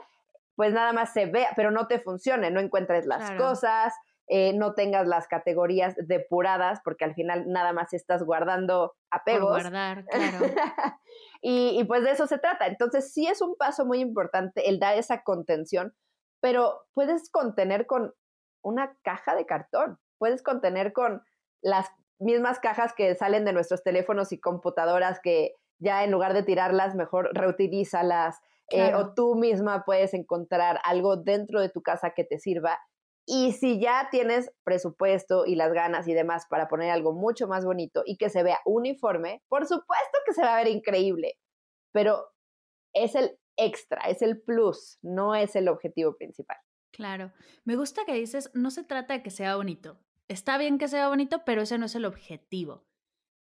pues 0.57 0.73
nada 0.73 0.91
más 0.91 1.13
se 1.13 1.27
vea, 1.27 1.49
pero 1.55 1.69
no 1.71 1.87
te 1.87 1.99
funcione, 1.99 2.49
no 2.49 2.59
encuentres 2.59 3.05
las 3.05 3.31
cosas, 3.33 3.93
eh, 4.27 4.53
no 4.53 4.73
tengas 4.73 5.07
las 5.07 5.27
categorías 5.27 5.95
depuradas, 5.97 6.81
porque 6.83 7.05
al 7.05 7.13
final 7.13 7.45
nada 7.47 7.73
más 7.73 7.93
estás 7.93 8.23
guardando 8.23 8.95
apegos. 9.11 9.61
guardar, 9.61 10.03
claro. 10.05 10.39
y, 11.41 11.79
y 11.79 11.83
pues 11.85 12.03
de 12.03 12.11
eso 12.11 12.25
se 12.25 12.39
trata. 12.39 12.65
Entonces 12.65 13.13
sí 13.13 13.27
es 13.27 13.41
un 13.41 13.55
paso 13.55 13.85
muy 13.85 13.99
importante 13.99 14.67
el 14.67 14.79
dar 14.79 14.97
esa 14.97 15.21
contención, 15.21 15.93
pero 16.41 16.87
puedes 16.95 17.29
contener 17.29 17.85
con 17.85 18.15
una 18.63 18.97
caja 19.03 19.35
de 19.35 19.45
cartón, 19.45 19.99
puedes 20.17 20.41
contener 20.41 20.91
con 20.91 21.21
las 21.61 21.87
mismas 22.17 22.59
cajas 22.59 22.95
que 22.95 23.13
salen 23.13 23.45
de 23.45 23.53
nuestros 23.53 23.83
teléfonos 23.83 24.31
y 24.31 24.39
computadoras 24.39 25.19
que 25.21 25.53
ya 25.77 26.03
en 26.03 26.09
lugar 26.09 26.33
de 26.33 26.41
tirarlas, 26.41 26.95
mejor 26.95 27.29
reutilízalas. 27.33 28.39
Eh, 28.69 28.93
o 28.95 29.13
tú 29.13 29.35
misma 29.35 29.83
puedes 29.85 30.13
encontrar 30.13 30.79
algo 30.83 31.15
dentro 31.15 31.61
de 31.61 31.69
tu 31.69 31.81
casa 31.81 32.11
que 32.15 32.23
te 32.23 32.39
sirva. 32.39 32.77
Y 33.25 33.53
si 33.53 33.79
ya 33.79 34.09
tienes 34.11 34.51
presupuesto 34.63 35.45
y 35.45 35.55
las 35.55 35.73
ganas 35.73 36.07
y 36.07 36.13
demás 36.13 36.45
para 36.49 36.67
poner 36.67 36.91
algo 36.91 37.13
mucho 37.13 37.47
más 37.47 37.65
bonito 37.65 38.03
y 38.05 38.17
que 38.17 38.29
se 38.29 38.43
vea 38.43 38.59
uniforme, 38.65 39.41
por 39.49 39.65
supuesto 39.65 40.17
que 40.25 40.33
se 40.33 40.41
va 40.41 40.55
a 40.55 40.63
ver 40.63 40.67
increíble, 40.67 41.35
pero 41.93 42.25
es 42.93 43.15
el 43.15 43.37
extra, 43.57 44.01
es 44.07 44.21
el 44.21 44.41
plus, 44.41 44.99
no 45.01 45.35
es 45.35 45.55
el 45.55 45.67
objetivo 45.67 46.15
principal. 46.15 46.57
Claro, 46.91 47.31
me 47.65 47.75
gusta 47.75 48.05
que 48.05 48.13
dices, 48.13 48.49
no 48.53 48.71
se 48.71 48.83
trata 48.83 49.13
de 49.13 49.23
que 49.23 49.29
sea 49.29 49.55
bonito, 49.55 49.99
Está 50.27 50.57
bien 50.57 50.77
que 50.77 50.89
sea 50.89 51.07
bonito, 51.07 51.43
pero 51.45 51.61
ese 51.61 51.77
no 51.77 51.85
es 51.85 51.95
el 51.95 52.05
objetivo. 52.05 52.85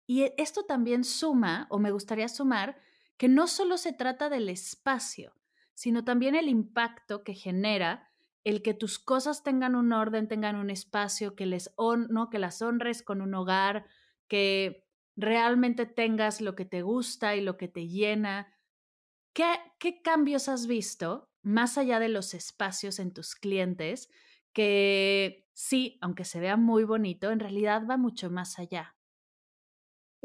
Y 0.08 0.24
e, 0.24 0.36
esto 0.38 0.66
también 0.66 1.04
suma, 1.04 1.68
o 1.70 1.80
me 1.80 1.92
gustaría 1.92 2.28
sumar, 2.28 2.78
que 3.17 3.28
no 3.28 3.47
solo 3.47 3.78
se 3.78 3.93
trata 3.93 4.30
del 4.30 4.49
espacio, 4.49 5.34
sino 5.73 6.04
también 6.04 6.36
el 6.36 6.49
impacto 6.49 7.23
que 7.23 7.34
genera 7.34 8.10
el 8.43 8.62
que 8.62 8.75
tus 8.75 8.99
cosas 8.99 9.43
tengan 9.43 9.75
un 9.75 9.91
orden, 9.91 10.28
tengan 10.28 10.56
un 10.56 10.69
espacio, 10.69 11.36
que 11.36 11.47
les 11.47 11.73
¿no? 12.10 12.30
que 12.30 12.39
las 12.39 12.62
honres 12.62 13.01
con 13.01 13.21
un 13.21 13.34
hogar, 13.34 13.88
que 14.28 14.88
realmente 15.15 15.88
tengas 15.88 16.41
lo 16.41 16.56
que 16.56 16.65
te 16.65 16.84
gusta 16.84 17.36
y 17.36 17.41
lo 17.41 17.58
que 17.58 17.67
te 17.67 17.88
llena. 17.88 18.54
¿Qué, 19.34 19.45
qué 19.80 20.01
cambios 20.04 20.47
has 20.47 20.67
visto 20.67 21.32
más 21.41 21.78
allá 21.78 21.99
de 21.99 22.10
los 22.10 22.36
espacios 22.36 22.99
en 22.99 23.13
tus 23.13 23.34
clientes 23.36 24.10
que 24.54 25.49
sí, 25.54 25.97
aunque 26.01 26.23
se 26.23 26.39
vea 26.39 26.56
muy 26.56 26.84
bonito, 26.84 27.32
en 27.32 27.39
realidad 27.39 27.84
va 27.89 27.97
mucho 27.97 28.30
más 28.30 28.60
allá. 28.60 28.95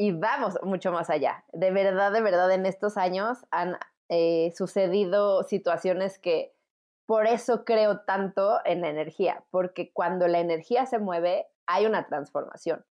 Y 0.01 0.13
vamos 0.13 0.59
mucho 0.63 0.93
más 0.93 1.11
allá. 1.11 1.45
De 1.53 1.71
verdad, 1.71 2.11
de 2.11 2.23
verdad, 2.23 2.51
en 2.53 2.65
estos 2.65 2.97
años 2.97 3.37
han 3.51 3.77
eh, 4.09 4.51
sucedido 4.57 5.43
situaciones 5.43 6.19
que 6.19 6.55
por 7.05 7.27
eso 7.27 7.67
creo 7.67 8.01
tanto 8.07 8.61
en 8.65 8.81
la 8.81 8.89
energía, 8.89 9.45
porque 9.51 9.93
cuando 9.93 10.27
la 10.27 10.39
energía 10.39 10.87
se 10.87 10.99
mueve, 10.99 11.49
hay 11.67 11.85
una 11.85 12.07
transformación. 12.07 12.83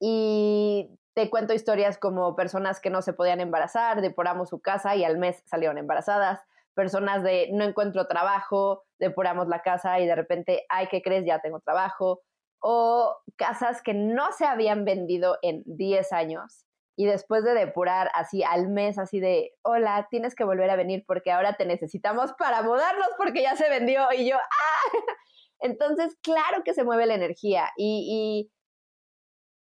Y 0.00 0.98
te 1.12 1.28
cuento 1.28 1.52
historias 1.52 1.98
como 1.98 2.34
personas 2.34 2.80
que 2.80 2.88
no 2.88 3.02
se 3.02 3.12
podían 3.12 3.42
embarazar, 3.42 4.00
depuramos 4.00 4.48
su 4.48 4.62
casa 4.62 4.96
y 4.96 5.04
al 5.04 5.18
mes 5.18 5.42
salieron 5.44 5.76
embarazadas, 5.76 6.40
personas 6.72 7.22
de 7.22 7.50
no 7.52 7.62
encuentro 7.62 8.06
trabajo, 8.06 8.84
depuramos 8.98 9.48
la 9.48 9.60
casa 9.60 10.00
y 10.00 10.06
de 10.06 10.14
repente, 10.14 10.64
ay, 10.70 10.86
¿qué 10.86 11.02
crees? 11.02 11.26
Ya 11.26 11.40
tengo 11.40 11.60
trabajo. 11.60 12.22
O 12.60 13.16
casas 13.36 13.82
que 13.82 13.94
no 13.94 14.32
se 14.32 14.44
habían 14.44 14.84
vendido 14.84 15.38
en 15.42 15.62
10 15.66 16.12
años 16.12 16.64
y 16.96 17.06
después 17.06 17.44
de 17.44 17.54
depurar 17.54 18.10
así 18.14 18.42
al 18.42 18.68
mes, 18.68 18.98
así 18.98 19.20
de, 19.20 19.52
hola, 19.62 20.08
tienes 20.10 20.34
que 20.34 20.42
volver 20.42 20.68
a 20.68 20.76
venir 20.76 21.04
porque 21.06 21.30
ahora 21.30 21.56
te 21.56 21.64
necesitamos 21.64 22.32
para 22.32 22.62
mudarnos 22.62 23.08
porque 23.16 23.42
ya 23.42 23.54
se 23.54 23.70
vendió. 23.70 24.08
Y 24.12 24.28
yo, 24.28 24.36
¡ah! 24.36 24.92
Entonces, 25.60 26.16
claro 26.22 26.64
que 26.64 26.74
se 26.74 26.82
mueve 26.82 27.06
la 27.06 27.14
energía 27.14 27.70
y, 27.76 28.50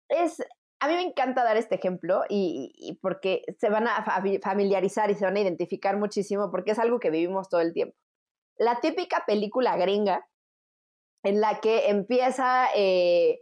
y 0.10 0.16
es, 0.16 0.42
a 0.80 0.88
mí 0.88 0.94
me 0.94 1.02
encanta 1.02 1.44
dar 1.44 1.58
este 1.58 1.76
ejemplo 1.76 2.24
y, 2.30 2.98
porque 3.02 3.44
se 3.58 3.70
van 3.70 3.88
a 3.88 4.06
familiarizar 4.42 5.10
y 5.12 5.16
se 5.16 5.26
van 5.26 5.36
a 5.36 5.42
identificar 5.42 5.98
muchísimo 5.98 6.52
porque 6.52 6.72
es 6.72 6.80
algo 6.80 7.00
que 7.00 7.10
vivimos 7.10 7.50
todo 7.50 7.62
el 7.62 7.74
tiempo. 7.74 7.98
La 8.58 8.80
típica 8.80 9.24
película 9.26 9.76
gringa 9.76 10.28
en 11.24 11.42
la 11.42 11.60
que 11.60 11.90
empieza 11.90 12.68
eh, 12.76 13.42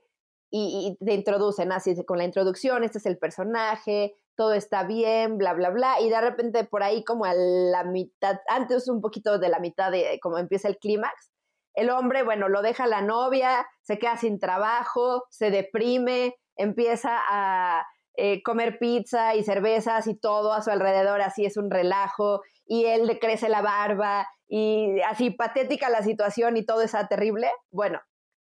y, 0.51 0.97
te 1.03 1.13
introducen 1.13 1.71
así 1.71 1.95
con 2.05 2.17
la 2.17 2.23
introducción, 2.23 2.83
este 2.83 2.99
es 2.99 3.05
el 3.05 3.17
personaje, 3.17 4.15
todo 4.35 4.53
está 4.53 4.83
bien, 4.83 5.37
bla, 5.37 5.53
bla, 5.53 5.69
bla, 5.69 5.99
y 6.01 6.09
de 6.09 6.21
repente 6.21 6.63
por 6.65 6.83
ahí 6.83 7.03
como 7.03 7.25
a 7.25 7.33
la 7.33 7.83
mitad, 7.83 8.39
antes 8.47 8.87
un 8.87 9.01
poquito 9.01 9.39
de 9.39 9.49
la 9.49 9.59
mitad 9.59 9.91
de 9.91 10.19
como 10.21 10.37
empieza 10.37 10.67
el 10.67 10.77
clímax, 10.77 11.31
el 11.73 11.89
hombre, 11.89 12.23
bueno, 12.23 12.47
lo 12.47 12.61
deja 12.61 12.87
la 12.87 13.01
novia, 13.01 13.67
se 13.81 13.99
queda 13.99 14.17
sin 14.17 14.39
trabajo, 14.39 15.25
se 15.29 15.51
deprime, 15.51 16.35
empieza 16.55 17.19
a 17.29 17.85
eh, 18.15 18.41
comer 18.43 18.79
pizza 18.79 19.35
y 19.35 19.43
cervezas 19.43 20.07
y 20.07 20.15
todo 20.15 20.53
a 20.53 20.61
su 20.61 20.71
alrededor, 20.71 21.21
así 21.21 21.45
es 21.45 21.57
un 21.57 21.69
relajo, 21.69 22.41
y 22.65 22.85
él 22.85 23.07
le 23.07 23.19
crece 23.19 23.49
la 23.49 23.61
barba 23.61 24.25
y 24.47 25.01
así 25.01 25.31
patética 25.31 25.89
la 25.89 26.03
situación 26.03 26.57
y 26.57 26.65
todo 26.65 26.81
está 26.81 27.07
terrible, 27.07 27.49
bueno, 27.71 27.99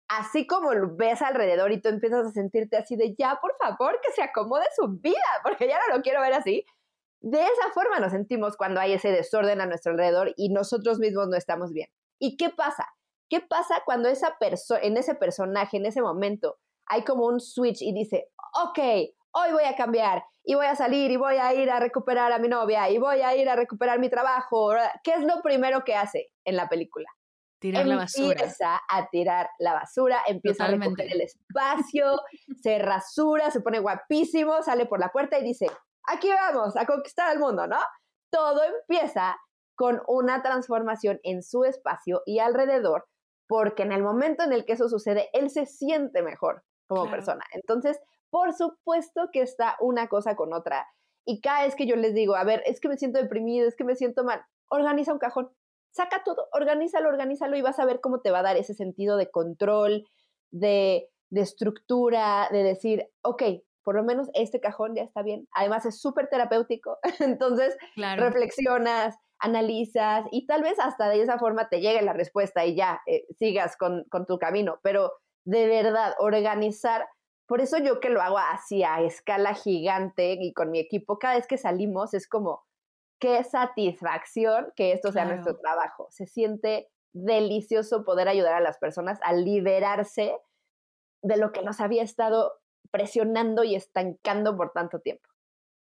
así 0.07 0.45
como 0.45 0.71
ves 0.95 1.21
alrededor 1.21 1.71
y 1.71 1.81
tú 1.81 1.89
empiezas 1.89 2.27
a 2.27 2.31
sentirte 2.31 2.77
así 2.77 2.95
de 2.95 3.15
ya, 3.17 3.39
por 3.41 3.55
favor, 3.57 3.99
que 4.01 4.11
se 4.11 4.21
acomode 4.21 4.65
su 4.75 4.87
vida, 4.99 5.15
porque 5.43 5.67
ya 5.67 5.79
no 5.87 5.95
lo 5.95 6.01
quiero 6.01 6.21
ver 6.21 6.33
así. 6.33 6.65
De 7.21 7.41
esa 7.41 7.71
forma 7.73 7.99
nos 7.99 8.11
sentimos 8.11 8.57
cuando 8.57 8.81
hay 8.81 8.93
ese 8.93 9.11
desorden 9.11 9.61
a 9.61 9.65
nuestro 9.65 9.93
alrededor 9.93 10.33
y 10.35 10.49
nosotros 10.49 10.99
mismos 10.99 11.29
no 11.29 11.37
estamos 11.37 11.71
bien. 11.71 11.87
¿Y 12.19 12.35
qué 12.35 12.49
pasa? 12.49 12.85
¿Qué 13.29 13.39
pasa 13.39 13.81
cuando 13.85 14.09
esa 14.09 14.37
persona, 14.37 14.81
en 14.83 14.97
ese 14.97 15.15
personaje, 15.15 15.77
en 15.77 15.85
ese 15.85 16.01
momento, 16.01 16.57
hay 16.85 17.03
como 17.03 17.25
un 17.25 17.39
switch 17.39 17.81
y 17.81 17.93
dice, 17.93 18.29
ok, 18.65 18.79
hoy 19.31 19.51
voy 19.53 19.63
a 19.63 19.75
cambiar 19.77 20.23
y 20.43 20.55
voy 20.55 20.65
a 20.65 20.75
salir 20.75 21.11
y 21.11 21.17
voy 21.17 21.37
a 21.37 21.53
ir 21.53 21.69
a 21.69 21.79
recuperar 21.79 22.31
a 22.31 22.39
mi 22.39 22.47
novia 22.47 22.89
y 22.89 22.97
voy 22.97 23.21
a 23.21 23.35
ir 23.35 23.49
a 23.49 23.55
recuperar 23.55 23.99
mi 23.99 24.09
trabajo? 24.09 24.73
¿Qué 25.03 25.13
es 25.13 25.21
lo 25.21 25.41
primero 25.41 25.83
que 25.83 25.95
hace 25.95 26.31
en 26.45 26.55
la 26.55 26.67
película? 26.67 27.07
Tirar 27.59 27.85
la 27.85 27.95
basura. 27.95 28.41
Empieza 28.41 28.81
a 28.89 29.07
tirar 29.09 29.49
la 29.59 29.73
basura, 29.73 30.19
empieza 30.27 30.65
a 30.65 30.67
recoger 30.67 31.13
el 31.13 31.21
espacio, 31.21 32.19
se 32.61 32.77
rasura, 32.79 33.51
se 33.51 33.61
pone 33.61 33.79
guapísimo, 33.79 34.61
sale 34.63 34.85
por 34.85 34.99
la 34.99 35.09
puerta 35.09 35.39
y 35.39 35.43
dice, 35.43 35.67
aquí 36.07 36.29
vamos 36.29 36.75
a 36.75 36.85
conquistar 36.85 37.31
el 37.31 37.39
mundo, 37.39 37.65
¿no? 37.65 37.79
Todo 38.29 38.61
empieza 38.63 39.37
con 39.75 40.01
una 40.07 40.41
transformación 40.41 41.19
en 41.23 41.41
su 41.41 41.63
espacio 41.63 42.21
y 42.25 42.39
alrededor, 42.39 43.05
porque 43.47 43.83
en 43.83 43.93
el 43.93 44.03
momento 44.03 44.43
en 44.43 44.51
el 44.51 44.65
que 44.65 44.73
eso 44.73 44.89
sucede, 44.89 45.29
él 45.31 45.49
se 45.49 45.65
siente 45.65 46.21
mejor 46.21 46.63
como 46.87 47.09
persona. 47.09 47.43
Entonces, 47.53 47.99
por 48.33 48.51
supuesto 48.51 49.29
que 49.31 49.43
está 49.43 49.77
una 49.79 50.07
cosa 50.07 50.35
con 50.35 50.53
otra. 50.53 50.87
Y 51.23 51.39
cada 51.39 51.65
vez 51.65 51.75
que 51.75 51.85
yo 51.85 51.95
les 51.95 52.15
digo, 52.15 52.35
a 52.35 52.43
ver, 52.43 52.63
es 52.65 52.79
que 52.79 52.89
me 52.89 52.97
siento 52.97 53.21
deprimido, 53.21 53.67
es 53.67 53.75
que 53.75 53.83
me 53.83 53.95
siento 53.95 54.23
mal, 54.23 54.43
organiza 54.69 55.13
un 55.13 55.19
cajón, 55.19 55.51
saca 55.91 56.23
todo, 56.23 56.47
organízalo, 56.51 57.09
organízalo 57.09 57.55
y 57.55 57.61
vas 57.61 57.77
a 57.77 57.85
ver 57.85 58.01
cómo 58.01 58.21
te 58.21 58.31
va 58.31 58.39
a 58.39 58.43
dar 58.43 58.57
ese 58.57 58.73
sentido 58.73 59.17
de 59.17 59.29
control, 59.29 60.07
de, 60.49 61.11
estructura, 61.29 62.49
de 62.51 62.63
decir, 62.63 63.07
ok, 63.21 63.43
por 63.83 63.93
lo 63.93 64.03
menos 64.03 64.31
este 64.33 64.59
cajón 64.59 64.95
ya 64.95 65.03
está 65.03 65.21
bien. 65.21 65.47
Además 65.53 65.85
es 65.85 66.01
súper 66.01 66.27
terapéutico, 66.27 66.97
entonces 67.19 67.77
reflexionas, 67.95 69.15
analizas 69.37 70.25
y 70.31 70.47
tal 70.47 70.63
vez 70.63 70.79
hasta 70.79 71.07
de 71.07 71.21
esa 71.21 71.37
forma 71.37 71.69
te 71.69 71.81
llegue 71.81 72.01
la 72.01 72.13
respuesta 72.13 72.65
y 72.65 72.75
ya 72.75 72.99
eh, 73.05 73.27
sigas 73.37 73.77
con, 73.77 74.05
con 74.09 74.25
tu 74.25 74.39
camino. 74.39 74.79
Pero 74.81 75.11
de 75.45 75.67
verdad, 75.67 76.15
organizar, 76.17 77.05
por 77.45 77.61
eso 77.61 77.77
yo 77.77 77.99
que 77.99 78.09
lo 78.09 78.21
hago 78.21 78.37
así 78.37 78.83
a 78.83 79.01
escala 79.01 79.53
gigante 79.53 80.37
y 80.39 80.53
con 80.53 80.71
mi 80.71 80.79
equipo, 80.79 81.19
cada 81.19 81.35
vez 81.35 81.47
que 81.47 81.57
salimos 81.57 82.13
es 82.13 82.27
como, 82.27 82.63
qué 83.19 83.43
satisfacción 83.43 84.71
que 84.75 84.93
esto 84.93 85.11
sea 85.11 85.25
nuestro 85.25 85.57
trabajo. 85.57 86.07
Se 86.09 86.25
siente 86.25 86.89
delicioso 87.13 88.03
poder 88.03 88.27
ayudar 88.27 88.55
a 88.55 88.61
las 88.61 88.77
personas 88.77 89.19
a 89.23 89.33
liberarse 89.33 90.35
de 91.21 91.37
lo 91.37 91.51
que 91.51 91.61
nos 91.61 91.79
había 91.79 92.03
estado 92.03 92.53
presionando 92.91 93.63
y 93.63 93.75
estancando 93.75 94.57
por 94.57 94.71
tanto 94.71 94.99
tiempo. 94.99 95.29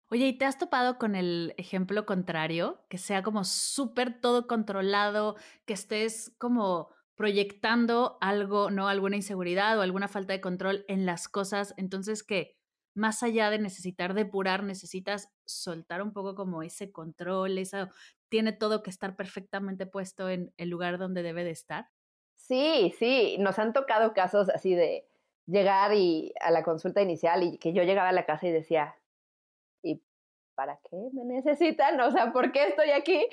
Oye, 0.09 0.27
¿y 0.27 0.37
te 0.37 0.45
has 0.45 0.57
topado 0.57 0.97
con 0.97 1.15
el 1.15 1.53
ejemplo 1.57 2.05
contrario? 2.05 2.81
Que 2.89 2.97
sea 2.97 3.23
como 3.23 3.43
súper 3.43 4.21
todo 4.21 4.47
controlado, 4.47 5.35
que 5.65 5.73
estés 5.73 6.33
como 6.37 6.89
proyectando 7.17 8.17
algo, 8.21 8.69
¿no? 8.69 8.87
Alguna 8.87 9.17
inseguridad 9.17 9.77
o 9.77 9.81
alguna 9.81 10.07
falta 10.07 10.33
de 10.33 10.41
control 10.41 10.85
en 10.87 11.05
las 11.05 11.27
cosas. 11.27 11.73
Entonces, 11.75 12.23
que 12.23 12.55
más 12.93 13.23
allá 13.23 13.49
de 13.49 13.59
necesitar 13.59 14.13
depurar, 14.13 14.63
necesitas 14.63 15.33
soltar 15.45 16.01
un 16.01 16.13
poco 16.13 16.35
como 16.35 16.63
ese 16.63 16.91
control, 16.91 17.57
eso 17.57 17.89
tiene 18.29 18.53
todo 18.53 18.83
que 18.83 18.91
estar 18.91 19.15
perfectamente 19.15 19.85
puesto 19.87 20.29
en 20.29 20.53
el 20.57 20.69
lugar 20.69 20.97
donde 20.97 21.23
debe 21.23 21.43
de 21.43 21.51
estar. 21.51 21.89
Sí, 22.35 22.93
sí, 22.97 23.37
nos 23.39 23.59
han 23.59 23.73
tocado 23.73 24.13
casos 24.13 24.49
así 24.49 24.75
de 24.75 25.07
llegar 25.47 25.93
y 25.93 26.33
a 26.39 26.51
la 26.51 26.63
consulta 26.63 27.01
inicial 27.01 27.43
y 27.43 27.57
que 27.57 27.73
yo 27.73 27.83
llegaba 27.83 28.09
a 28.09 28.13
la 28.13 28.25
casa 28.25 28.47
y 28.47 28.51
decía, 28.51 28.95
¿y 29.83 30.03
para 30.55 30.79
qué 30.89 30.97
me 31.13 31.25
necesitan? 31.25 31.99
O 32.01 32.11
sea, 32.11 32.31
¿por 32.31 32.51
qué 32.51 32.67
estoy 32.67 32.91
aquí? 32.91 33.27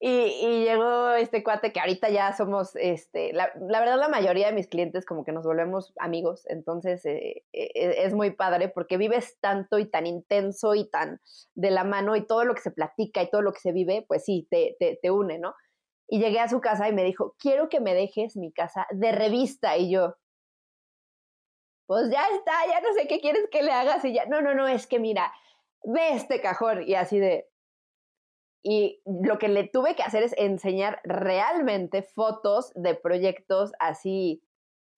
Y, 0.00 0.64
llegó 0.64 1.10
este 1.14 1.42
cuate 1.42 1.72
que 1.72 1.80
ahorita 1.80 2.08
ya 2.08 2.32
somos, 2.32 2.76
este, 2.76 3.32
la, 3.32 3.50
verdad 3.56 3.98
la 3.98 4.08
mayoría 4.08 4.46
de 4.46 4.52
mis 4.52 4.68
clientes 4.68 5.04
como 5.04 5.24
que 5.24 5.32
nos 5.32 5.44
volvemos 5.44 5.92
amigos, 5.98 6.46
entonces 6.48 7.04
eh, 7.04 7.44
eh, 7.52 7.94
es 8.04 8.14
muy 8.14 8.30
padre 8.30 8.68
porque 8.68 8.96
vives 8.96 9.38
tanto 9.40 9.78
y 9.80 9.86
tan 9.86 10.06
intenso 10.06 10.76
y 10.76 10.88
tan 10.88 11.20
de 11.56 11.72
la 11.72 11.82
mano 11.82 12.14
y 12.14 12.24
todo 12.24 12.44
lo 12.44 12.54
que 12.54 12.60
se 12.60 12.70
platica 12.70 13.22
y 13.22 13.30
todo 13.30 13.42
lo 13.42 13.52
que 13.52 13.58
se 13.58 13.72
vive, 13.72 14.04
pues 14.06 14.24
sí, 14.24 14.46
te, 14.48 14.76
te, 14.78 15.00
te 15.02 15.10
une, 15.10 15.40
¿no? 15.40 15.54
Y 16.06 16.20
llegué 16.20 16.38
a 16.38 16.48
su 16.48 16.60
casa 16.60 16.88
y 16.88 16.92
me 16.92 17.02
dijo, 17.02 17.34
quiero 17.38 17.68
que 17.68 17.80
me 17.80 17.92
dejes 17.92 18.36
mi 18.36 18.52
casa 18.52 18.86
de 18.92 19.10
revista 19.10 19.76
y 19.76 19.90
yo, 19.90 20.14
pues 21.86 22.08
ya 22.10 22.24
está, 22.36 22.52
ya 22.68 22.80
no 22.80 22.92
sé 22.94 23.08
qué 23.08 23.18
quieres 23.18 23.48
que 23.50 23.62
le 23.64 23.72
hagas 23.72 24.04
y 24.04 24.12
ya, 24.12 24.26
no, 24.26 24.42
no, 24.42 24.54
no, 24.54 24.68
es 24.68 24.86
que 24.86 25.00
mira, 25.00 25.32
ve 25.82 26.12
este 26.12 26.40
cajón 26.40 26.82
y 26.86 26.94
así 26.94 27.18
de, 27.18 27.47
y 28.62 29.00
lo 29.04 29.38
que 29.38 29.48
le 29.48 29.68
tuve 29.68 29.94
que 29.94 30.02
hacer 30.02 30.22
es 30.22 30.34
enseñar 30.36 31.00
realmente 31.04 32.02
fotos 32.02 32.72
de 32.74 32.94
proyectos 32.94 33.72
así, 33.78 34.42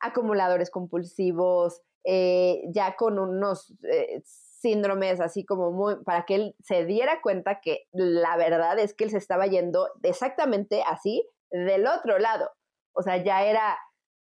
acumuladores 0.00 0.70
compulsivos, 0.70 1.82
eh, 2.04 2.62
ya 2.72 2.96
con 2.96 3.18
unos 3.18 3.74
eh, 3.82 4.22
síndromes 4.24 5.20
así 5.20 5.44
como 5.44 5.70
muy, 5.72 6.02
para 6.04 6.24
que 6.24 6.34
él 6.34 6.56
se 6.60 6.86
diera 6.86 7.20
cuenta 7.20 7.60
que 7.60 7.86
la 7.92 8.36
verdad 8.36 8.78
es 8.78 8.94
que 8.94 9.04
él 9.04 9.10
se 9.10 9.18
estaba 9.18 9.46
yendo 9.46 9.88
exactamente 10.02 10.82
así 10.86 11.26
del 11.50 11.86
otro 11.86 12.18
lado. 12.18 12.50
O 12.92 13.02
sea, 13.02 13.22
ya 13.22 13.44
era 13.44 13.78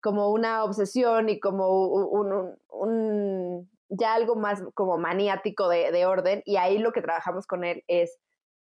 como 0.02 0.30
una 0.30 0.64
obsesión 0.64 1.28
y 1.28 1.38
como 1.38 1.86
un, 1.86 3.70
ya 3.88 4.14
algo 4.14 4.34
más 4.34 4.62
como 4.74 4.98
maniático 4.98 5.68
de, 5.68 5.92
de 5.92 6.06
orden. 6.06 6.42
Y 6.44 6.56
ahí 6.56 6.78
lo 6.78 6.92
que 6.92 7.02
trabajamos 7.02 7.46
con 7.46 7.62
él 7.64 7.84
es 7.86 8.18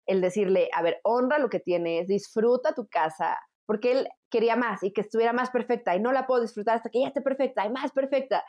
el 0.09 0.21
decirle, 0.21 0.69
a 0.73 0.81
ver, 0.81 0.99
honra 1.03 1.37
lo 1.37 1.49
que 1.49 1.59
tienes, 1.59 2.07
disfruta 2.07 2.73
tu 2.73 2.87
casa, 2.87 3.37
porque 3.67 3.91
él 3.91 4.09
quería 4.31 4.55
más 4.55 4.81
y 4.81 4.91
que 4.91 5.01
estuviera 5.01 5.33
más 5.33 5.51
perfecta 5.51 5.95
y 5.95 5.99
no 5.99 6.11
la 6.11 6.25
puedo 6.25 6.41
disfrutar 6.41 6.77
hasta 6.77 6.89
que 6.89 7.01
ya 7.01 7.07
esté 7.07 7.21
perfecta 7.21 7.65
y 7.65 7.69
más 7.69 7.91
perfecta. 7.91 8.43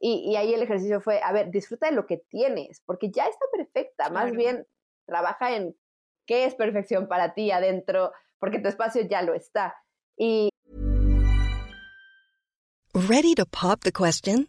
Y, 0.00 0.34
ahí 0.36 0.52
el 0.52 0.62
ejercicio 0.62 1.00
fue, 1.00 1.20
a 1.22 1.32
ver, 1.32 1.50
disfruta 1.50 1.86
de 1.88 1.92
lo 1.94 2.06
que 2.06 2.22
tienes, 2.28 2.82
porque 2.84 3.10
ya 3.10 3.26
está 3.26 3.46
perfecta, 3.52 4.10
más 4.10 4.32
bien 4.32 4.66
trabaja 5.06 5.54
en 5.54 5.76
qué 6.26 6.46
es 6.46 6.54
perfección 6.54 7.06
para 7.06 7.34
ti 7.34 7.50
adentro, 7.50 8.12
porque 8.38 8.58
tu 8.58 8.68
espacio 8.68 9.02
ya 9.02 9.22
lo 9.22 9.34
está. 9.34 9.76
Y 10.16 10.48
Ready 12.94 13.34
to 13.34 13.44
pop 13.44 13.80
the 13.80 13.92
question? 13.92 14.48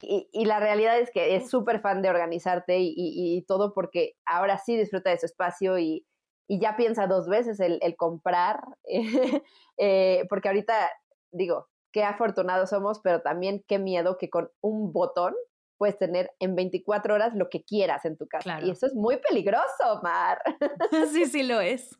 Y, 0.00 0.44
la 0.44 0.60
realidad 0.60 0.98
es 0.98 1.10
que 1.10 1.34
es 1.34 1.50
súper 1.50 1.80
fan 1.80 2.02
de 2.02 2.10
organizarte 2.10 2.76
y, 2.78 3.44
todo 3.48 3.74
porque 3.74 4.14
ahora 4.26 4.58
sí 4.58 4.76
disfruta 4.76 5.10
de 5.10 5.18
su 5.18 5.26
espacio 5.26 5.78
y, 5.78 6.06
ya 6.48 6.76
piensa 6.76 7.06
dos 7.06 7.28
veces 7.28 7.60
el, 7.60 7.96
comprar, 7.96 8.62
eh, 9.76 10.24
porque 10.30 10.48
ahorita 10.48 10.90
digo, 11.30 11.68
qué 11.92 12.04
afortunados 12.04 12.70
somos, 12.70 13.00
pero 13.00 13.20
también 13.22 13.64
qué 13.66 13.78
miedo 13.78 14.16
que 14.18 14.30
con 14.30 14.50
un 14.60 14.92
botón 14.92 15.34
puedes 15.78 15.96
tener 15.96 16.32
en 16.40 16.56
24 16.56 17.14
horas 17.14 17.34
lo 17.34 17.48
que 17.48 17.64
quieras 17.64 18.04
en 18.04 18.16
tu 18.16 18.26
casa. 18.26 18.60
Y 18.62 18.70
eso 18.70 18.86
es 18.86 18.94
muy 18.94 19.18
peligroso, 19.18 20.00
Mar. 20.02 20.42
sí, 21.12 21.26
sí 21.26 21.42
lo 21.44 21.60
es. 21.60 21.96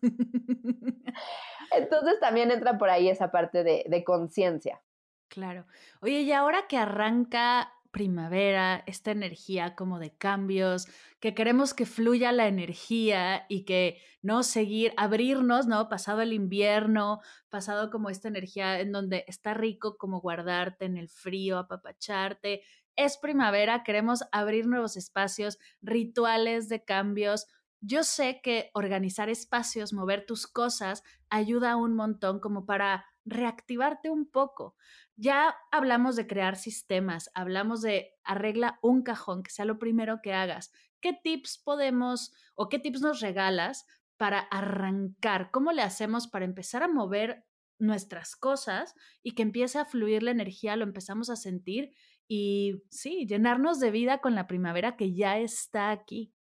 Entonces 1.71 2.19
también 2.21 2.51
entra 2.51 2.77
por 2.77 2.91
ahí 2.91 3.09
esa 3.09 3.31
parte 3.31 3.63
de, 3.63 3.85
de 3.89 4.05
conciencia. 4.05 4.83
Claro. 5.29 5.67
Oye, 6.01 6.23
y 6.23 6.33
ahora 6.33 6.67
que 6.69 6.79
arranca 6.79 7.73
primavera, 7.91 8.83
esta 8.87 9.11
energía 9.11 9.75
como 9.75 9.99
de 9.99 10.15
cambios, 10.17 10.87
que 11.21 11.35
queremos 11.35 11.75
que 11.75 11.87
fluya 11.87 12.33
la 12.33 12.47
energía 12.47 13.47
y 13.49 13.65
que 13.65 14.01
no 14.23 14.43
seguir, 14.43 14.93
abrirnos, 14.97 15.67
¿no? 15.67 15.89
Pasado 15.89 16.21
el 16.23 16.33
invierno, 16.33 17.21
pasado 17.49 17.91
como 17.91 18.11
esta 18.11 18.29
energía 18.29 18.81
en 18.81 18.93
donde 18.93 19.25
está 19.27 19.55
rico 19.55 19.97
como 19.97 20.21
guardarte 20.21 20.85
en 20.85 20.97
el 20.97 21.09
frío, 21.09 21.59
apapacharte. 21.59 22.63
Es 22.97 23.17
primavera, 23.17 23.85
queremos 23.85 24.25
abrir 24.33 24.67
nuevos 24.67 24.97
espacios, 24.97 25.59
rituales 25.81 26.69
de 26.69 26.85
cambios. 26.85 27.47
Yo 27.81 28.03
sé 28.03 28.41
que 28.43 28.71
organizar 28.75 29.29
espacios, 29.29 29.93
mover 29.93 30.27
tus 30.27 30.47
cosas, 30.47 31.03
ayuda 31.31 31.77
un 31.77 31.95
montón 31.95 32.41
como 32.41 32.67
para 32.67 33.05
reactivarte 33.25 34.11
un 34.11 34.31
poco. 34.31 34.75
Ya 35.17 35.55
hablamos 35.71 36.17
de 36.17 36.27
crear 36.27 36.57
sistemas, 36.57 37.31
hablamos 37.35 37.83
de 37.83 38.13
arregla 38.25 38.79
un 38.83 39.03
cajón, 39.03 39.43
que 39.43 39.51
sea 39.51 39.65
lo 39.65 39.79
primero 39.79 40.21
que 40.23 40.33
hagas. 40.33 40.73
¿Qué 41.01 41.13
tips 41.13 41.59
podemos 41.65 42.33
o 42.55 42.69
qué 42.69 42.79
tips 42.79 43.01
nos 43.01 43.21
regalas 43.21 43.87
para 44.17 44.41
arrancar? 44.41 45.51
¿Cómo 45.51 45.73
le 45.73 45.83
hacemos 45.83 46.27
para 46.27 46.45
empezar 46.45 46.83
a 46.83 46.89
mover 46.89 47.45
nuestras 47.79 48.35
cosas 48.35 48.95
y 49.23 49.33
que 49.33 49.43
empiece 49.43 49.79
a 49.79 49.85
fluir 49.85 50.23
la 50.23 50.33
energía, 50.33 50.77
lo 50.77 50.85
empezamos 50.85 51.31
a 51.31 51.37
sentir 51.37 51.93
y 52.27 52.83
sí, 52.91 53.27
llenarnos 53.27 53.79
de 53.79 53.91
vida 53.91 54.19
con 54.19 54.35
la 54.35 54.47
primavera 54.47 54.97
que 54.97 55.15
ya 55.15 55.39
está 55.39 55.91
aquí? 55.91 56.35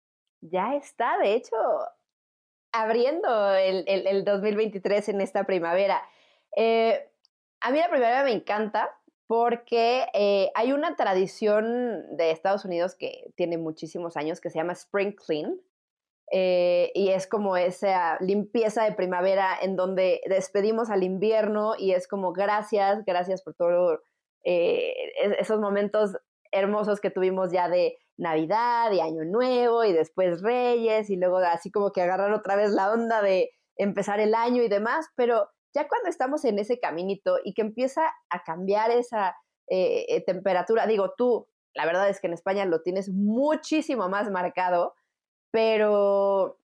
Ya 0.51 0.75
está, 0.75 1.17
de 1.17 1.33
hecho, 1.33 1.55
abriendo 2.71 3.55
el, 3.55 3.85
el, 3.87 4.25
2023 4.25 5.09
en 5.09 5.21
esta 5.21 5.45
primavera. 5.45 6.01
Eh, 6.55 7.09
a 7.61 7.71
mí 7.71 7.79
la 7.79 7.89
primavera 7.89 8.23
me 8.23 8.33
encanta 8.33 8.91
porque 9.27 10.05
eh, 10.13 10.51
hay 10.53 10.73
una 10.73 10.95
tradición 10.95 12.15
de 12.15 12.31
Estados 12.31 12.65
Unidos 12.65 12.95
que 12.95 13.31
tiene 13.35 13.57
muchísimos 13.57 14.17
años 14.17 14.39
que 14.41 14.49
se 14.49 14.59
llama 14.59 14.73
Spring 14.73 15.15
Clean. 15.15 15.59
Eh, 16.31 16.91
y 16.95 17.09
es 17.09 17.27
como 17.27 17.55
esa 17.55 18.17
limpieza 18.19 18.83
de 18.83 18.93
primavera 18.93 19.57
en 19.61 19.75
donde 19.75 20.21
despedimos 20.27 20.89
al 20.89 21.03
invierno 21.03 21.75
y 21.77 21.91
es 21.91 22.07
como 22.07 22.33
gracias, 22.33 23.05
gracias 23.05 23.43
por 23.43 23.53
todos 23.53 23.99
esos 24.43 25.59
momentos 25.59 26.17
hermosos 26.55 26.99
que 26.99 27.11
tuvimos 27.11 27.51
ya 27.51 27.69
de 27.69 27.97
Navidad 28.17 28.91
y 28.91 29.01
Año 29.01 29.25
Nuevo 29.25 29.83
y 29.83 29.93
después 29.93 30.41
Reyes 30.41 31.09
y 31.09 31.17
luego 31.17 31.37
así 31.37 31.71
como 31.71 31.91
que 31.91 32.01
agarrar 32.01 32.31
otra 32.31 32.55
vez 32.55 32.71
la 32.71 32.91
onda 32.91 33.21
de 33.21 33.51
empezar 33.77 34.19
el 34.19 34.33
año 34.33 34.63
y 34.63 34.69
demás, 34.69 35.07
pero 35.15 35.49
ya 35.73 35.87
cuando 35.87 36.09
estamos 36.09 36.45
en 36.45 36.57
ese 36.57 36.79
caminito 36.79 37.37
y 37.43 37.53
que 37.53 37.61
empieza 37.61 38.09
a 38.29 38.43
cambiar 38.43 38.91
esa 38.91 39.35
eh, 39.67 40.05
eh, 40.07 40.23
temperatura, 40.25 40.87
digo 40.87 41.13
tú, 41.17 41.47
la 41.73 41.85
verdad 41.85 42.07
es 42.07 42.21
que 42.21 42.27
en 42.27 42.33
España 42.33 42.63
lo 42.65 42.81
tienes 42.81 43.09
muchísimo 43.09 44.07
más 44.07 44.31
marcado, 44.31 44.95
pero 45.51 46.57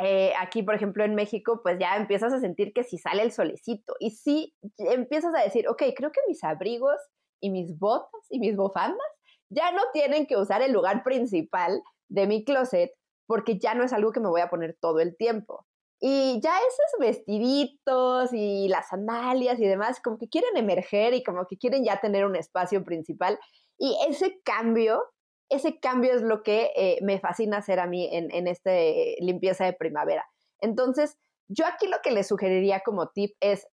eh, 0.00 0.32
aquí, 0.38 0.62
por 0.62 0.76
ejemplo, 0.76 1.04
en 1.04 1.16
México, 1.16 1.60
pues 1.64 1.78
ya 1.80 1.96
empiezas 1.96 2.32
a 2.32 2.40
sentir 2.40 2.72
que 2.72 2.84
si 2.84 2.98
sale 2.98 3.22
el 3.22 3.32
solecito 3.32 3.94
y 3.98 4.10
si 4.10 4.54
empiezas 4.78 5.34
a 5.34 5.42
decir, 5.42 5.68
ok, 5.68 5.82
creo 5.96 6.12
que 6.12 6.20
mis 6.28 6.44
abrigos 6.44 6.96
y 7.40 7.50
mis 7.50 7.78
botas 7.78 8.26
y 8.30 8.38
mis 8.38 8.56
bufandas 8.56 9.06
ya 9.50 9.72
no 9.72 9.82
tienen 9.92 10.26
que 10.26 10.36
usar 10.36 10.62
el 10.62 10.72
lugar 10.72 11.02
principal 11.02 11.82
de 12.08 12.26
mi 12.26 12.44
closet 12.44 12.92
porque 13.26 13.58
ya 13.58 13.74
no 13.74 13.84
es 13.84 13.92
algo 13.92 14.12
que 14.12 14.20
me 14.20 14.28
voy 14.28 14.40
a 14.40 14.50
poner 14.50 14.76
todo 14.80 15.00
el 15.00 15.16
tiempo. 15.16 15.66
Y 16.00 16.40
ya 16.40 16.56
esos 16.58 17.00
vestiditos 17.00 18.32
y 18.32 18.68
las 18.68 18.88
sandalias 18.88 19.58
y 19.58 19.66
demás, 19.66 20.00
como 20.00 20.16
que 20.16 20.28
quieren 20.28 20.56
emerger 20.56 21.12
y 21.12 21.22
como 21.24 21.44
que 21.46 21.58
quieren 21.58 21.84
ya 21.84 22.00
tener 22.00 22.24
un 22.24 22.36
espacio 22.36 22.84
principal. 22.84 23.38
Y 23.76 23.96
ese 24.08 24.40
cambio, 24.44 25.02
ese 25.50 25.78
cambio 25.80 26.14
es 26.14 26.22
lo 26.22 26.42
que 26.42 26.70
eh, 26.76 26.98
me 27.02 27.18
fascina 27.18 27.58
hacer 27.58 27.80
a 27.80 27.86
mí 27.86 28.08
en, 28.12 28.32
en 28.32 28.46
esta 28.46 28.70
limpieza 29.18 29.64
de 29.64 29.72
primavera. 29.72 30.24
Entonces, 30.60 31.18
yo 31.48 31.66
aquí 31.66 31.86
lo 31.88 31.98
que 32.02 32.12
les 32.12 32.28
sugeriría 32.28 32.80
como 32.84 33.08
tip 33.08 33.36
es 33.40 33.66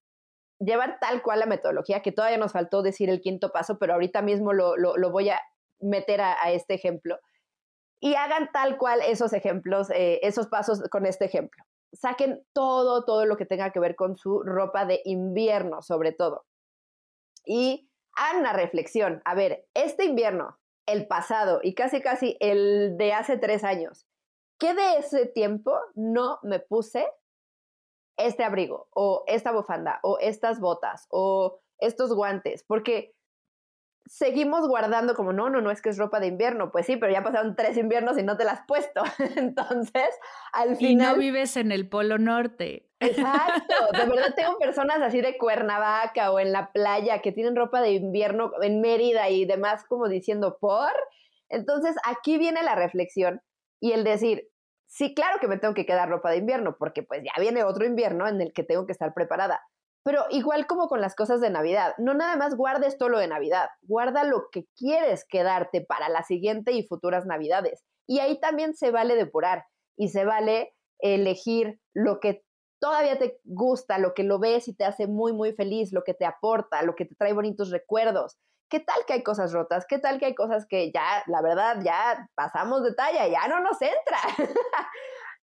llevar 0.60 0.98
tal 1.00 1.22
cual 1.22 1.40
la 1.40 1.46
metodología, 1.46 2.02
que 2.02 2.12
todavía 2.12 2.38
nos 2.38 2.54
faltó 2.54 2.82
decir 2.82 3.10
el 3.10 3.22
quinto 3.22 3.52
paso, 3.52 3.78
pero 3.80 3.94
ahorita 3.94 4.22
mismo 4.22 4.54
lo, 4.54 4.76
lo 4.78 5.12
voy 5.12 5.30
a 5.30 5.40
meter 5.80 6.22
a, 6.22 6.52
este 6.52 6.74
ejemplo. 6.74 7.20
Y 8.00 8.16
hagan 8.16 8.50
tal 8.52 8.78
cual 8.78 9.02
esos 9.02 9.34
ejemplos, 9.34 9.90
eh, 9.90 10.20
esos 10.24 10.48
pasos 10.48 10.82
con 10.92 11.06
este 11.06 11.26
ejemplo. 11.26 11.64
Saquen 11.94 12.46
todo, 12.54 13.06
todo 13.06 13.26
lo 13.26 13.38
que 13.38 13.46
tenga 13.46 13.72
que 13.72 13.80
ver 13.80 13.96
con 13.96 14.16
su 14.16 14.42
ropa 14.44 14.86
de 14.86 15.02
invierno, 15.06 15.82
sobre 15.82 16.12
todo. 16.12 16.46
Y 17.46 17.90
hagan 18.16 18.42
una 18.42 18.54
reflexión. 18.54 19.22
A 19.26 19.34
ver, 19.34 19.66
este 19.74 20.06
invierno, 20.06 20.60
el 20.86 21.08
pasado 21.08 21.60
y 21.64 21.74
casi 21.74 22.02
casi 22.02 22.38
el 22.40 22.98
de 22.98 23.14
hace 23.14 23.38
tres 23.38 23.64
años, 23.64 24.06
¿qué 24.60 24.74
de 24.74 24.98
ese 24.98 25.26
tiempo 25.26 25.78
no 25.96 26.40
me 26.44 26.60
puse 26.60 27.08
este 28.18 28.44
abrigo 28.44 28.88
o 28.92 29.24
esta 29.28 29.52
bufanda 29.52 30.00
o 30.04 30.18
estas 30.20 30.60
botas 30.60 31.08
o 31.10 31.60
estos 31.80 32.14
guantes? 32.14 32.64
Porque 32.64 33.16
seguimos 34.08 34.68
guardando 34.68 35.16
como, 35.16 35.34
no, 35.34 35.50
no, 35.50 35.62
no 35.62 35.72
es 35.72 35.82
que 35.82 35.90
es 35.90 35.98
ropa 35.98 36.20
de 36.20 36.28
invierno. 36.28 36.72
Pues 36.72 36.86
sí, 36.86 36.98
pero 36.98 37.12
ya 37.12 37.24
pasaron 37.24 37.56
tres 37.56 37.78
inviernos 37.78 38.18
y 38.18 38.24
no 38.24 38.38
te 38.38 38.44
la 38.44 38.52
has 38.52 38.66
puesto. 38.68 39.04
Entonces, 39.36 40.10
al 40.54 40.76
final... 40.78 40.92
Y 40.92 40.96
no 40.96 41.16
vives 41.16 41.58
en 41.58 41.72
el 41.72 41.90
Polo 41.90 42.18
Norte. 42.18 42.88
Exacto. 43.00 43.76
De 43.92 44.06
verdad 44.06 44.34
tengo 44.36 44.58
personas 44.58 45.02
así 45.02 45.22
de 45.22 45.38
Cuernavaca 45.38 46.32
o 46.32 46.40
en 46.40 46.52
la 46.52 46.72
playa 46.72 47.20
que 47.22 47.32
tienen 47.32 47.56
ropa 47.56 47.82
de 47.82 47.92
invierno 47.92 48.52
en 48.62 48.82
Mérida 48.82 49.30
y 49.30 49.46
demás 49.46 49.84
como 49.86 50.08
diciendo, 50.08 50.58
¿por? 50.60 50.94
Entonces, 51.50 51.96
aquí 52.06 52.38
viene 52.38 52.64
la 52.64 52.76
reflexión 52.76 53.42
y 53.80 53.92
el 53.92 54.04
decir, 54.04 54.48
sí, 54.96 55.14
claro 55.14 55.40
que 55.40 55.48
me 55.48 55.58
tengo 55.58 55.74
que 55.74 55.86
quedar 55.86 56.10
ropa 56.10 56.32
de 56.32 56.38
invierno 56.38 56.76
porque 56.78 57.04
pues 57.04 57.22
ya 57.24 57.40
viene 57.40 57.64
otro 57.64 57.86
invierno 57.86 58.28
en 58.28 58.42
el 58.42 58.54
que 58.54 58.64
tengo 58.64 58.86
que 58.86 58.94
estar 58.94 59.14
preparada 59.14 59.62
pero 60.06 60.26
igual 60.30 60.68
como 60.68 60.88
con 60.88 61.02
las 61.02 61.16
cosas 61.16 61.42
de 61.42 61.50
Navidad, 61.50 61.96
no 61.98 62.14
nada 62.14 62.38
más 62.38 62.56
guardes 62.56 63.00
todo 63.00 63.10
lo 63.10 63.18
de 63.18 63.28
Navidad, 63.28 63.70
guarda 63.82 64.24
lo 64.24 64.50
que 64.52 64.68
quieres 64.78 65.26
quedarte 65.28 65.82
para 65.82 66.10
la 66.10 66.22
siguiente 66.22 66.74
y 66.74 66.88
futuras 66.88 67.26
Navidades. 67.26 67.84
Y 68.08 68.20
ahí 68.20 68.40
también 68.40 68.76
se 68.76 68.92
vale 68.92 69.16
depurar 69.16 69.66
y 69.98 70.10
se 70.10 70.24
vale 70.24 70.76
elegir 71.00 71.80
lo 71.96 72.20
que 72.20 72.44
todavía 72.80 73.18
te 73.18 73.40
gusta, 73.46 73.98
lo 73.98 74.14
que 74.14 74.24
lo 74.24 74.38
ves 74.38 74.68
y 74.68 74.76
te 74.76 74.86
hace 74.86 75.08
muy, 75.08 75.34
muy 75.34 75.54
feliz, 75.54 75.92
lo 75.92 76.04
que 76.04 76.14
te 76.14 76.26
aporta, 76.26 76.84
lo 76.84 76.94
que 76.94 77.06
te 77.06 77.16
trae 77.16 77.34
bonitos 77.34 77.72
recuerdos. 77.72 78.38
¿Qué 78.70 78.80
tal 78.80 79.06
que 79.06 79.14
hay 79.14 79.24
cosas 79.24 79.54
rotas? 79.54 79.86
¿Qué 79.88 80.00
tal 80.00 80.20
que 80.20 80.26
hay 80.26 80.36
cosas 80.36 80.66
que 80.68 80.92
ya, 80.92 81.24
la 81.28 81.42
verdad, 81.42 81.78
ya 81.84 82.30
pasamos 82.36 82.84
de 82.84 82.94
talla, 82.94 83.28
ya 83.28 83.48
no 83.48 83.60
nos 83.62 83.80
entra? 83.82 84.20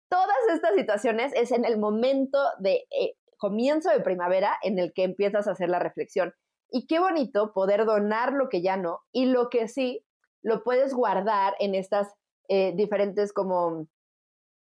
Todas 0.09 0.49
estas 0.53 0.75
situaciones 0.75 1.33
es 1.35 1.53
en 1.53 1.65
el 1.65 1.79
momento 1.79 2.39
de 2.59 2.87
eh, 2.91 3.15
comienzo 3.37 3.91
de 3.91 4.01
primavera 4.01 4.59
en 4.63 4.79
el 4.79 4.93
que 4.93 5.05
empiezas 5.05 5.47
a 5.47 5.53
hacer 5.53 5.69
la 5.69 5.79
reflexión. 5.79 6.35
Y 6.71 6.87
qué 6.87 6.99
bonito 6.99 7.53
poder 7.53 7.85
donar 7.85 8.33
lo 8.33 8.49
que 8.49 8.63
ya 8.63 8.77
no 8.77 9.01
y 9.13 9.27
lo 9.27 9.51
que 9.51 9.69
sí 9.69 10.05
lo 10.43 10.63
puedes 10.63 10.95
guardar 10.95 11.55
en 11.59 11.75
estas 11.75 12.15
eh, 12.49 12.73
diferentes 12.75 13.33
como 13.33 13.87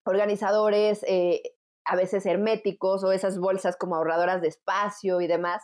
organizadores, 0.05 1.05
eh, 1.09 1.43
a 1.85 1.97
veces 1.97 2.27
herméticos 2.27 3.05
o 3.05 3.13
esas 3.13 3.39
bolsas 3.39 3.77
como 3.77 3.97
ahorradoras 3.97 4.41
de 4.41 4.49
espacio 4.49 5.21
y 5.21 5.27
demás, 5.27 5.63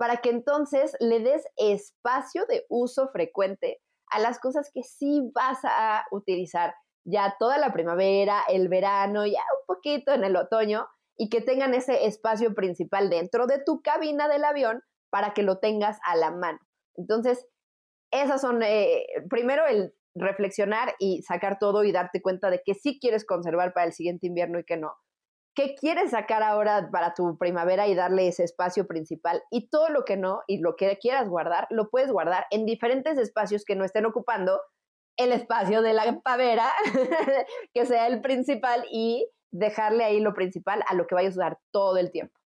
para 0.00 0.22
que 0.22 0.30
entonces 0.30 0.96
le 0.98 1.20
des 1.20 1.44
espacio 1.58 2.46
de 2.46 2.64
uso 2.70 3.08
frecuente 3.08 3.82
a 4.10 4.18
las 4.18 4.40
cosas 4.40 4.70
que 4.72 4.82
sí 4.82 5.30
vas 5.34 5.58
a 5.62 6.06
utilizar 6.10 6.74
ya 7.04 7.36
toda 7.38 7.58
la 7.58 7.70
primavera, 7.70 8.40
el 8.48 8.70
verano, 8.70 9.26
ya 9.26 9.42
un 9.60 9.66
poquito 9.66 10.14
en 10.14 10.24
el 10.24 10.36
otoño, 10.36 10.88
y 11.18 11.28
que 11.28 11.42
tengan 11.42 11.74
ese 11.74 12.06
espacio 12.06 12.54
principal 12.54 13.10
dentro 13.10 13.46
de 13.46 13.62
tu 13.62 13.82
cabina 13.82 14.26
del 14.26 14.44
avión 14.44 14.80
para 15.10 15.34
que 15.34 15.42
lo 15.42 15.58
tengas 15.58 15.98
a 16.02 16.16
la 16.16 16.30
mano. 16.30 16.58
Entonces, 16.96 17.46
esas 18.10 18.40
son, 18.40 18.62
eh, 18.62 19.04
primero 19.28 19.66
el 19.66 19.92
reflexionar 20.14 20.94
y 20.98 21.20
sacar 21.24 21.58
todo 21.58 21.84
y 21.84 21.92
darte 21.92 22.22
cuenta 22.22 22.48
de 22.48 22.62
que 22.64 22.72
sí 22.72 22.98
quieres 22.98 23.26
conservar 23.26 23.74
para 23.74 23.88
el 23.88 23.92
siguiente 23.92 24.28
invierno 24.28 24.60
y 24.60 24.64
que 24.64 24.78
no. 24.78 24.94
¿Qué 25.54 25.74
quieres 25.74 26.12
sacar 26.12 26.42
ahora 26.42 26.90
para 26.92 27.12
tu 27.14 27.36
primavera 27.36 27.88
y 27.88 27.94
darle 27.94 28.28
ese 28.28 28.44
espacio 28.44 28.86
principal? 28.86 29.42
Y 29.50 29.68
todo 29.68 29.88
lo 29.88 30.04
que 30.04 30.16
no 30.16 30.42
y 30.46 30.58
lo 30.58 30.76
que 30.76 30.96
quieras 30.98 31.28
guardar, 31.28 31.66
lo 31.70 31.90
puedes 31.90 32.10
guardar 32.10 32.46
en 32.50 32.66
diferentes 32.66 33.18
espacios 33.18 33.64
que 33.64 33.74
no 33.74 33.84
estén 33.84 34.06
ocupando 34.06 34.60
el 35.16 35.32
espacio 35.32 35.82
de 35.82 35.92
la 35.92 36.20
pavera, 36.20 36.70
que 37.74 37.84
sea 37.84 38.06
el 38.06 38.20
principal 38.22 38.84
y 38.90 39.28
dejarle 39.50 40.04
ahí 40.04 40.20
lo 40.20 40.34
principal 40.34 40.82
a 40.86 40.94
lo 40.94 41.06
que 41.06 41.14
vayas 41.14 41.34
a 41.36 41.40
usar 41.40 41.58
todo 41.72 41.96
el 41.98 42.10
tiempo. 42.10 42.38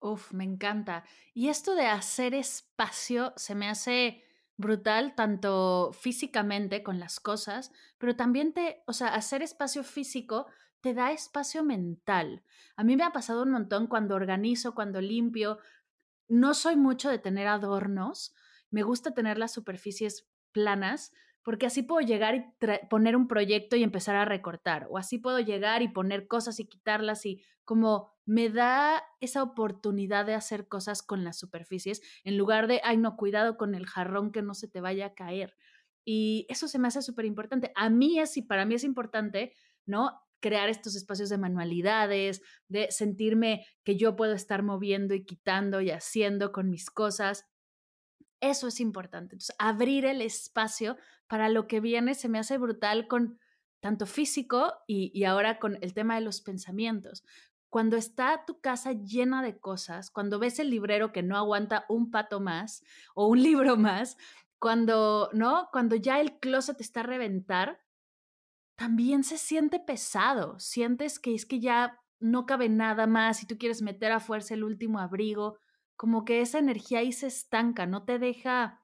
Uf, 0.00 0.32
me 0.32 0.44
encanta. 0.44 1.04
Y 1.34 1.48
esto 1.48 1.74
de 1.74 1.86
hacer 1.86 2.34
espacio 2.34 3.34
se 3.36 3.54
me 3.54 3.68
hace 3.68 4.22
brutal, 4.56 5.14
tanto 5.14 5.90
físicamente 5.92 6.82
con 6.82 7.00
las 7.00 7.20
cosas, 7.20 7.72
pero 7.98 8.16
también 8.16 8.52
te, 8.52 8.82
o 8.86 8.92
sea, 8.92 9.08
hacer 9.08 9.42
espacio 9.42 9.84
físico 9.84 10.46
te 10.80 10.94
da 10.94 11.12
espacio 11.12 11.62
mental. 11.62 12.42
A 12.76 12.84
mí 12.84 12.96
me 12.96 13.04
ha 13.04 13.12
pasado 13.12 13.42
un 13.42 13.50
montón 13.50 13.86
cuando 13.86 14.14
organizo, 14.14 14.74
cuando 14.74 15.00
limpio. 15.00 15.58
No 16.28 16.54
soy 16.54 16.76
mucho 16.76 17.10
de 17.10 17.18
tener 17.18 17.46
adornos, 17.48 18.34
me 18.70 18.82
gusta 18.82 19.12
tener 19.12 19.36
las 19.38 19.52
superficies 19.52 20.28
planas, 20.52 21.12
porque 21.42 21.66
así 21.66 21.82
puedo 21.82 22.06
llegar 22.06 22.34
y 22.34 22.44
poner 22.88 23.16
un 23.16 23.26
proyecto 23.26 23.76
y 23.76 23.82
empezar 23.82 24.14
a 24.14 24.24
recortar, 24.24 24.86
o 24.90 24.98
así 24.98 25.18
puedo 25.18 25.40
llegar 25.40 25.82
y 25.82 25.88
poner 25.88 26.28
cosas 26.28 26.60
y 26.60 26.66
quitarlas 26.66 27.24
y 27.26 27.42
como 27.64 28.10
me 28.26 28.50
da 28.50 29.02
esa 29.20 29.42
oportunidad 29.42 30.26
de 30.26 30.34
hacer 30.34 30.68
cosas 30.68 31.02
con 31.02 31.24
las 31.24 31.38
superficies 31.38 32.02
en 32.24 32.36
lugar 32.36 32.66
de, 32.66 32.80
ay, 32.84 32.96
no, 32.96 33.16
cuidado 33.16 33.56
con 33.56 33.74
el 33.74 33.86
jarrón 33.86 34.32
que 34.32 34.42
no 34.42 34.54
se 34.54 34.68
te 34.68 34.80
vaya 34.80 35.06
a 35.06 35.14
caer. 35.14 35.56
Y 36.04 36.46
eso 36.48 36.68
se 36.68 36.78
me 36.78 36.88
hace 36.88 37.02
súper 37.02 37.24
importante. 37.24 37.72
A 37.76 37.90
mí 37.90 38.18
es, 38.18 38.36
y 38.36 38.42
para 38.42 38.64
mí 38.64 38.74
es 38.74 38.84
importante 38.84 39.52
¿no? 39.86 40.20
Crear 40.40 40.68
estos 40.68 40.96
espacios 40.96 41.28
de 41.28 41.38
manualidades, 41.38 42.42
de 42.68 42.90
sentirme 42.90 43.66
que 43.84 43.96
yo 43.96 44.16
puedo 44.16 44.32
estar 44.32 44.62
moviendo 44.62 45.14
y 45.14 45.24
quitando 45.24 45.80
y 45.80 45.90
haciendo 45.90 46.52
con 46.52 46.70
mis 46.70 46.90
cosas. 46.90 47.46
Eso 48.40 48.68
es 48.68 48.80
importante. 48.80 49.36
Abrir 49.58 50.04
el 50.06 50.22
espacio 50.22 50.96
para 51.26 51.48
lo 51.48 51.66
que 51.66 51.80
viene 51.80 52.14
se 52.14 52.28
me 52.28 52.38
hace 52.38 52.58
brutal 52.58 53.06
con 53.06 53.38
tanto 53.80 54.06
físico 54.06 54.74
y, 54.86 55.10
y 55.14 55.24
ahora 55.24 55.58
con 55.58 55.78
el 55.80 55.94
tema 55.94 56.14
de 56.16 56.22
los 56.22 56.40
pensamientos 56.40 57.22
cuando 57.70 57.96
está 57.96 58.44
tu 58.44 58.60
casa 58.60 58.92
llena 58.92 59.42
de 59.42 59.58
cosas, 59.58 60.10
cuando 60.10 60.40
ves 60.40 60.58
el 60.58 60.70
librero 60.70 61.12
que 61.12 61.22
no 61.22 61.36
aguanta 61.36 61.86
un 61.88 62.10
pato 62.10 62.40
más 62.40 62.82
o 63.14 63.28
un 63.28 63.42
libro 63.42 63.76
más, 63.76 64.16
cuando, 64.58 65.30
¿no? 65.32 65.68
Cuando 65.72 65.96
ya 65.96 66.20
el 66.20 66.38
closet 66.38 66.80
está 66.80 67.00
a 67.00 67.04
reventar, 67.04 67.80
también 68.80 69.24
se 69.24 69.36
siente 69.36 69.78
pesado. 69.78 70.58
Sientes 70.58 71.18
que 71.18 71.34
es 71.34 71.44
que 71.44 71.60
ya 71.60 72.00
no 72.18 72.46
cabe 72.46 72.70
nada 72.70 73.06
más 73.06 73.42
y 73.42 73.46
tú 73.46 73.58
quieres 73.58 73.82
meter 73.82 74.10
a 74.10 74.20
fuerza 74.20 74.54
el 74.54 74.64
último 74.64 75.00
abrigo, 75.00 75.58
como 75.96 76.24
que 76.24 76.40
esa 76.40 76.58
energía 76.58 77.00
ahí 77.00 77.12
se 77.12 77.26
estanca, 77.26 77.84
no 77.84 78.06
te 78.06 78.18
deja 78.18 78.80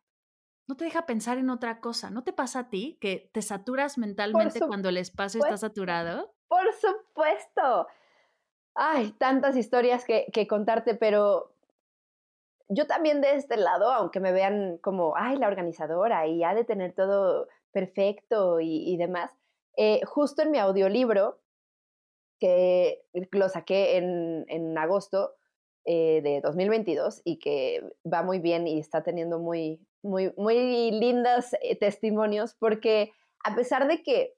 no 0.69 0.77
te 0.77 0.85
deja 0.85 1.07
pensar 1.07 1.39
en 1.39 1.49
otra 1.49 1.81
cosa. 1.81 2.11
¿No 2.11 2.25
te 2.25 2.35
pasa 2.35 2.59
a 2.59 2.69
ti 2.69 2.99
que 3.01 3.31
te 3.33 3.41
saturas 3.41 3.97
mentalmente 3.97 4.61
cuando 4.61 4.91
el 4.91 4.99
espacio 4.99 5.41
está 5.41 5.57
saturado? 5.57 6.35
Por 6.49 6.67
supuesto. 6.75 7.87
Ay, 8.75 9.13
tantas 9.13 9.57
historias 9.57 10.05
que, 10.05 10.47
contarte, 10.47 10.95
pero 10.95 11.55
yo 12.69 12.87
también 12.87 13.23
de 13.23 13.37
este 13.37 13.57
lado, 13.57 13.93
aunque 13.93 14.21
me 14.21 14.33
vean 14.33 14.77
como, 14.79 15.15
ay, 15.17 15.39
la 15.39 15.47
organizadora 15.47 16.27
y 16.27 16.43
ha 16.43 16.53
de 16.53 16.65
tener 16.65 16.93
todo 16.93 17.49
perfecto 17.71 18.61
y, 18.61 18.97
demás, 18.99 19.33
eh, 19.77 20.01
justo 20.05 20.43
en 20.43 20.51
mi 20.51 20.59
audiolibro, 20.59 21.39
que 22.39 23.03
lo 23.33 23.49
saqué 23.49 23.97
en, 23.97 24.79
agosto 24.79 25.35
eh, 25.85 26.21
de 26.23 26.41
2022 26.43 27.23
y 27.25 27.39
que 27.39 27.83
va 28.11 28.23
muy 28.23 28.39
bien 28.39 28.67
y 28.67 28.79
está 28.79 29.03
teniendo 29.03 29.39
muy, 29.39 29.81
muy, 30.03 30.33
muy 30.37 30.91
lindas 30.91 31.55
eh, 31.63 31.77
testimonios, 31.77 32.55
porque 32.55 33.13
a 33.45 33.55
pesar 33.55 33.87
de 33.89 34.03
que 34.03 34.35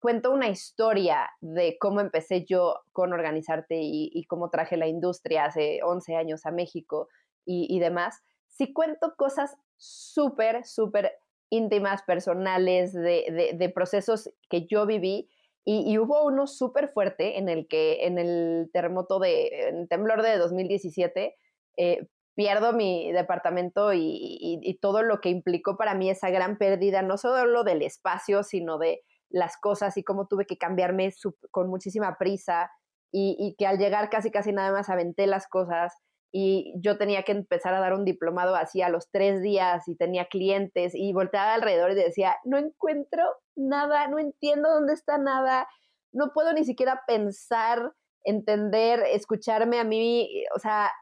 cuento 0.00 0.32
una 0.32 0.48
historia 0.48 1.28
de 1.40 1.76
cómo 1.78 2.00
empecé 2.00 2.44
yo 2.44 2.80
con 2.92 3.12
Organizarte 3.12 3.78
y, 3.80 4.24
cómo 4.26 4.50
traje 4.50 4.76
la 4.76 4.86
industria 4.86 5.44
hace 5.44 5.80
11 5.82 6.16
años 6.16 6.46
a 6.46 6.50
México 6.50 7.08
y, 7.44 7.78
demás, 7.80 8.22
sí 8.46 8.72
cuento 8.72 9.14
cosas 9.16 9.56
súper, 9.76 10.64
súper 10.64 11.12
íntimas, 11.50 12.02
personales, 12.02 12.92
de, 12.94 13.72
procesos 13.74 14.30
que 14.48 14.66
yo 14.66 14.86
viví. 14.86 15.28
Y, 15.64 15.98
hubo 15.98 16.24
uno 16.24 16.46
súper 16.46 16.88
fuerte 16.88 17.38
en 17.38 17.48
el 17.48 17.68
que 17.68 18.06
en 18.06 18.18
el 18.18 18.70
terremoto 18.72 19.18
de, 19.18 19.68
en 19.68 19.88
temblor 19.88 20.22
de 20.22 20.38
2017, 20.38 21.36
eh, 21.76 22.08
pierdo 22.34 22.72
mi 22.72 23.12
departamento 23.12 23.92
y, 23.92 24.78
todo 24.80 25.02
lo 25.02 25.20
que 25.20 25.28
implicó 25.28 25.76
para 25.76 25.94
mí 25.94 26.08
esa 26.08 26.30
gran 26.30 26.56
pérdida, 26.56 27.02
no 27.02 27.18
solo 27.18 27.64
del 27.64 27.82
espacio, 27.82 28.42
sino 28.42 28.78
de 28.78 29.02
las 29.28 29.58
cosas 29.58 29.96
y 29.96 30.02
cómo 30.02 30.26
tuve 30.26 30.46
que 30.46 30.56
cambiarme 30.56 31.12
con 31.50 31.68
muchísima 31.68 32.16
prisa 32.18 32.70
y, 33.12 33.54
que 33.58 33.66
al 33.66 33.78
llegar 33.78 34.08
casi 34.08 34.30
casi 34.30 34.52
nada 34.52 34.72
más 34.72 34.88
aventé 34.88 35.26
las 35.26 35.48
cosas 35.48 35.92
y 36.32 36.72
yo 36.76 36.96
tenía 36.96 37.24
que 37.24 37.32
empezar 37.32 37.74
a 37.74 37.80
dar 37.80 37.92
un 37.92 38.04
diplomado 38.04 38.54
así 38.54 38.82
a 38.82 38.88
los 38.88 39.10
tres 39.10 39.42
días 39.42 39.88
y 39.88 39.96
tenía 39.96 40.26
clientes 40.26 40.92
y 40.94 41.12
volteaba 41.12 41.54
alrededor 41.54 41.90
y 41.90 41.96
decía, 41.96 42.36
no 42.44 42.56
encuentro 42.56 43.24
nada, 43.56 44.06
no 44.08 44.18
entiendo 44.18 44.70
dónde 44.70 44.94
está 44.94 45.18
nada, 45.18 45.68
no 46.12 46.32
puedo 46.32 46.52
ni 46.52 46.64
siquiera 46.64 47.02
pensar, 47.06 47.92
entender, 48.24 49.02
escucharme 49.10 49.80
a 49.80 49.84
mí, 49.84 50.44
o 50.54 50.58
sea, 50.58 50.92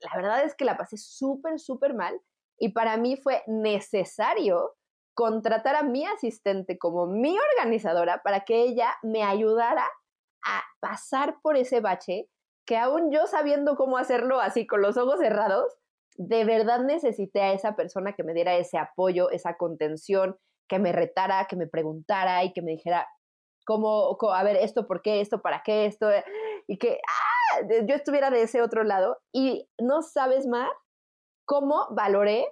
la 0.00 0.16
verdad 0.16 0.44
es 0.44 0.54
que 0.54 0.64
la 0.64 0.76
pasé 0.76 0.96
súper, 0.96 1.60
súper 1.60 1.94
mal 1.94 2.20
y 2.58 2.70
para 2.70 2.96
mí 2.96 3.16
fue 3.16 3.42
necesario 3.46 4.74
contratar 5.14 5.76
a 5.76 5.82
mi 5.82 6.06
asistente 6.06 6.78
como 6.78 7.06
mi 7.06 7.36
organizadora 7.38 8.22
para 8.22 8.40
que 8.40 8.62
ella 8.62 8.94
me 9.02 9.22
ayudara 9.22 9.84
a 10.44 10.62
pasar 10.80 11.36
por 11.42 11.56
ese 11.56 11.80
bache 11.80 12.28
que 12.64 12.76
aún 12.76 13.10
yo 13.10 13.26
sabiendo 13.26 13.76
cómo 13.76 13.98
hacerlo 13.98 14.40
así 14.40 14.66
con 14.66 14.82
los 14.82 14.96
ojos 14.96 15.18
cerrados, 15.20 15.72
de 16.16 16.44
verdad 16.44 16.80
necesité 16.80 17.42
a 17.42 17.52
esa 17.52 17.74
persona 17.74 18.12
que 18.12 18.22
me 18.22 18.34
diera 18.34 18.54
ese 18.54 18.78
apoyo, 18.78 19.30
esa 19.30 19.56
contención, 19.56 20.36
que 20.68 20.78
me 20.78 20.92
retara, 20.92 21.46
que 21.48 21.56
me 21.56 21.66
preguntara 21.66 22.44
y 22.44 22.52
que 22.52 22.62
me 22.62 22.72
dijera, 22.72 23.06
cómo, 23.64 24.16
a 24.32 24.42
ver, 24.42 24.56
esto, 24.56 24.86
por 24.86 25.02
qué, 25.02 25.20
esto, 25.20 25.42
para 25.42 25.62
qué, 25.62 25.86
esto, 25.86 26.08
y 26.66 26.78
que 26.78 27.00
¡ah! 27.06 27.60
yo 27.86 27.94
estuviera 27.94 28.30
de 28.30 28.42
ese 28.42 28.62
otro 28.62 28.84
lado. 28.84 29.18
Y 29.32 29.68
no 29.78 30.02
sabes 30.02 30.46
más 30.46 30.70
cómo 31.44 31.88
valoré 31.90 32.46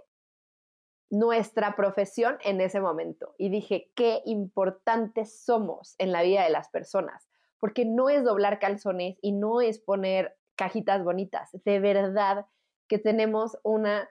nuestra 1.11 1.75
profesión 1.77 2.39
en 2.43 2.61
ese 2.61 2.81
momento. 2.81 3.35
Y 3.39 3.51
dije, 3.51 3.91
qué 3.95 4.23
importantes 4.25 5.43
somos 5.45 5.95
en 5.99 6.13
la 6.13 6.23
vida 6.23 6.45
de 6.45 6.51
las 6.51 6.69
personas, 6.69 7.29
porque 7.61 7.85
no 7.85 8.09
es 8.09 8.25
doblar 8.25 8.59
calzones 8.59 9.19
y 9.23 9.33
no 9.33 9.61
es 9.61 9.79
poner 9.79 10.37
cajitas 10.57 11.05
bonitas. 11.05 11.51
De 11.65 11.79
verdad 11.79 12.47
que 12.89 12.99
tenemos 12.99 13.59
una 13.63 14.09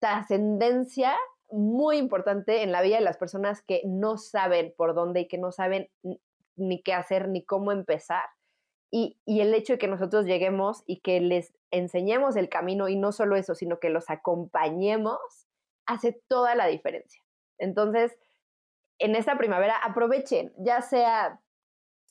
trascendencia 0.00 1.16
muy 1.50 1.98
importante 1.98 2.62
en 2.62 2.72
la 2.72 2.82
vida 2.82 2.96
de 2.96 3.04
las 3.04 3.18
personas 3.18 3.62
que 3.62 3.82
no 3.84 4.16
saben 4.16 4.74
por 4.76 4.94
dónde 4.94 5.20
y 5.20 5.28
que 5.28 5.38
no 5.38 5.52
saben 5.52 5.88
ni 6.56 6.82
qué 6.82 6.94
hacer 6.94 7.28
ni 7.28 7.44
cómo 7.44 7.72
empezar. 7.72 8.24
Y, 8.90 9.18
el 9.26 9.54
hecho 9.54 9.74
de 9.74 9.78
que 9.78 9.88
nosotros 9.88 10.26
lleguemos 10.26 10.82
y 10.86 11.00
que 11.00 11.20
les 11.20 11.54
enseñemos 11.70 12.36
el 12.36 12.48
camino 12.48 12.88
y 12.88 12.96
no 12.96 13.12
solo 13.12 13.36
eso, 13.36 13.54
sino 13.54 13.80
que 13.80 13.88
los 13.88 14.10
acompañemos, 14.10 15.18
hace 15.86 16.20
toda 16.28 16.54
la 16.54 16.66
diferencia. 16.66 17.22
Entonces, 17.58 18.18
en 18.98 19.16
esta 19.16 19.38
primavera 19.38 19.76
aprovechen, 19.76 20.52
ya 20.58 20.82
sea 20.82 21.40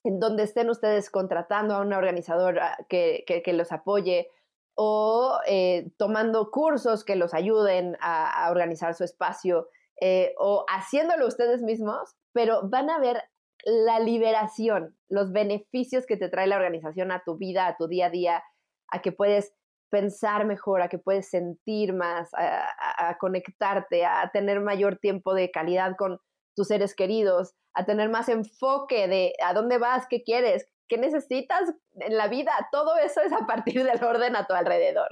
en 0.04 0.20
donde 0.20 0.44
estén 0.44 0.70
ustedes 0.70 1.10
contratando 1.10 1.76
a 1.76 1.82
una 1.82 1.98
organizadora 1.98 2.78
que, 2.90 3.44
los 3.48 3.72
apoye 3.72 4.30
o 4.76 5.40
eh, 5.48 5.92
tomando 5.98 6.50
cursos 6.50 7.04
que 7.04 7.16
los 7.16 7.34
ayuden 7.34 7.98
a, 8.02 8.50
organizar 8.50 8.96
su 8.96 9.04
espacio 9.04 9.68
eh, 10.00 10.34
o 10.38 10.66
haciéndolo 10.68 11.28
ustedes 11.28 11.62
mismos, 11.62 12.16
pero 12.34 12.68
van 12.68 12.90
a 12.90 13.00
ver 13.00 13.22
la 13.64 14.00
liberación, 14.00 14.98
los 15.08 15.32
beneficios 15.32 16.06
que 16.08 16.18
te 16.18 16.30
trae 16.30 16.48
la 16.48 16.56
organización 16.56 17.12
a 17.12 17.24
tu 17.24 17.38
vida, 17.38 17.68
a 17.68 17.78
tu 17.78 17.88
día 17.88 18.08
a 18.08 18.10
día, 18.10 18.44
a 18.88 19.02
que 19.02 19.12
puedes 19.12 19.54
pensar 19.92 20.46
mejor, 20.46 20.82
a 20.82 20.88
que 20.88 20.98
puedes 20.98 21.30
sentir 21.30 21.94
más, 21.94 22.30
a, 22.34 23.18
conectarte, 23.20 24.06
a 24.06 24.32
tener 24.34 24.62
mayor 24.62 24.98
tiempo 24.98 25.34
de 25.34 25.52
calidad 25.52 25.96
con 25.98 26.20
tus 26.56 26.68
seres 26.68 26.96
queridos, 26.96 27.54
a 27.74 27.86
tener 27.86 28.10
más 28.10 28.30
enfoque 28.30 29.08
de 29.08 29.34
a 29.44 29.54
dónde 29.54 29.78
vas, 29.78 30.06
qué 30.10 30.24
quieres, 30.24 30.68
qué 30.88 30.98
necesitas 30.98 31.74
en 31.96 32.18
la 32.18 32.28
vida. 32.28 32.52
Todo 32.72 32.98
eso 32.98 33.22
es 33.22 33.32
a 33.32 33.46
partir 33.48 33.84
del 33.84 34.04
orden 34.04 34.36
a 34.36 34.46
tu 34.46 34.54
alrededor. 34.54 35.08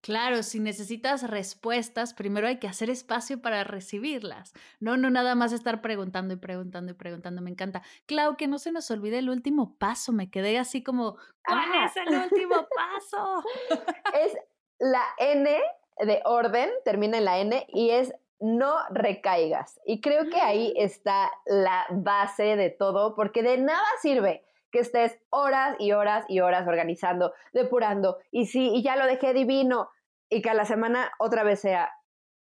Claro, 0.00 0.44
si 0.44 0.60
necesitas 0.60 1.28
respuestas, 1.28 2.14
primero 2.14 2.46
hay 2.46 2.58
que 2.58 2.68
hacer 2.68 2.88
espacio 2.88 3.42
para 3.42 3.64
recibirlas. 3.64 4.52
No, 4.78 4.96
no 4.96 5.10
nada 5.10 5.34
más 5.34 5.52
estar 5.52 5.82
preguntando 5.82 6.32
y 6.34 6.36
preguntando 6.36 6.92
y 6.92 6.94
preguntando. 6.94 7.42
Me 7.42 7.50
encanta. 7.50 7.82
Clau, 8.06 8.36
que 8.36 8.46
no 8.46 8.58
se 8.58 8.70
nos 8.70 8.90
olvide 8.92 9.18
el 9.18 9.28
último 9.28 9.76
paso. 9.76 10.12
Me 10.12 10.30
quedé 10.30 10.56
así 10.56 10.84
como, 10.84 11.16
¿cuál 11.44 11.84
es 11.84 11.96
el 11.96 12.16
último 12.16 12.66
paso? 12.74 13.42
es 14.14 14.36
la 14.78 15.02
N 15.18 15.60
de 15.98 16.22
orden, 16.24 16.70
termina 16.84 17.18
en 17.18 17.24
la 17.24 17.38
N 17.40 17.66
y 17.68 17.90
es 17.90 18.14
no 18.40 18.76
recaigas. 18.90 19.80
Y 19.84 20.00
creo 20.00 20.28
que 20.30 20.40
ahí 20.40 20.72
está 20.76 21.30
la 21.46 21.86
base 21.90 22.56
de 22.56 22.70
todo, 22.70 23.14
porque 23.14 23.42
de 23.42 23.58
nada 23.58 23.86
sirve 24.00 24.44
que 24.70 24.80
estés 24.80 25.18
horas 25.30 25.76
y 25.78 25.92
horas 25.92 26.24
y 26.28 26.40
horas 26.40 26.66
organizando, 26.68 27.32
depurando, 27.52 28.18
y 28.30 28.46
sí, 28.46 28.70
y 28.74 28.82
ya 28.82 28.96
lo 28.96 29.06
dejé 29.06 29.32
divino, 29.32 29.90
y 30.28 30.42
que 30.42 30.50
a 30.50 30.54
la 30.54 30.66
semana 30.66 31.10
otra 31.18 31.42
vez 31.42 31.60
sea 31.60 31.90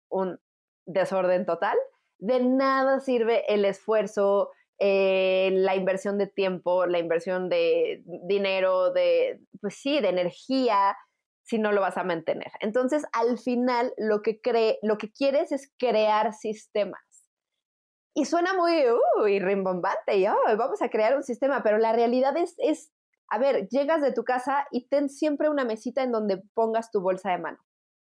un 0.09 0.39
desorden 0.85 1.45
total, 1.45 1.77
de 2.19 2.41
nada 2.41 2.99
sirve 2.99 3.43
el 3.53 3.65
esfuerzo, 3.65 4.51
eh, 4.79 5.49
la 5.53 5.75
inversión 5.75 6.17
de 6.17 6.27
tiempo, 6.27 6.85
la 6.85 6.99
inversión 6.99 7.49
de 7.49 8.03
dinero, 8.05 8.91
de, 8.91 9.39
pues 9.61 9.75
sí, 9.75 9.99
de 10.01 10.09
energía, 10.09 10.97
si 11.47 11.57
no 11.57 11.71
lo 11.71 11.79
vas 11.79 11.97
a 11.97 12.03
mantener. 12.03 12.51
Entonces, 12.59 13.05
al 13.13 13.39
final, 13.39 13.93
lo 13.97 14.21
que, 14.21 14.41
cree, 14.41 14.79
lo 14.81 14.97
que 14.97 15.13
quieres 15.13 15.53
es 15.53 15.71
crear 15.79 16.33
sistemas. 16.33 17.01
Y 18.13 18.25
suena 18.25 18.53
muy, 18.53 18.83
uy, 19.21 19.39
rimbombante, 19.39 20.17
y 20.17 20.25
vamos 20.25 20.81
a 20.81 20.89
crear 20.89 21.15
un 21.15 21.23
sistema, 21.23 21.63
pero 21.63 21.77
la 21.77 21.93
realidad 21.93 22.35
es, 22.35 22.53
es, 22.57 22.91
a 23.29 23.39
ver, 23.39 23.69
llegas 23.69 24.01
de 24.01 24.11
tu 24.11 24.25
casa 24.25 24.67
y 24.71 24.89
ten 24.89 25.07
siempre 25.07 25.49
una 25.49 25.63
mesita 25.63 26.03
en 26.03 26.11
donde 26.11 26.43
pongas 26.53 26.91
tu 26.91 26.99
bolsa 26.99 27.31
de 27.31 27.37
mano. 27.37 27.59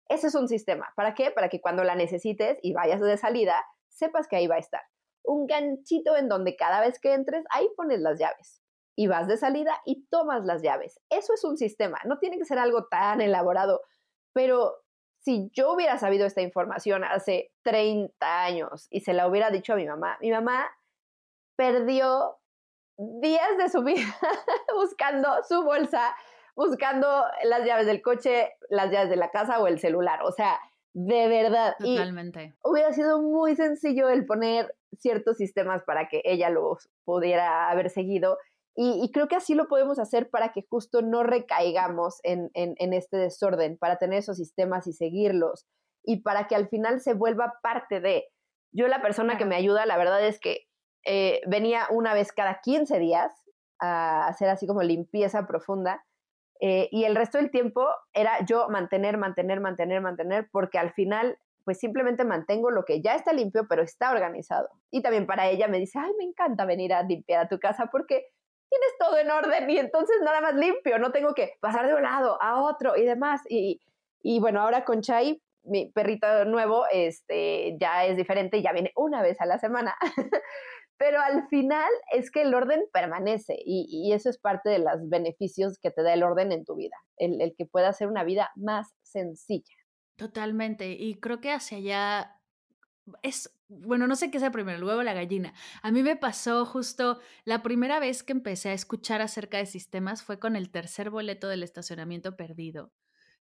Ese 0.08 0.28
es 0.28 0.36
un 0.36 0.46
sistema. 0.46 0.92
¿Para 0.94 1.14
qué? 1.14 1.32
Para 1.32 1.48
que 1.48 1.60
cuando 1.60 1.82
la 1.82 1.96
necesites 1.96 2.58
y 2.62 2.72
vayas 2.72 3.00
de 3.00 3.16
salida, 3.16 3.64
sepas 3.88 4.28
que 4.28 4.36
ahí 4.36 4.46
va 4.46 4.54
a 4.54 4.60
estar. 4.60 4.82
Un 5.24 5.46
ganchito 5.46 6.16
en 6.16 6.28
donde 6.28 6.54
cada 6.54 6.80
vez 6.80 7.00
que 7.00 7.12
entres, 7.12 7.44
ahí 7.50 7.68
pones 7.76 7.98
las 7.98 8.20
llaves. 8.20 8.61
Y 8.96 9.06
vas 9.06 9.28
de 9.28 9.36
salida 9.36 9.80
y 9.84 10.04
tomas 10.06 10.44
las 10.44 10.62
llaves. 10.62 11.00
Eso 11.10 11.34
es 11.34 11.44
un 11.44 11.56
sistema, 11.56 11.98
no 12.04 12.18
tiene 12.18 12.38
que 12.38 12.44
ser 12.44 12.58
algo 12.58 12.86
tan 12.86 13.20
elaborado, 13.20 13.82
pero 14.32 14.82
si 15.20 15.50
yo 15.52 15.72
hubiera 15.72 15.98
sabido 15.98 16.26
esta 16.26 16.42
información 16.42 17.04
hace 17.04 17.52
30 17.62 18.44
años 18.44 18.88
y 18.90 19.00
se 19.00 19.12
la 19.12 19.28
hubiera 19.28 19.50
dicho 19.50 19.72
a 19.72 19.76
mi 19.76 19.86
mamá, 19.86 20.18
mi 20.20 20.30
mamá 20.30 20.68
perdió 21.56 22.38
días 22.98 23.56
de 23.58 23.68
su 23.68 23.82
vida 23.82 24.02
buscando 24.74 25.28
su 25.48 25.62
bolsa, 25.62 26.14
buscando 26.56 27.24
las 27.44 27.64
llaves 27.64 27.86
del 27.86 28.02
coche, 28.02 28.50
las 28.68 28.90
llaves 28.90 29.10
de 29.10 29.16
la 29.16 29.30
casa 29.30 29.60
o 29.60 29.66
el 29.66 29.78
celular. 29.78 30.22
O 30.24 30.32
sea, 30.32 30.58
de 30.92 31.28
verdad. 31.28 31.74
Totalmente. 31.78 32.54
hubiera 32.62 32.92
sido 32.92 33.22
muy 33.22 33.56
sencillo 33.56 34.08
el 34.08 34.26
poner 34.26 34.74
ciertos 34.98 35.36
sistemas 35.36 35.82
para 35.84 36.08
que 36.08 36.20
ella 36.24 36.50
los 36.50 36.90
pudiera 37.04 37.70
haber 37.70 37.90
seguido. 37.90 38.38
Y, 38.74 39.10
creo 39.12 39.28
que 39.28 39.36
así 39.36 39.54
lo 39.54 39.68
podemos 39.68 39.98
hacer 39.98 40.30
para 40.30 40.52
que 40.52 40.64
justo 40.68 41.02
no 41.02 41.22
recaigamos 41.22 42.20
en, 42.22 42.50
este 42.54 43.18
desorden, 43.18 43.76
para 43.76 43.98
tener 43.98 44.20
esos 44.20 44.38
sistemas 44.38 44.86
y 44.86 44.94
seguirlos, 44.94 45.66
y 46.02 46.22
para 46.22 46.46
que 46.46 46.54
al 46.54 46.68
final 46.68 47.00
se 47.00 47.12
vuelva 47.14 47.58
parte 47.62 48.00
de. 48.00 48.24
Yo 48.72 48.88
la 48.88 49.02
persona 49.02 49.36
que 49.36 49.44
me 49.44 49.56
ayuda, 49.56 49.84
la 49.84 49.98
verdad 49.98 50.24
es 50.26 50.40
que 50.40 50.66
eh, 51.04 51.42
venía 51.46 51.86
una 51.90 52.14
vez 52.14 52.32
cada 52.32 52.60
15 52.62 52.98
días 52.98 53.30
a 53.78 54.26
hacer 54.26 54.48
así 54.48 54.66
como 54.66 54.82
limpieza 54.82 55.46
profunda, 55.46 56.02
eh, 56.60 56.88
y 56.92 57.04
el 57.04 57.14
resto 57.14 57.38
del 57.38 57.50
tiempo 57.50 57.86
era 58.14 58.42
yo 58.46 58.68
mantener, 58.70 59.18
mantener, 59.18 59.60
mantener, 59.60 60.00
mantener, 60.00 60.48
porque 60.50 60.78
al 60.78 60.92
final 60.92 61.38
pues 61.64 61.78
simplemente 61.78 62.24
mantengo 62.24 62.70
lo 62.70 62.84
que 62.84 63.00
ya 63.00 63.14
está 63.14 63.32
limpio, 63.32 63.66
pero 63.68 63.82
está 63.82 64.10
organizado. 64.10 64.68
Y 64.90 65.02
también 65.02 65.26
para 65.26 65.48
ella 65.48 65.68
me 65.68 65.78
dice, 65.78 65.98
ay, 65.98 66.12
me 66.18 66.24
encanta 66.24 66.64
venir 66.64 66.92
a 66.92 67.02
limpiar 67.02 67.44
a 67.44 67.48
tu 67.48 67.58
casa 67.58 67.88
porque 67.90 68.26
tienes 68.72 68.98
todo 68.98 69.18
en 69.18 69.30
orden 69.30 69.68
y 69.68 69.78
entonces 69.78 70.16
nada 70.22 70.40
más 70.40 70.54
limpio, 70.54 70.98
no 70.98 71.12
tengo 71.12 71.34
que 71.34 71.52
pasar 71.60 71.86
de 71.86 71.94
un 71.94 72.02
lado 72.02 72.40
a 72.40 72.62
otro 72.62 72.96
y 72.96 73.04
demás. 73.04 73.42
Y, 73.48 73.82
y 74.22 74.40
bueno, 74.40 74.62
ahora 74.62 74.84
con 74.84 75.02
Chai, 75.02 75.42
mi 75.64 75.90
perrito 75.92 76.44
nuevo, 76.46 76.84
este, 76.90 77.76
ya 77.78 78.06
es 78.06 78.16
diferente, 78.16 78.62
ya 78.62 78.72
viene 78.72 78.92
una 78.96 79.22
vez 79.22 79.40
a 79.40 79.46
la 79.46 79.58
semana. 79.58 79.94
Pero 80.96 81.20
al 81.20 81.48
final 81.48 81.90
es 82.12 82.30
que 82.30 82.42
el 82.42 82.54
orden 82.54 82.84
permanece 82.92 83.56
y, 83.58 83.86
y, 83.90 84.12
eso 84.12 84.30
es 84.30 84.38
parte 84.38 84.70
de 84.70 84.78
los 84.78 85.08
beneficios 85.08 85.78
que 85.80 85.90
te 85.90 86.02
da 86.02 86.14
el 86.14 86.22
orden 86.22 86.52
en 86.52 86.64
tu 86.64 86.76
vida, 86.76 86.96
el, 87.16 87.40
el 87.40 87.54
que 87.56 87.66
pueda 87.66 87.88
hacer 87.88 88.06
una 88.06 88.24
vida 88.24 88.50
más 88.54 88.94
sencilla. 89.02 89.74
Totalmente. 90.16 90.90
Y 90.92 91.18
creo 91.18 91.40
que 91.40 91.50
hacia 91.50 91.78
allá 91.78 92.41
es, 93.22 93.54
bueno, 93.68 94.06
no 94.06 94.16
sé 94.16 94.30
qué 94.30 94.38
sea 94.38 94.50
primero, 94.50 94.78
el 94.78 94.84
huevo 94.84 95.00
o 95.00 95.02
la 95.02 95.14
gallina. 95.14 95.54
A 95.82 95.90
mí 95.90 96.02
me 96.02 96.16
pasó 96.16 96.64
justo 96.64 97.20
la 97.44 97.62
primera 97.62 98.00
vez 98.00 98.22
que 98.22 98.32
empecé 98.32 98.70
a 98.70 98.74
escuchar 98.74 99.20
acerca 99.20 99.58
de 99.58 99.66
sistemas 99.66 100.22
fue 100.22 100.38
con 100.38 100.56
el 100.56 100.70
tercer 100.70 101.10
boleto 101.10 101.48
del 101.48 101.62
estacionamiento 101.62 102.36
perdido. 102.36 102.92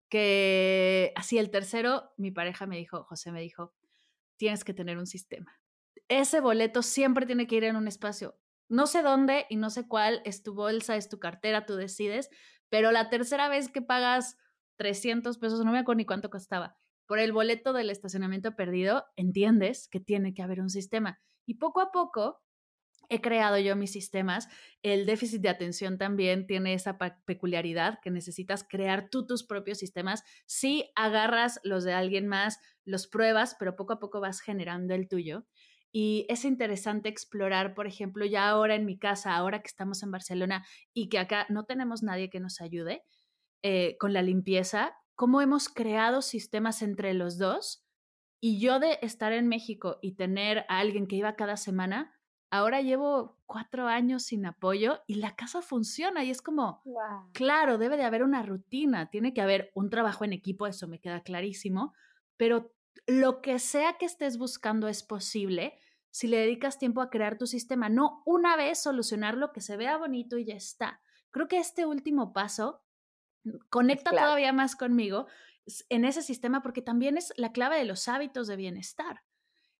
Que 0.09 1.13
así 1.15 1.37
el 1.37 1.51
tercero, 1.51 2.11
mi 2.17 2.31
pareja 2.31 2.65
me 2.65 2.77
dijo, 2.77 3.03
José 3.03 3.31
me 3.31 3.41
dijo, 3.41 3.73
tienes 4.37 4.63
que 4.63 4.73
tener 4.73 4.97
un 4.97 5.07
sistema. 5.07 5.59
Ese 6.07 6.39
boleto 6.39 6.81
siempre 6.81 7.25
tiene 7.25 7.45
que 7.45 7.57
ir 7.57 7.65
en 7.65 7.75
un 7.75 7.87
espacio. 7.87 8.39
No 8.69 8.87
sé 8.87 9.01
dónde 9.01 9.45
y 9.49 9.57
no 9.57 9.69
sé 9.69 9.87
cuál, 9.87 10.21
es 10.25 10.41
tu 10.43 10.53
bolsa, 10.53 10.95
es 10.95 11.09
tu 11.09 11.19
cartera, 11.19 11.65
tú 11.65 11.75
decides, 11.75 12.29
pero 12.69 12.91
la 12.91 13.09
tercera 13.09 13.49
vez 13.49 13.69
que 13.69 13.81
pagas 13.81 14.37
300 14.77 15.37
pesos, 15.37 15.65
no 15.65 15.71
me 15.71 15.79
acuerdo 15.79 15.97
ni 15.97 16.05
cuánto 16.05 16.29
costaba, 16.29 16.77
por 17.09 17.17
el 17.17 17.31
boleto 17.31 17.73
del 17.73 17.89
estacionamiento 17.89 18.55
perdido, 18.55 19.03
entiendes 19.15 19.87
que 19.87 19.99
tiene 19.99 20.35
que 20.35 20.43
haber 20.43 20.61
un 20.61 20.69
sistema. 20.69 21.19
Y 21.47 21.55
poco 21.55 21.81
a 21.81 21.91
poco 21.91 22.43
he 23.09 23.19
creado 23.19 23.57
yo 23.57 23.75
mis 23.75 23.91
sistemas. 23.91 24.47
El 24.83 25.07
déficit 25.07 25.41
de 25.41 25.49
atención 25.49 25.97
también 25.97 26.45
tiene 26.45 26.75
esa 26.75 26.99
peculiaridad 27.25 27.97
que 28.03 28.11
necesitas 28.11 28.63
crear 28.63 29.09
tú 29.09 29.25
tus 29.25 29.43
propios 29.43 29.79
sistemas. 29.79 30.23
Sí, 30.45 30.91
agarras 30.93 31.59
los 31.63 31.83
de 31.83 31.93
alguien 31.93 32.27
más, 32.27 32.59
los 32.85 33.07
pruebas, 33.07 33.55
pero 33.57 33.75
poco 33.75 33.93
a 33.93 33.99
poco 33.99 34.21
vas 34.21 34.39
generando 34.39 34.93
el 34.93 35.07
tuyo. 35.07 35.47
Y 35.91 36.27
es 36.29 36.45
interesante 36.45 37.09
explorar, 37.09 37.73
por 37.73 37.87
ejemplo, 37.87 38.23
ya 38.27 38.47
ahora 38.47 38.75
en 38.75 38.85
mi 38.85 38.99
casa, 38.99 39.35
ahora 39.35 39.61
que 39.63 39.67
estamos 39.67 40.03
en 40.03 40.11
Barcelona 40.11 40.63
y 40.93 41.09
que 41.09 41.17
acá 41.17 41.47
no 41.49 41.65
tenemos 41.65 42.03
nadie 42.03 42.29
que 42.29 42.39
nos 42.39 42.61
ayude, 42.61 43.01
eh, 43.63 43.97
con 43.97 44.13
la 44.13 44.21
limpieza, 44.21 44.93
cómo 45.19 45.41
hemos 45.41 45.67
creado 45.67 46.21
sistemas 46.21 46.81
entre 46.81 47.13
los 47.13 47.37
dos. 47.37 47.85
Y 48.39 48.61
yo 48.61 48.79
de 48.79 48.99
estar 49.01 49.33
en 49.33 49.49
México 49.49 49.97
y 50.01 50.13
tener 50.13 50.59
a 50.69 50.79
alguien 50.79 51.07
que 51.07 51.17
iba 51.17 51.35
cada 51.35 51.57
semana, 51.57 52.17
ahora 52.49 52.79
llevo 52.79 53.37
cuatro 53.45 53.87
años 53.87 54.23
sin 54.23 54.45
apoyo 54.45 55.01
y 55.07 55.15
la 55.15 55.35
casa 55.35 55.61
funciona 55.61 56.23
y 56.23 56.29
es 56.29 56.41
como, 56.41 56.81
claro, 57.33 57.77
debe 57.77 57.97
de 57.97 58.05
haber 58.05 58.23
una 58.23 58.43
rutina, 58.43 59.09
tiene 59.09 59.33
que 59.33 59.41
haber 59.41 59.71
un 59.75 59.89
trabajo 59.89 60.23
en 60.23 60.31
equipo, 60.31 60.67
eso 60.67 60.87
me 60.87 61.01
queda 61.01 61.21
clarísimo, 61.21 61.93
pero 62.37 62.71
lo 63.05 63.41
que 63.41 63.59
sea 63.59 63.97
que 63.97 64.05
estés 64.05 64.37
buscando 64.37 64.87
es 64.87 65.03
posible 65.03 65.73
si 66.11 66.27
le 66.29 66.37
dedicas 66.37 66.79
tiempo 66.79 67.01
a 67.01 67.09
crear 67.09 67.37
tu 67.37 67.45
sistema, 67.45 67.89
no 67.89 68.23
una 68.25 68.55
vez 68.55 68.81
solucionar 68.81 69.35
lo 69.35 69.51
que 69.51 69.59
se 69.59 69.75
vea 69.75 69.97
bonito 69.97 70.37
y 70.37 70.45
ya 70.45 70.55
está. 70.55 71.01
Creo 71.29 71.49
que 71.49 71.57
este 71.57 71.85
último 71.85 72.31
paso 72.31 72.85
conecta 73.69 74.11
todavía 74.11 74.53
más 74.53 74.75
conmigo 74.75 75.27
en 75.89 76.05
ese 76.05 76.21
sistema 76.21 76.61
porque 76.61 76.81
también 76.81 77.17
es 77.17 77.33
la 77.37 77.51
clave 77.51 77.77
de 77.77 77.85
los 77.85 78.07
hábitos 78.07 78.47
de 78.47 78.55
bienestar. 78.55 79.23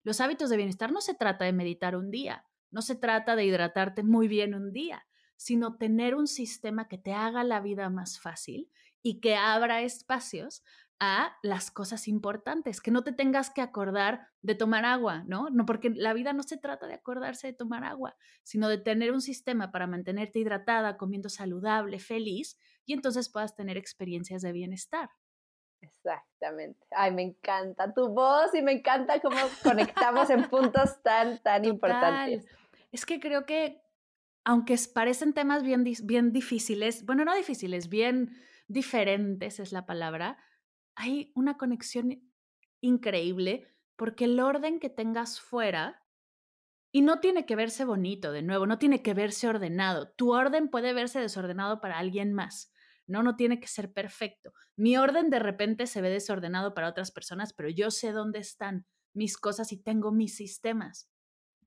Los 0.04 0.22
hábitos 0.22 0.50
de 0.50 0.58
bienestar 0.58 0.92
no 0.92 1.02
se 1.02 1.14
trata 1.14 1.46
de 1.46 1.54
meditar 1.54 1.96
un 1.96 2.12
día, 2.12 2.46
no 2.72 2.82
se 2.82 2.96
trata 2.96 3.36
de 3.36 3.46
hidratarte 3.46 4.04
muy 4.04 4.28
bien 4.28 4.54
un 4.54 4.72
día, 4.72 5.06
sino 5.36 5.78
tener 5.78 6.16
un 6.16 6.28
sistema 6.28 6.88
que 6.88 6.98
te 6.98 7.14
haga 7.14 7.44
la 7.44 7.60
vida 7.60 7.90
más 7.90 8.20
fácil 8.20 8.70
y 9.02 9.20
que 9.20 9.36
abra 9.36 9.82
espacios 9.82 10.64
a 11.00 11.38
las 11.44 11.72
cosas 11.72 12.10
importantes, 12.10 12.82
que 12.82 12.92
no 12.92 13.04
te 13.04 13.14
tengas 13.14 13.50
que 13.50 13.62
acordar 13.62 14.28
de 14.42 14.56
tomar 14.56 14.84
agua, 14.84 15.24
¿no? 15.28 15.50
No 15.50 15.66
porque 15.66 15.90
la 15.90 16.14
vida 16.14 16.34
no 16.34 16.44
se 16.44 16.58
trata 16.58 16.88
de 16.88 16.96
acordarse 16.96 17.48
de 17.48 17.54
tomar 17.54 17.86
agua, 17.86 18.18
sino 18.44 18.68
de 18.68 18.78
tener 18.78 19.14
un 19.14 19.22
sistema 19.22 19.72
para 19.72 19.88
mantenerte 19.88 20.40
hidratada, 20.40 20.98
comiendo 20.98 21.30
saludable, 21.30 22.00
feliz 22.00 22.58
y 22.90 22.94
entonces 22.94 23.30
puedas 23.30 23.56
tener 23.56 23.78
experiencias 23.78 24.42
de 24.42 24.52
bienestar. 24.52 25.12
Exactamente. 25.80 26.88
Ay, 26.90 27.12
me 27.12 27.22
encanta 27.22 27.94
tu 27.94 28.10
voz 28.10 28.56
y 28.56 28.64
me 28.64 28.72
encanta 28.72 29.22
cómo 29.22 29.38
conectamos 29.62 30.32
en 30.32 30.50
puntos 30.50 31.00
tan, 31.04 31.38
tan 31.44 31.66
importantes. 31.66 32.48
Es 32.92 33.06
que 33.06 33.20
creo 33.20 33.46
que, 33.46 33.80
aunque 34.44 34.76
parecen 34.92 35.34
temas 35.34 35.62
bien, 35.62 35.86
bien 36.04 36.34
difíciles, 36.34 37.06
bueno, 37.06 37.26
no 37.26 37.36
difíciles, 37.36 37.90
bien 37.90 38.36
diferentes 38.68 39.60
es 39.60 39.72
la 39.72 39.86
palabra, 39.86 40.40
hay 40.96 41.32
una 41.36 41.60
conexión 41.60 42.24
increíble 42.82 43.68
porque 43.98 44.26
el 44.26 44.40
orden 44.40 44.80
que 44.80 44.90
tengas 44.90 45.40
fuera, 45.40 46.02
y 46.92 47.02
no 47.02 47.20
tiene 47.20 47.46
que 47.46 47.56
verse 47.56 47.86
bonito, 47.86 48.32
de 48.32 48.42
nuevo, 48.42 48.66
no 48.66 48.80
tiene 48.80 49.04
que 49.04 49.14
verse 49.14 49.48
ordenado. 49.48 50.10
Tu 50.14 50.34
orden 50.34 50.70
puede 50.70 50.94
verse 50.94 51.20
desordenado 51.20 51.82
para 51.82 52.00
alguien 52.00 52.34
más. 52.34 52.74
No, 53.10 53.24
no 53.24 53.36
tiene 53.36 53.60
que 53.60 53.68
ser 53.68 53.91
perfecto. 53.91 54.53
Mi 54.76 54.95
orden 54.97 55.30
de 55.30 55.39
repente 55.39 55.88
se 55.88 56.01
ve 56.01 56.10
desordenado 56.10 56.74
para 56.74 56.88
otras 56.88 57.12
personas, 57.12 57.53
pero 57.53 57.70
yo 57.70 57.91
sé 57.91 58.12
dónde 58.12 58.39
están 58.39 58.86
mis 59.14 59.38
cosas 59.38 59.72
y 59.72 59.78
tengo 59.78 60.12
mis 60.12 60.36
sistemas. 60.36 61.10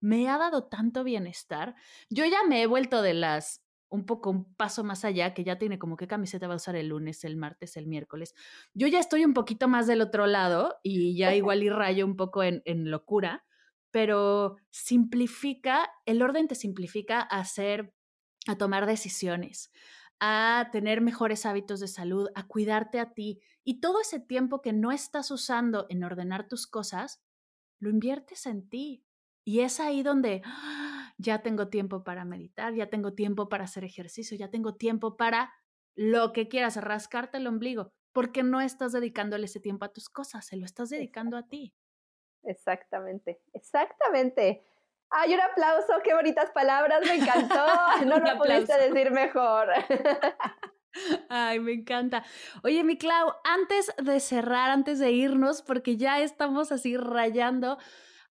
Me 0.01 0.29
ha 0.29 0.39
dado 0.39 0.69
tanto 0.69 1.05
bienestar. 1.05 1.75
Yo 2.09 2.25
ya 2.27 2.45
me 2.49 2.63
he 2.63 2.67
vuelto 2.67 3.03
de 3.03 3.15
las 3.15 3.65
un 3.89 4.07
poco 4.07 4.31
un 4.31 4.55
paso 4.55 4.85
más 4.85 5.05
allá, 5.05 5.35
que 5.35 5.45
ya 5.45 5.59
tiene 5.59 5.79
como 5.79 5.99
qué 5.99 6.07
camiseta 6.07 6.47
va 6.47 6.55
a 6.55 6.57
usar 6.57 6.77
el 6.77 6.89
lunes, 6.89 7.25
el 7.25 7.37
martes, 7.37 7.77
el 7.77 7.87
miércoles. 7.87 8.35
Yo 8.73 8.87
ya 8.87 8.99
estoy 8.99 9.25
un 9.25 9.35
poquito 9.35 9.69
más 9.69 9.87
del 9.87 10.01
otro 10.01 10.27
lado 10.27 10.77
y 10.83 11.15
ya 11.15 11.35
igual 11.35 11.63
y 11.63 11.69
rayo 11.69 12.07
un 12.07 12.17
poco 12.17 12.43
en, 12.43 12.63
en 12.65 12.91
locura, 12.91 13.45
pero 13.91 14.57
simplifica, 14.71 15.91
el 16.07 16.23
orden 16.23 16.49
te 16.49 16.55
simplifica 16.55 17.21
a 17.21 17.41
hacer, 17.41 17.93
a 18.47 18.57
tomar 18.57 18.87
decisiones, 18.87 19.71
a 20.25 20.69
tener 20.71 21.01
mejores 21.01 21.47
hábitos 21.47 21.81
de 21.81 21.89
salud, 21.89 22.29
a 22.37 22.47
cuidarte 22.47 23.01
a 23.01 23.13
ti 23.13 23.41
y 23.65 23.81
todo 23.81 24.01
ese 24.01 24.21
tiempo 24.21 24.63
que 24.63 24.73
no 24.73 24.93
estás 24.93 25.33
usando 25.33 25.87
en 25.91 26.05
ordenar 26.05 26.47
tus 26.47 26.69
cosas, 26.69 27.25
lo 27.81 27.91
inviertes 27.91 28.47
en 28.47 28.69
ti. 28.69 29.05
Y 29.45 29.61
es 29.61 29.81
ahí 29.81 30.05
donde 30.05 30.43
ya 31.19 31.43
tengo 31.43 31.69
tiempo 31.69 32.05
para 32.05 32.25
meditar, 32.25 32.75
ya 32.75 32.89
tengo 32.89 33.15
tiempo 33.15 33.49
para 33.49 33.65
hacer 33.65 33.85
ejercicio, 33.85 34.37
ya 34.37 34.51
tengo 34.51 34.77
tiempo 34.77 35.17
para 35.17 35.53
lo 35.97 36.33
que 36.33 36.49
quieras, 36.49 36.77
rascarte 36.77 37.39
el 37.39 37.49
ombligo, 37.49 37.93
porque 38.13 38.45
no 38.45 38.61
estás 38.61 38.93
dedicándole 38.93 39.47
ese 39.47 39.61
tiempo 39.61 39.85
a 39.85 39.93
tus 39.93 40.09
cosas, 40.09 40.47
se 40.47 40.57
lo 40.57 40.65
estás 40.65 40.91
dedicando 40.91 41.37
a 41.37 41.49
ti. 41.49 41.75
Exactamente, 42.45 43.41
exactamente. 43.53 44.65
Ay, 45.15 45.35
un 45.35 45.41
aplauso, 45.41 45.93
qué 46.03 46.15
bonitas 46.15 46.51
palabras, 46.53 47.01
me 47.07 47.17
encantó. 47.17 47.67
No 48.07 48.19
lo 48.19 48.39
pudiste 48.39 48.79
decir 48.79 49.11
mejor. 49.11 49.69
Ay, 51.29 51.61
me 51.61 51.73
encanta. 51.73 52.25
Oye, 52.65 52.83
mi 52.83 52.97
Clau, 52.97 53.33
antes 53.45 53.93
de 54.03 54.21
cerrar, 54.21 54.71
antes 54.71 54.99
de 54.99 55.13
irnos, 55.13 55.63
porque 55.63 55.97
ya 55.97 56.21
estamos 56.21 56.73
así 56.73 56.97
rayando, 56.97 57.79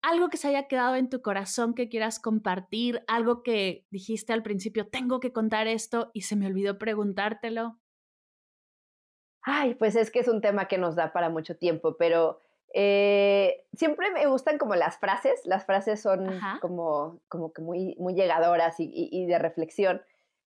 algo 0.01 0.29
que 0.29 0.37
se 0.37 0.47
haya 0.47 0.67
quedado 0.67 0.95
en 0.95 1.09
tu 1.09 1.21
corazón 1.21 1.73
que 1.73 1.89
quieras 1.89 2.19
compartir, 2.19 3.03
algo 3.07 3.43
que 3.43 3.85
dijiste 3.91 4.31
al 4.31 4.43
principio, 4.43 4.87
tengo 4.87 5.19
que 5.19 5.33
contar 5.33 5.67
esto 5.67 6.11
y 6.13 6.21
se 6.21 6.37
me 6.37 6.47
olvidó 6.47 6.77
preguntártelo. 6.77 7.77
Ay, 9.41 9.75
pues 9.75 9.95
es 9.95 10.11
que 10.11 10.19
es 10.19 10.27
un 10.27 10.41
tema 10.41 10.67
que 10.67 10.77
nos 10.77 10.95
da 10.95 11.11
para 11.11 11.29
mucho 11.29 11.57
tiempo, 11.57 11.97
pero 11.97 12.41
eh, 12.73 13.65
siempre 13.73 14.11
me 14.11 14.27
gustan 14.27 14.57
como 14.57 14.75
las 14.75 14.97
frases, 14.99 15.41
las 15.45 15.65
frases 15.65 16.01
son 16.01 16.39
como, 16.61 17.19
como 17.27 17.51
que 17.51 17.61
muy, 17.61 17.95
muy 17.99 18.13
llegadoras 18.13 18.75
y, 18.79 19.25
de 19.25 19.39
reflexión. 19.39 20.01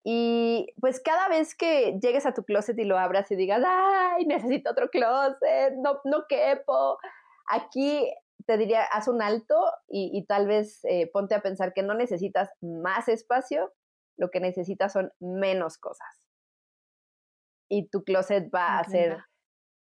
Y 0.04 0.74
pues 0.80 1.00
cada 1.00 1.28
vez 1.28 1.54
que 1.54 1.98
llegues 2.02 2.26
a 2.26 2.34
tu 2.34 2.44
closet 2.44 2.78
y 2.78 2.84
lo 2.84 2.98
abras 2.98 3.30
y 3.30 3.36
digas, 3.36 3.62
ay, 3.64 4.26
necesito 4.26 4.70
otro 4.70 4.90
closet, 4.90 5.74
no, 5.76 6.00
no 6.04 6.26
quepo, 6.28 6.98
aquí 7.46 8.12
te 8.46 8.58
diría, 8.58 8.82
haz 8.82 9.08
un 9.08 9.22
alto 9.22 9.64
y, 9.88 10.24
tal 10.26 10.46
vez 10.46 10.84
eh, 10.84 11.08
ponte 11.12 11.34
a 11.34 11.42
pensar 11.42 11.72
que 11.72 11.82
no 11.82 11.94
necesitas 11.94 12.50
más 12.60 13.08
espacio, 13.08 13.72
lo 14.16 14.30
que 14.30 14.40
necesitas 14.40 14.92
son 14.92 15.12
menos 15.20 15.78
cosas. 15.78 16.08
Y 17.68 17.88
tu 17.88 18.04
closet 18.04 18.50
va 18.52 18.80
a 18.80 18.84
ser 18.84 19.18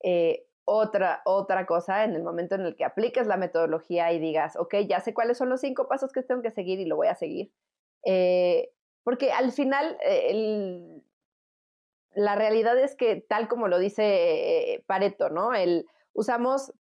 eh, 0.03 0.45
otra, 0.65 1.21
otra 1.25 1.65
cosa 1.65 2.03
en 2.03 2.15
el 2.15 2.23
momento 2.23 2.55
en 2.55 2.61
el 2.61 2.75
que 2.75 2.85
apliques 2.85 3.27
la 3.27 3.37
metodología 3.37 4.11
y 4.11 4.19
digas, 4.19 4.55
ok, 4.55 4.75
ya 4.87 4.99
sé 4.99 5.13
cuáles 5.13 5.37
son 5.37 5.49
los 5.49 5.61
cinco 5.61 5.87
pasos 5.87 6.11
que 6.11 6.23
tengo 6.23 6.41
que 6.41 6.51
seguir 6.51 6.79
y 6.79 6.85
lo 6.85 6.95
voy 6.95 7.07
a 7.07 7.15
seguir. 7.15 7.51
Eh, 8.05 8.71
porque 9.03 9.31
al 9.31 9.51
final, 9.51 9.97
la 12.13 12.35
realidad 12.35 12.77
es 12.77 12.95
que, 12.95 13.25
tal 13.27 13.47
como 13.47 13.67
lo 13.67 13.79
dice 13.79 14.83
Pareto, 14.85 15.29
¿no? 15.29 15.53
El, 15.53 15.87
usamos 16.13 16.73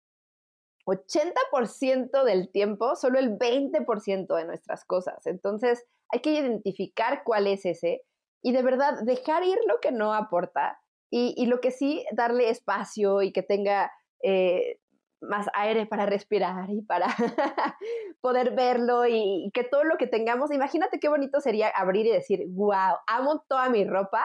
80% 0.86 2.24
del 2.24 2.50
tiempo, 2.50 2.96
solo 2.96 3.18
el 3.18 3.38
20% 3.38 4.34
de 4.34 4.44
nuestras 4.44 4.84
cosas. 4.84 5.26
Entonces, 5.26 5.86
hay 6.10 6.20
que 6.20 6.32
identificar 6.32 7.22
cuál 7.24 7.46
es 7.46 7.66
ese 7.66 8.02
y 8.42 8.52
de 8.52 8.62
verdad 8.62 9.02
dejar 9.02 9.42
ir 9.44 9.58
lo 9.66 9.80
que 9.80 9.92
no 9.92 10.14
aporta 10.14 10.80
y, 11.10 11.46
lo 11.46 11.60
que 11.60 11.70
sí, 11.70 12.04
darle 12.12 12.50
espacio 12.50 13.22
y 13.22 13.32
que 13.32 13.42
tenga 13.42 13.90
eh, 14.22 14.78
más 15.20 15.46
aire 15.54 15.86
para 15.86 16.06
respirar 16.06 16.70
y 16.70 16.82
para 16.82 17.06
poder 18.20 18.54
verlo 18.54 19.06
y, 19.06 19.50
que 19.54 19.64
todo 19.64 19.84
lo 19.84 19.96
que 19.96 20.06
tengamos, 20.06 20.52
imagínate 20.52 21.00
qué 21.00 21.08
bonito 21.08 21.40
sería 21.40 21.68
abrir 21.68 22.06
y 22.06 22.12
decir, 22.12 22.44
wow, 22.48 22.96
amo 23.06 23.44
toda 23.48 23.68
mi 23.70 23.84
ropa, 23.84 24.24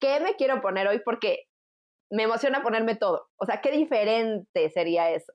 ¿qué 0.00 0.20
me 0.20 0.34
quiero 0.36 0.60
poner 0.60 0.88
hoy? 0.88 1.00
Porque 1.04 1.48
me 2.10 2.24
emociona 2.24 2.62
ponerme 2.62 2.96
todo. 2.96 3.28
O 3.36 3.46
sea, 3.46 3.60
qué 3.60 3.70
diferente 3.70 4.70
sería 4.70 5.10
eso. 5.10 5.32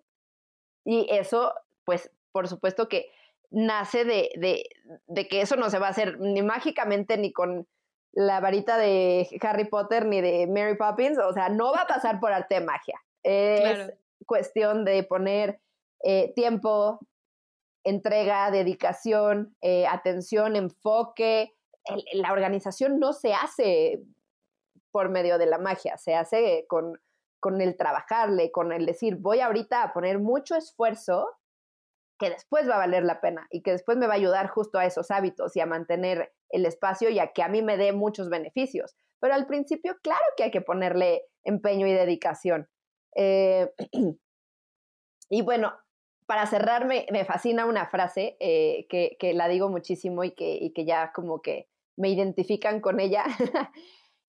Y 0.85 1.07
eso, 1.09 1.53
pues, 1.83 2.11
por 2.31 2.47
supuesto 2.47 2.87
que 2.87 3.11
nace 3.51 4.05
de, 4.05 4.29
de, 4.35 4.63
de, 5.07 5.27
que 5.27 5.41
eso 5.41 5.55
no 5.55 5.69
se 5.69 5.79
va 5.79 5.87
a 5.87 5.91
hacer 5.91 6.19
ni 6.19 6.43
mágicamente 6.43 7.17
ni 7.17 7.33
con 7.33 7.67
la 8.11 8.39
varita 8.39 8.77
de 8.77 9.27
Harry 9.41 9.65
Potter 9.65 10.05
ni 10.05 10.21
de 10.21 10.47
Mary 10.47 10.75
Poppins, 10.75 11.17
o 11.17 11.33
sea, 11.33 11.49
no 11.49 11.71
va 11.71 11.81
a 11.81 11.87
pasar 11.87 12.19
por 12.19 12.31
arte 12.31 12.55
de 12.55 12.65
magia. 12.65 12.99
Es 13.23 13.93
cuestión 14.25 14.85
de 14.85 15.03
poner 15.03 15.59
eh, 16.03 16.33
tiempo, 16.35 16.99
entrega, 17.83 18.51
dedicación, 18.51 19.55
eh, 19.61 19.85
atención, 19.87 20.55
enfoque. 20.55 21.53
la 22.13 22.31
organización 22.31 22.99
no 22.99 23.13
se 23.13 23.33
hace 23.33 24.01
por 24.91 25.09
medio 25.09 25.37
de 25.37 25.45
la 25.45 25.57
magia, 25.57 25.97
se 25.97 26.15
hace 26.15 26.65
con 26.67 26.99
con 27.39 27.61
el 27.61 27.77
trabajarle, 27.77 28.51
con 28.51 28.71
el 28.71 28.85
decir, 28.85 29.15
voy 29.17 29.39
ahorita 29.39 29.83
a 29.83 29.93
poner 29.93 30.19
mucho 30.19 30.55
esfuerzo 30.55 31.27
que 32.19 32.29
después 32.29 32.69
va 32.69 32.75
a 32.75 32.79
valer 32.79 33.03
la 33.03 33.21
pena 33.21 33.47
y 33.49 33.63
que 33.63 33.71
después 33.71 33.97
me 33.97 34.05
va 34.05 34.13
a 34.13 34.17
ayudar 34.17 34.49
justo 34.49 34.77
a 34.77 34.85
esos 34.85 35.09
hábitos 35.09 35.55
y 35.55 35.61
a 35.61 35.65
mantener 35.65 36.31
el 36.49 36.65
espacio 36.65 37.09
y 37.09 37.17
a 37.17 37.31
que 37.31 37.41
a 37.41 37.47
mí 37.47 37.61
me 37.61 37.77
dé 37.77 37.93
muchos 37.93 38.29
beneficios. 38.29 38.95
Pero 39.19 39.33
al 39.33 39.47
principio, 39.47 39.97
claro 40.03 40.23
que 40.37 40.43
hay 40.43 40.51
que 40.51 40.61
ponerle 40.61 41.23
empeño 41.43 41.87
y 41.87 41.93
dedicación. 41.93 42.69
Eh, 43.15 43.71
y 45.29 45.41
bueno, 45.41 45.73
para 46.27 46.45
cerrar, 46.45 46.85
me, 46.85 47.07
fascina 47.25 47.65
una 47.65 47.87
frase 47.87 48.37
eh, 48.39 48.85
que, 48.89 49.17
que, 49.19 49.33
la 49.33 49.47
digo 49.47 49.69
muchísimo 49.69 50.23
y 50.23 50.31
que, 50.31 50.55
y 50.55 50.73
que 50.73 50.85
ya 50.85 51.11
como 51.13 51.41
que 51.41 51.69
me 51.97 52.09
identifican 52.09 52.81
con 52.81 52.99
ella. 52.99 53.23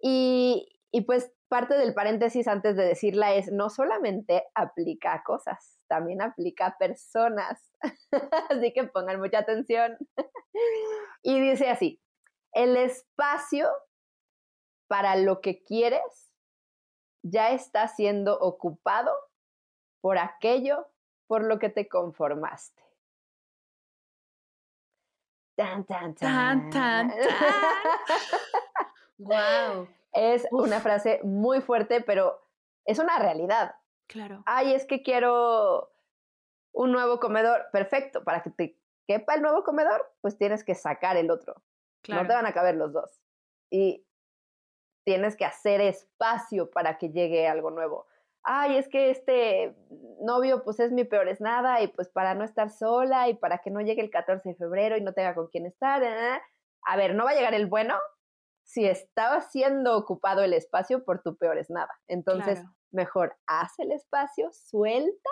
y, 0.01 0.69
y 0.93 1.03
pues 1.03 1.33
parte 1.51 1.75
del 1.75 1.93
paréntesis 1.95 2.47
antes 2.47 2.77
de 2.77 2.85
decirla 2.85 3.35
es, 3.35 3.51
no 3.51 3.71
solamente 3.71 4.45
aplica 4.55 5.13
a 5.13 5.23
cosas, 5.25 5.81
también 5.89 6.23
aplica 6.23 6.67
a 6.67 6.79
personas. 6.79 7.71
así 8.49 8.73
que 8.73 8.85
pongan 8.85 9.19
mucha 9.19 9.41
atención. 9.41 9.99
y 11.23 11.41
dice 11.41 11.69
así, 11.69 12.01
el 12.53 12.77
espacio 12.77 13.69
para 14.87 15.17
lo 15.17 15.41
que 15.41 15.63
quieres 15.63 16.33
ya 17.23 17.51
está 17.51 17.89
siendo 17.89 18.39
ocupado 18.39 19.13
por 20.01 20.19
aquello 20.19 20.87
por 21.27 21.45
lo 21.45 21.59
que 21.59 21.69
te 21.69 21.89
conformaste. 21.89 22.81
Tan, 25.57 25.85
tan, 25.85 26.15
tan. 26.15 26.71
Tan, 26.71 26.71
tan, 26.71 27.13
wow. 29.19 29.89
Es 30.13 30.47
una 30.51 30.81
frase 30.81 31.21
muy 31.23 31.61
fuerte, 31.61 32.01
pero 32.01 32.41
es 32.85 32.99
una 32.99 33.19
realidad. 33.19 33.75
Claro. 34.07 34.43
Ay, 34.47 34.75
es 34.75 34.87
que 34.87 35.03
quiero 35.03 35.93
un 36.73 36.93
nuevo 36.93 37.21
comedor. 37.21 37.67
Perfecto. 37.73 38.25
Para 38.25 38.43
que 38.43 38.51
te 38.51 38.77
quepa 39.07 39.35
el 39.35 39.43
nuevo 39.43 39.63
comedor, 39.63 40.13
pues 40.21 40.37
tienes 40.37 40.65
que 40.65 40.75
sacar 40.75 41.17
el 41.17 41.31
otro. 41.31 41.63
No 42.09 42.27
te 42.27 42.33
van 42.33 42.47
a 42.47 42.53
caber 42.53 42.77
los 42.77 42.93
dos. 42.93 43.21
Y 43.71 44.07
tienes 45.05 45.37
que 45.37 45.45
hacer 45.45 45.81
espacio 45.81 46.71
para 46.71 46.99
que 46.99 47.11
llegue 47.11 47.49
algo 47.49 47.71
nuevo. 47.71 48.07
Ay, 48.43 48.77
es 48.77 48.89
que 48.89 49.11
este 49.11 49.77
novio 50.21 50.63
pues 50.65 50.81
es 50.81 50.93
mi 50.93 51.05
peor 51.05 51.29
es 51.29 51.41
nada 51.41 51.83
y 51.83 51.89
pues 51.89 52.09
para 52.09 52.35
no 52.35 52.45
estar 52.45 52.71
sola 52.71 53.29
y 53.29 53.35
para 53.35 53.59
que 53.59 53.71
no 53.71 53.81
llegue 53.81 54.01
el 54.03 54.11
14 54.11 54.49
de 54.49 54.55
febrero 54.55 54.97
y 54.97 55.03
no 55.03 55.13
tenga 55.13 55.35
con 55.35 55.49
quién 55.49 55.67
estar. 55.67 56.03
¿eh? 56.03 56.41
A 56.87 56.97
ver, 56.97 57.15
no 57.15 57.25
va 57.25 57.31
a 57.31 57.35
llegar 57.35 57.55
el 57.55 57.67
bueno 57.67 57.95
si 58.71 58.87
estaba 58.87 59.41
siendo 59.41 59.97
ocupado 59.97 60.45
el 60.45 60.53
espacio 60.53 61.05
por 61.05 61.23
tu 61.23 61.37
peor 61.37 61.59
es 61.59 61.71
nada. 61.71 61.91
Entonces, 62.07 62.63
mejor 62.93 63.37
haz 63.49 63.77
el 63.81 63.91
espacio, 63.91 64.49
suelta 64.53 65.31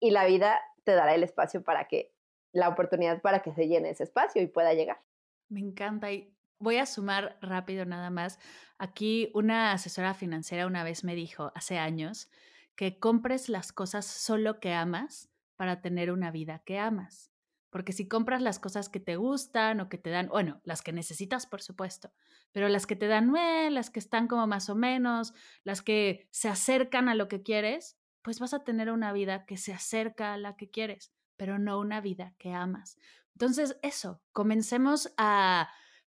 y 0.00 0.12
la 0.12 0.24
vida 0.24 0.60
te 0.84 0.92
dará 0.92 1.16
el 1.16 1.24
espacio 1.24 1.64
para 1.64 1.88
que, 1.88 2.14
la 2.52 2.68
oportunidad 2.68 3.20
para 3.22 3.42
que 3.42 3.52
se 3.52 3.66
llene 3.66 3.90
ese 3.90 4.04
espacio 4.04 4.40
y 4.40 4.46
pueda 4.46 4.72
llegar. 4.72 5.02
Me 5.48 5.58
encanta 5.58 6.12
y 6.12 6.32
voy 6.60 6.76
a 6.76 6.86
sumar 6.86 7.36
rápido 7.42 7.84
nada 7.84 8.10
más. 8.10 8.38
Aquí 8.78 9.32
una 9.34 9.72
asesora 9.72 10.14
financiera 10.14 10.64
una 10.64 10.84
vez 10.84 11.02
me 11.02 11.16
dijo, 11.16 11.50
hace 11.56 11.76
años, 11.76 12.30
que 12.76 13.00
compres 13.00 13.48
las 13.48 13.72
cosas 13.72 14.06
solo 14.06 14.60
que 14.60 14.74
amas 14.74 15.28
para 15.56 15.80
tener 15.80 16.12
una 16.12 16.30
vida 16.30 16.62
que 16.64 16.78
amas. 16.78 17.32
Porque 17.70 17.92
si 17.92 18.08
compras 18.08 18.40
las 18.40 18.58
cosas 18.58 18.88
que 18.88 19.00
te 19.00 19.16
gustan 19.16 19.80
o 19.80 19.88
que 19.88 19.98
te 19.98 20.10
dan, 20.10 20.28
bueno, 20.28 20.60
las 20.64 20.82
que 20.82 20.92
necesitas, 20.92 21.46
por 21.46 21.60
supuesto, 21.60 22.12
pero 22.52 22.68
las 22.68 22.86
que 22.86 22.96
te 22.96 23.06
dan, 23.06 23.34
eh, 23.36 23.70
las 23.70 23.90
que 23.90 23.98
están 23.98 24.26
como 24.26 24.46
más 24.46 24.70
o 24.70 24.74
menos, 24.74 25.34
las 25.64 25.82
que 25.82 26.28
se 26.30 26.48
acercan 26.48 27.08
a 27.08 27.14
lo 27.14 27.28
que 27.28 27.42
quieres, 27.42 27.98
pues 28.22 28.40
vas 28.40 28.54
a 28.54 28.64
tener 28.64 28.90
una 28.90 29.12
vida 29.12 29.44
que 29.46 29.56
se 29.56 29.72
acerca 29.72 30.34
a 30.34 30.38
la 30.38 30.56
que 30.56 30.70
quieres, 30.70 31.12
pero 31.36 31.58
no 31.58 31.78
una 31.78 32.00
vida 32.00 32.34
que 32.38 32.52
amas. 32.52 32.96
Entonces, 33.34 33.78
eso, 33.82 34.20
comencemos 34.32 35.12
a, 35.16 35.70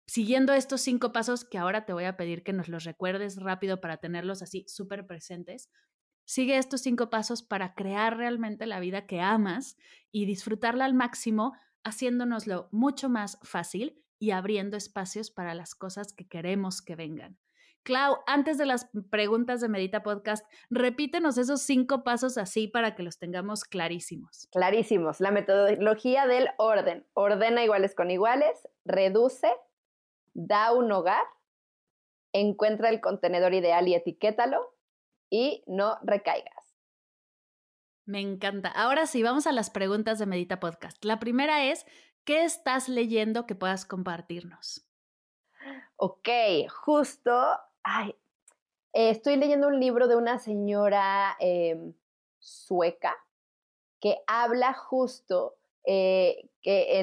siguiendo 0.06 0.52
estos 0.52 0.80
cinco 0.82 1.12
pasos 1.12 1.44
que 1.44 1.58
ahora 1.58 1.86
te 1.86 1.92
voy 1.92 2.04
a 2.04 2.16
pedir 2.16 2.42
que 2.42 2.52
nos 2.52 2.68
los 2.68 2.84
recuerdes 2.84 3.36
rápido 3.36 3.80
para 3.80 3.96
tenerlos 3.96 4.42
así 4.42 4.64
súper 4.68 5.06
presentes, 5.06 5.70
Sigue 6.24 6.56
estos 6.56 6.80
cinco 6.80 7.10
pasos 7.10 7.42
para 7.42 7.74
crear 7.74 8.16
realmente 8.16 8.66
la 8.66 8.80
vida 8.80 9.06
que 9.06 9.20
amas 9.20 9.76
y 10.10 10.26
disfrutarla 10.26 10.84
al 10.84 10.94
máximo, 10.94 11.52
haciéndonoslo 11.84 12.68
mucho 12.72 13.08
más 13.08 13.38
fácil 13.42 14.02
y 14.18 14.30
abriendo 14.30 14.76
espacios 14.76 15.30
para 15.30 15.54
las 15.54 15.74
cosas 15.74 16.12
que 16.12 16.26
queremos 16.26 16.80
que 16.80 16.96
vengan. 16.96 17.38
Clau, 17.84 18.16
antes 18.26 18.56
de 18.56 18.64
las 18.64 18.88
preguntas 19.10 19.60
de 19.60 19.68
Medita 19.68 20.02
Podcast, 20.02 20.46
repítenos 20.70 21.36
esos 21.36 21.60
cinco 21.60 22.02
pasos 22.02 22.38
así 22.38 22.66
para 22.66 22.94
que 22.94 23.02
los 23.02 23.18
tengamos 23.18 23.64
clarísimos. 23.64 24.48
Clarísimos. 24.52 25.20
La 25.20 25.30
metodología 25.30 26.26
del 26.26 26.48
orden. 26.56 27.06
Ordena 27.12 27.62
iguales 27.62 27.94
con 27.94 28.10
iguales, 28.10 28.66
reduce, 28.86 29.48
da 30.32 30.72
un 30.72 30.90
hogar, 30.92 31.24
encuentra 32.32 32.88
el 32.88 33.02
contenedor 33.02 33.52
ideal 33.52 33.86
y 33.86 33.94
etiquétalo, 33.94 34.73
y 35.30 35.62
no 35.66 35.98
recaigas. 36.02 36.74
Me 38.06 38.20
encanta. 38.20 38.68
Ahora 38.68 39.06
sí, 39.06 39.22
vamos 39.22 39.46
a 39.46 39.52
las 39.52 39.70
preguntas 39.70 40.18
de 40.18 40.26
Medita 40.26 40.60
Podcast. 40.60 41.02
La 41.04 41.18
primera 41.18 41.64
es, 41.64 41.86
¿qué 42.24 42.44
estás 42.44 42.88
leyendo 42.88 43.46
que 43.46 43.54
puedas 43.54 43.86
compartirnos? 43.86 44.86
Ok, 45.96 46.28
justo, 46.68 47.32
ay, 47.82 48.14
estoy 48.92 49.36
leyendo 49.36 49.68
un 49.68 49.80
libro 49.80 50.06
de 50.06 50.16
una 50.16 50.38
señora 50.38 51.36
em, 51.40 51.94
sueca 52.38 53.16
que 54.00 54.18
habla 54.26 54.74
justo 54.74 55.56
eh, 55.84 56.50
que 56.60 57.00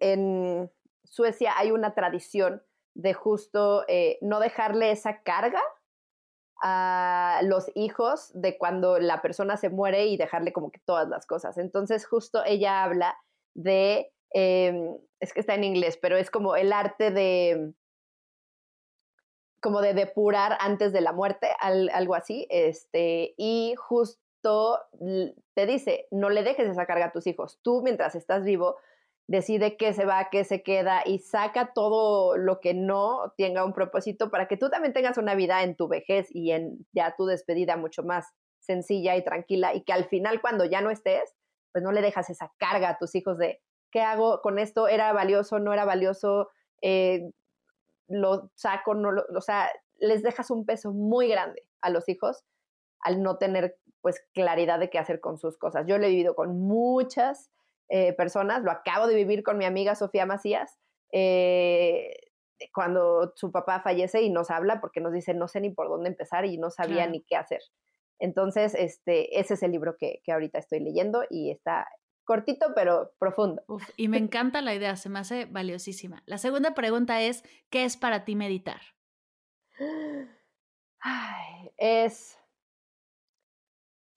en, 0.00 0.70
Suecia 1.02 1.56
hay 1.56 1.70
una 1.70 1.94
tradición 1.94 2.62
de 2.94 3.12
justo 3.14 3.84
eh, 3.88 4.18
no 4.20 4.40
dejarle 4.40 4.90
esa 4.90 5.22
carga 5.22 5.62
a 6.66 7.40
los 7.42 7.70
hijos 7.74 8.30
de 8.32 8.56
cuando 8.56 8.98
la 8.98 9.20
persona 9.20 9.58
se 9.58 9.68
muere 9.68 10.06
y 10.06 10.16
dejarle 10.16 10.54
como 10.54 10.72
que 10.72 10.80
todas 10.86 11.06
las 11.08 11.26
cosas. 11.26 11.58
Entonces 11.58 12.06
justo 12.06 12.42
ella 12.46 12.82
habla 12.82 13.18
de, 13.52 14.10
em, 14.30 14.96
es 15.20 15.34
que 15.34 15.40
está 15.40 15.54
en 15.54 15.64
inglés, 15.64 15.98
pero 16.00 16.16
es 16.16 16.30
como 16.30 16.56
el 16.56 16.72
arte 16.72 17.10
de 17.10 17.74
como 19.60 19.80
de 19.80 19.94
depurar 19.94 20.56
antes 20.60 20.92
de 20.92 21.00
la 21.00 21.12
muerte, 21.12 21.48
algo 21.58 22.14
así, 22.14 22.46
este, 22.50 23.34
y 23.38 23.74
justo 23.78 24.78
te 25.54 25.66
dice, 25.66 26.06
no 26.10 26.28
le 26.28 26.42
dejes 26.42 26.68
esa 26.68 26.84
carga 26.84 27.06
a 27.06 27.12
tus 27.12 27.26
hijos. 27.26 27.60
Tú, 27.62 27.80
mientras 27.82 28.14
estás 28.14 28.44
vivo, 28.44 28.76
decide 29.26 29.76
qué 29.76 29.92
se 29.94 30.04
va, 30.04 30.28
qué 30.30 30.44
se 30.44 30.62
queda 30.62 31.02
y 31.04 31.18
saca 31.18 31.72
todo 31.72 32.36
lo 32.36 32.60
que 32.60 32.74
no 32.74 33.32
tenga 33.36 33.64
un 33.64 33.72
propósito 33.72 34.30
para 34.30 34.48
que 34.48 34.56
tú 34.56 34.68
también 34.68 34.92
tengas 34.92 35.16
una 35.16 35.34
vida 35.34 35.62
en 35.62 35.76
tu 35.76 35.88
vejez 35.88 36.28
y 36.30 36.52
en 36.52 36.86
ya 36.92 37.14
tu 37.16 37.24
despedida 37.26 37.76
mucho 37.76 38.02
más 38.02 38.26
sencilla 38.60 39.16
y 39.16 39.24
tranquila 39.24 39.74
y 39.74 39.82
que 39.82 39.92
al 39.92 40.04
final 40.06 40.40
cuando 40.40 40.64
ya 40.64 40.80
no 40.80 40.90
estés, 40.90 41.34
pues 41.72 41.82
no 41.82 41.92
le 41.92 42.02
dejas 42.02 42.28
esa 42.30 42.52
carga 42.58 42.90
a 42.90 42.98
tus 42.98 43.14
hijos 43.14 43.38
de 43.38 43.62
qué 43.90 44.02
hago 44.02 44.40
con 44.42 44.58
esto, 44.58 44.88
era 44.88 45.12
valioso, 45.12 45.58
no 45.58 45.72
era 45.72 45.84
valioso, 45.84 46.50
eh, 46.82 47.30
lo 48.08 48.50
saco, 48.54 48.94
no 48.94 49.10
lo, 49.12 49.24
o 49.34 49.40
sea, 49.40 49.70
les 49.98 50.22
dejas 50.22 50.50
un 50.50 50.66
peso 50.66 50.92
muy 50.92 51.28
grande 51.28 51.62
a 51.80 51.90
los 51.90 52.08
hijos 52.08 52.44
al 53.00 53.22
no 53.22 53.38
tener 53.38 53.76
pues 54.00 54.22
claridad 54.34 54.78
de 54.78 54.90
qué 54.90 54.98
hacer 54.98 55.20
con 55.20 55.38
sus 55.38 55.56
cosas. 55.56 55.86
Yo 55.86 55.96
lo 55.98 56.04
he 56.04 56.10
vivido 56.10 56.34
con 56.34 56.58
muchas 56.58 57.50
eh, 57.88 58.12
personas, 58.14 58.62
lo 58.62 58.70
acabo 58.70 59.06
de 59.06 59.14
vivir 59.14 59.42
con 59.42 59.58
mi 59.58 59.64
amiga 59.64 59.94
Sofía 59.94 60.26
Macías, 60.26 60.78
eh, 61.12 62.14
cuando 62.72 63.32
su 63.36 63.50
papá 63.52 63.80
fallece 63.80 64.22
y 64.22 64.30
nos 64.30 64.50
habla 64.50 64.80
porque 64.80 65.00
nos 65.00 65.12
dice 65.12 65.34
no 65.34 65.48
sé 65.48 65.60
ni 65.60 65.70
por 65.70 65.88
dónde 65.88 66.08
empezar 66.08 66.46
y 66.46 66.56
no 66.56 66.70
sabía 66.70 67.06
ni 67.06 67.22
qué 67.22 67.36
hacer. 67.36 67.60
Entonces, 68.18 68.74
este, 68.74 69.38
ese 69.38 69.54
es 69.54 69.62
el 69.62 69.72
libro 69.72 69.96
que, 69.98 70.20
que 70.24 70.32
ahorita 70.32 70.58
estoy 70.58 70.80
leyendo 70.80 71.24
y 71.28 71.50
está 71.50 71.86
cortito 72.24 72.72
pero 72.74 73.12
profundo. 73.18 73.62
y 73.96 74.08
me 74.08 74.18
encanta 74.18 74.62
la 74.62 74.74
idea, 74.74 74.96
se 74.96 75.08
me 75.08 75.18
hace 75.18 75.44
valiosísima. 75.44 76.22
La 76.26 76.38
segunda 76.38 76.74
pregunta 76.74 77.20
es, 77.20 77.44
¿qué 77.70 77.84
es 77.84 77.96
para 77.96 78.24
ti 78.24 78.34
meditar? 78.34 78.80
es 81.76 82.38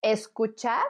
escuchar 0.01 0.85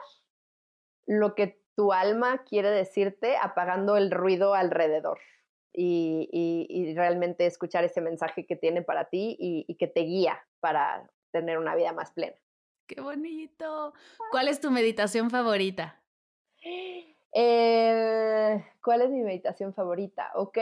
lo 1.06 1.34
que 1.34 1.60
tu 1.78 1.92
alma 1.92 2.42
quiere 2.42 2.70
decirte 2.70 3.36
apagando 3.36 3.96
el 3.96 4.10
ruido 4.10 4.54
alrededor 4.54 5.20
y, 5.72 6.92
realmente 6.96 7.46
escuchar 7.46 7.84
ese 7.84 8.00
mensaje 8.00 8.46
que 8.46 8.56
tiene 8.56 8.82
para 8.82 9.04
ti 9.04 9.36
y 9.38 9.72
que 9.76 9.86
te 9.86 10.00
guía 10.00 10.44
para 10.58 11.08
tener 11.30 11.56
una 11.56 11.76
vida 11.76 11.92
más 11.92 12.10
plena. 12.10 12.36
¡Qué 12.88 13.00
bonito! 13.00 13.94
¿Cuál 14.32 14.48
es 14.48 14.60
tu 14.60 14.72
meditación 14.72 15.30
favorita? 15.30 16.02
Eh, 17.32 18.64
¿Cuál 18.82 19.02
es 19.02 19.10
mi 19.10 19.20
meditación 19.20 19.72
favorita? 19.72 20.32
Ok. 20.34 20.58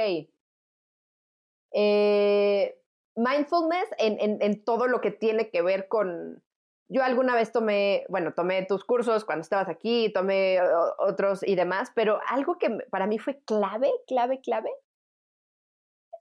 Eh, 1.73 2.79
mindfulness 3.15 3.89
en, 3.97 4.43
en, 4.43 4.65
todo 4.65 4.87
lo 4.87 5.01
que 5.01 5.13
tiene 5.13 5.49
que 5.49 5.63
ver 5.63 5.89
con... 5.89 6.43
Yo 6.89 7.03
alguna 7.03 7.35
vez 7.35 7.51
tomé, 7.51 8.05
bueno, 8.09 8.33
tomé 8.33 8.65
tus 8.65 8.85
cursos 8.85 9.25
cuando 9.25 9.43
estabas 9.43 9.69
aquí, 9.69 10.13
tomé 10.13 10.61
otros 10.99 11.43
y 11.43 11.57
demás, 11.57 11.91
pero 11.95 12.21
algo 12.29 12.59
que 12.59 12.79
para 12.91 13.07
mí 13.07 13.19
fue 13.19 13.41
clave, 13.45 13.91
clave, 14.07 14.41
clave, 14.41 14.71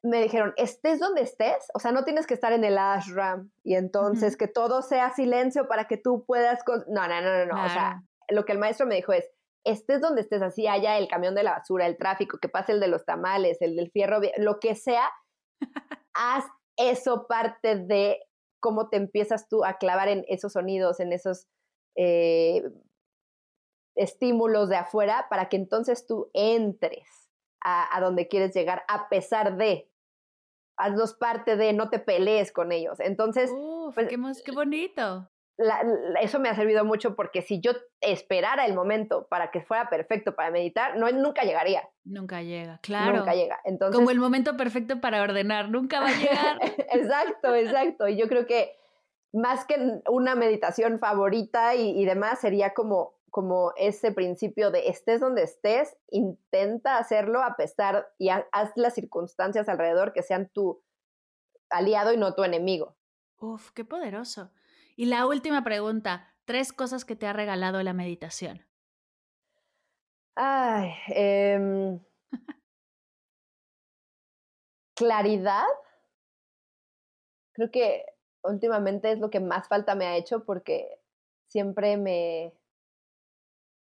me 0.06 0.22
dijeron, 0.22 0.54
estés 0.58 1.00
donde 1.00 1.22
estés, 1.22 1.70
o 1.74 1.80
sea, 1.80 1.92
no 1.92 2.04
tienes 2.04 2.28
que 2.28 2.36
estar 2.36 2.54
en 2.54 2.64
el 2.64 2.78
ashram 2.78 3.52
y 3.64 3.76
entonces 3.76 4.38
que 4.38 4.48
todo 4.48 4.82
sea 4.82 5.12
silencio 5.12 5.68
para 5.68 5.86
que 5.86 5.98
tú 5.98 6.24
puedas... 6.26 6.60
No, 6.88 7.08
no, 7.08 7.22
no, 7.22 7.46
no, 7.46 7.46
no. 7.46 7.66
O 7.66 7.70
sea, 7.70 8.04
lo 8.30 8.46
que 8.46 8.54
el 8.54 8.60
maestro 8.60 8.86
me 8.86 8.96
dijo 8.96 9.14
es, 9.14 9.28
estés 9.64 10.02
donde 10.02 10.22
estés, 10.22 10.42
así 10.42 10.68
haya 10.68 10.98
el 10.98 11.08
camión 11.08 11.34
de 11.34 11.44
la 11.44 11.54
basura, 11.54 11.88
el 11.88 11.98
tráfico, 11.98 12.38
que 12.40 12.50
pase 12.50 12.72
el 12.72 12.80
de 12.80 12.88
los 12.88 13.04
tamales, 13.06 13.62
el 13.62 13.76
del 13.76 13.90
fierro, 13.92 14.20
lo 14.38 14.60
que 14.60 14.76
sea, 14.76 15.10
haz 16.14 16.46
eso 16.78 17.26
parte 17.28 17.76
de 17.76 18.20
cómo 18.66 18.90
te 18.90 18.98
empiezas 18.98 19.48
tú 19.48 19.64
a 19.64 19.78
clavar 19.78 20.08
en 20.08 20.26
esos 20.28 20.54
sonidos, 20.54 21.00
en 21.00 21.14
esos 21.14 21.46
eh, 21.96 22.64
estímulos 23.96 24.70
de 24.70 24.78
afuera, 24.78 25.28
para 25.30 25.50
que 25.50 25.56
entonces 25.56 26.08
tú 26.08 26.32
entres 26.34 27.30
a, 27.64 28.00
donde 28.02 28.28
quieres 28.28 28.56
llegar, 28.56 28.84
a 28.88 29.08
pesar 29.08 29.56
de, 29.58 29.88
hazlos 30.78 31.14
parte 31.14 31.58
de, 31.58 31.74
no 31.74 31.92
te 31.92 32.00
pelees 32.00 32.52
con 32.52 32.72
ellos. 32.72 33.00
Entonces, 33.00 33.52
pues, 33.94 34.08
qué, 34.08 34.18
qué 34.44 34.52
bonito 34.52 35.30
eso 36.22 36.40
me 36.40 36.50
ha 36.50 36.56
servido 36.56 36.84
mucho 36.84 37.16
porque 37.16 37.42
si 37.42 37.62
yo 37.62 37.72
esperara 38.02 38.66
el 38.66 38.74
momento 38.74 39.28
para 39.30 39.52
que 39.52 39.62
fuera 39.62 39.90
perfecto 39.90 40.36
para 40.36 40.52
meditar, 40.52 40.98
no, 40.98 41.10
nunca 41.12 41.44
llegaría. 41.44 41.88
Nunca 42.04 42.42
llega, 42.42 42.80
claro. 42.82 43.20
Nunca 43.20 43.34
llega. 43.34 43.60
Entonces, 43.64 43.96
Como 43.96 44.12
el 44.12 44.20
momento 44.20 44.58
perfecto 44.58 45.00
para 45.00 45.22
ordenar, 45.22 45.70
nunca 45.70 46.02
va 46.02 46.08
a 46.08 46.16
llegar. 46.16 46.58
exacto, 46.92 47.56
exacto. 47.56 48.08
Y 48.08 48.18
yo 48.18 48.28
creo 48.28 48.46
que 48.46 48.76
más 49.32 49.66
que 49.66 50.02
una 50.10 50.36
meditación 50.36 51.00
favorita 51.00 51.76
y, 51.76 52.02
y 52.02 52.06
demás, 52.06 52.40
sería 52.40 52.74
como, 52.74 53.16
como 53.30 53.74
ese 53.78 54.12
principio 54.12 54.72
de 54.72 54.90
estés 54.90 55.22
donde 55.22 55.44
estés, 55.44 55.98
intenta 56.10 56.98
hacerlo 56.98 57.44
a 57.44 57.56
pesar 57.56 58.08
y 58.18 58.30
haz 58.30 58.72
las 58.76 58.94
circunstancias 58.94 59.70
alrededor 59.70 60.14
que 60.14 60.24
sean 60.24 60.50
tu 60.50 60.84
aliado 61.70 62.14
y 62.14 62.18
no 62.18 62.34
tu 62.34 62.44
enemigo. 62.44 62.96
Uf, 63.38 63.72
qué 63.72 63.84
poderoso. 63.84 64.52
Y 64.96 65.06
la 65.06 65.28
última 65.28 65.64
pregunta, 65.64 66.34
tres 66.46 66.72
cosas 66.72 67.04
que 67.04 67.16
te 67.16 67.28
ha 67.28 67.34
regalado 67.34 67.84
la 67.84 67.94
meditación. 67.94 68.66
Ay, 70.36 70.92
em, 71.08 72.00
claridad. 74.96 75.66
Creo 77.54 77.72
que 77.72 78.06
últimamente 78.44 79.12
es 79.12 79.20
lo 79.20 79.30
que 79.30 79.40
más 79.40 79.68
falta 79.68 79.96
me 79.96 80.06
ha 80.06 80.18
hecho 80.18 80.46
porque 80.46 81.00
siempre 81.48 81.98
me, 81.98 82.54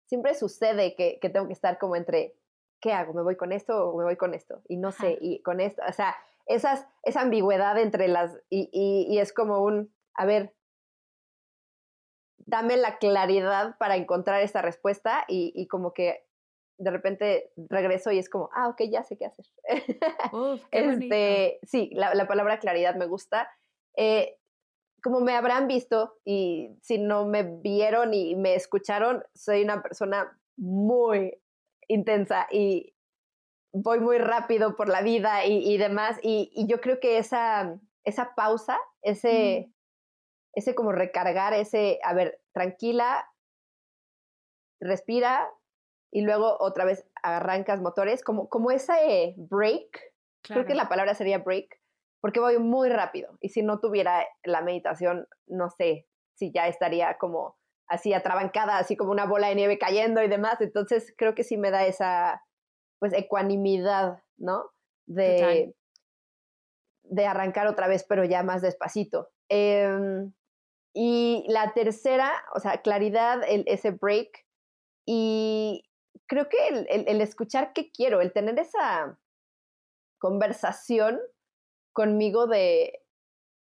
siempre 0.07 0.33
sucede 0.33 0.95
que, 0.95 1.19
que 1.19 1.29
tengo 1.29 1.47
que 1.47 1.53
estar 1.53 1.77
como 1.77 1.95
entre, 1.95 2.35
¿qué 2.81 2.93
hago? 2.93 3.13
¿Me 3.13 3.21
voy 3.21 3.35
con 3.37 3.51
esto 3.51 3.89
o 3.89 3.97
me 3.97 4.03
voy 4.03 4.17
con 4.17 4.33
esto? 4.33 4.61
Y 4.67 4.77
no 4.77 4.91
sé, 4.91 5.17
y 5.21 5.41
con 5.43 5.59
esto, 5.59 5.81
o 5.87 5.93
sea, 5.93 6.15
esas, 6.45 6.87
esa 7.03 7.21
ambigüedad 7.21 7.77
entre 7.77 8.07
las, 8.07 8.35
y, 8.49 8.69
y, 8.71 9.13
y 9.13 9.19
es 9.19 9.33
como 9.33 9.61
un, 9.63 9.93
a 10.15 10.25
ver, 10.25 10.53
dame 12.45 12.77
la 12.77 12.97
claridad 12.97 13.77
para 13.77 13.95
encontrar 13.95 14.41
esta 14.41 14.61
respuesta 14.61 15.25
y, 15.27 15.67
como 15.67 15.93
que 15.93 16.25
de 16.77 16.91
repente 16.91 17.51
regreso 17.57 18.11
y 18.11 18.19
es 18.19 18.29
como, 18.29 18.49
ah, 18.53 18.69
ok, 18.69 18.83
ya 18.89 19.03
sé 19.03 19.17
qué 19.17 19.25
hacer. 19.25 19.45
este, 20.71 21.59
sí, 21.63 21.89
la, 21.93 22.27
palabra 22.27 22.59
claridad 22.59 22.95
me 22.95 23.05
gusta. 23.05 23.49
Eh, 23.97 24.37
como 25.01 25.21
me 25.21 25.35
habrán 25.35 25.67
visto 25.67 26.17
y 26.25 26.77
si 26.81 26.97
no 26.97 27.25
me 27.25 27.43
vieron 27.43 28.13
y 28.13 28.35
me 28.35 28.55
escucharon, 28.55 29.23
soy 29.33 29.63
una 29.63 29.81
persona 29.81 30.37
muy 30.57 31.39
intensa 31.87 32.47
y 32.51 32.93
voy 33.71 33.99
muy 33.99 34.17
rápido 34.17 34.75
por 34.75 34.89
la 34.89 35.01
vida 35.01 35.45
y, 35.45 35.77
demás. 35.77 36.17
Y, 36.21 36.51
yo 36.67 36.81
creo 36.81 36.99
que 36.99 37.17
esa, 37.17 37.79
esa 38.03 38.35
pausa, 38.35 38.77
ese, 39.01 39.71
ese 40.53 40.75
como 40.75 40.91
recargar, 40.91 41.53
ese, 41.53 41.99
a 42.03 42.13
ver, 42.13 42.41
tranquila, 42.53 43.27
respira 44.81 45.49
y 46.11 46.21
luego 46.21 46.57
otra 46.59 46.85
vez 46.85 47.05
arrancas 47.21 47.81
motores, 47.81 48.23
como, 48.23 48.49
como 48.49 48.71
ese 48.71 49.35
break, 49.37 50.13
creo 50.41 50.65
que 50.65 50.73
la 50.73 50.89
palabra 50.89 51.13
sería 51.13 51.39
break, 51.39 51.79
porque 52.21 52.39
voy 52.39 52.57
muy 52.57 52.89
rápido 52.89 53.37
y 53.41 53.49
si 53.49 53.61
no 53.61 53.79
tuviera 53.79 54.25
la 54.43 54.61
meditación, 54.61 55.27
no 55.47 55.69
sé 55.69 56.07
si 56.35 56.51
ya 56.51 56.67
estaría 56.67 57.17
como 57.17 57.57
así 57.87 58.13
atrabancada, 58.13 58.77
así 58.77 58.95
como 58.95 59.11
una 59.11 59.25
bola 59.25 59.47
de 59.47 59.55
nieve 59.55 59.77
cayendo 59.77 60.21
y 60.23 60.27
demás, 60.27 60.61
entonces 60.61 61.13
creo 61.17 61.35
que 61.35 61.43
sí 61.43 61.57
me 61.57 61.71
da 61.71 61.85
esa 61.85 62.43
pues 62.99 63.13
ecuanimidad, 63.13 64.21
¿no? 64.37 64.71
De, 65.05 65.73
de 67.03 67.25
arrancar 67.25 67.67
otra 67.67 67.87
vez, 67.87 68.05
pero 68.07 68.25
ya 68.25 68.43
más 68.43 68.61
despacito. 68.61 69.29
Em, 69.47 70.31
y 70.93 71.45
la 71.47 71.73
tercera, 71.73 72.31
o 72.55 72.59
sea, 72.59 72.81
claridad, 72.81 73.41
ese 73.47 73.91
break. 73.91 74.45
Y 75.05 75.85
creo 76.27 76.49
que 76.49 76.57
el, 76.67 77.07
el, 77.07 77.21
escuchar 77.21 77.73
qué 77.73 77.91
quiero, 77.91 78.21
el 78.21 78.33
tener 78.33 78.59
esa 78.59 79.17
conversación 80.19 81.19
conmigo 81.93 82.47
de, 82.47 83.03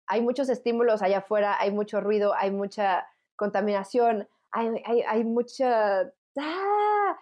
hay 0.06 0.22
muchos 0.22 0.48
estímulos 0.48 1.02
allá 1.02 1.18
afuera, 1.18 1.56
hay 1.60 1.70
mucho 1.70 2.00
ruido, 2.00 2.34
hay 2.34 2.50
mucha 2.50 3.06
contaminación, 3.36 4.28
hay, 4.50 4.82
hay, 4.84 5.02
hay 5.02 5.24
mucha 5.24 6.12
¡ah! 6.38 7.18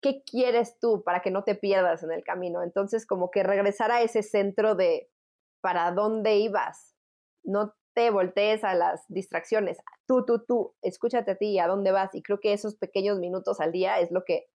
¿Qué 0.00 0.24
quieres 0.24 0.78
tú 0.80 1.04
para 1.04 1.22
que 1.22 1.30
no 1.30 1.44
te 1.44 1.54
pierdas 1.54 2.02
en 2.02 2.10
el 2.10 2.24
camino? 2.24 2.62
Entonces, 2.62 3.06
como 3.06 3.30
que 3.30 3.44
regresar 3.44 3.92
a 3.92 4.02
ese 4.02 4.22
centro 4.22 4.74
de 4.74 5.08
para 5.60 5.92
dónde 5.92 6.36
ibas. 6.38 6.96
No 7.44 7.74
te 7.94 8.10
voltees 8.10 8.64
a 8.64 8.74
las 8.74 9.04
distracciones. 9.08 9.78
Tú, 10.06 10.24
tú, 10.24 10.44
tú, 10.46 10.74
escúchate 10.82 11.32
a 11.32 11.36
ti, 11.36 11.58
a 11.58 11.66
dónde 11.66 11.92
vas. 11.92 12.14
Y 12.14 12.22
creo 12.22 12.40
que 12.40 12.52
esos 12.52 12.76
pequeños 12.76 13.18
minutos 13.18 13.60
al 13.60 13.72
día 13.72 14.00
es 14.00 14.10
lo 14.10 14.24
que, 14.24 14.46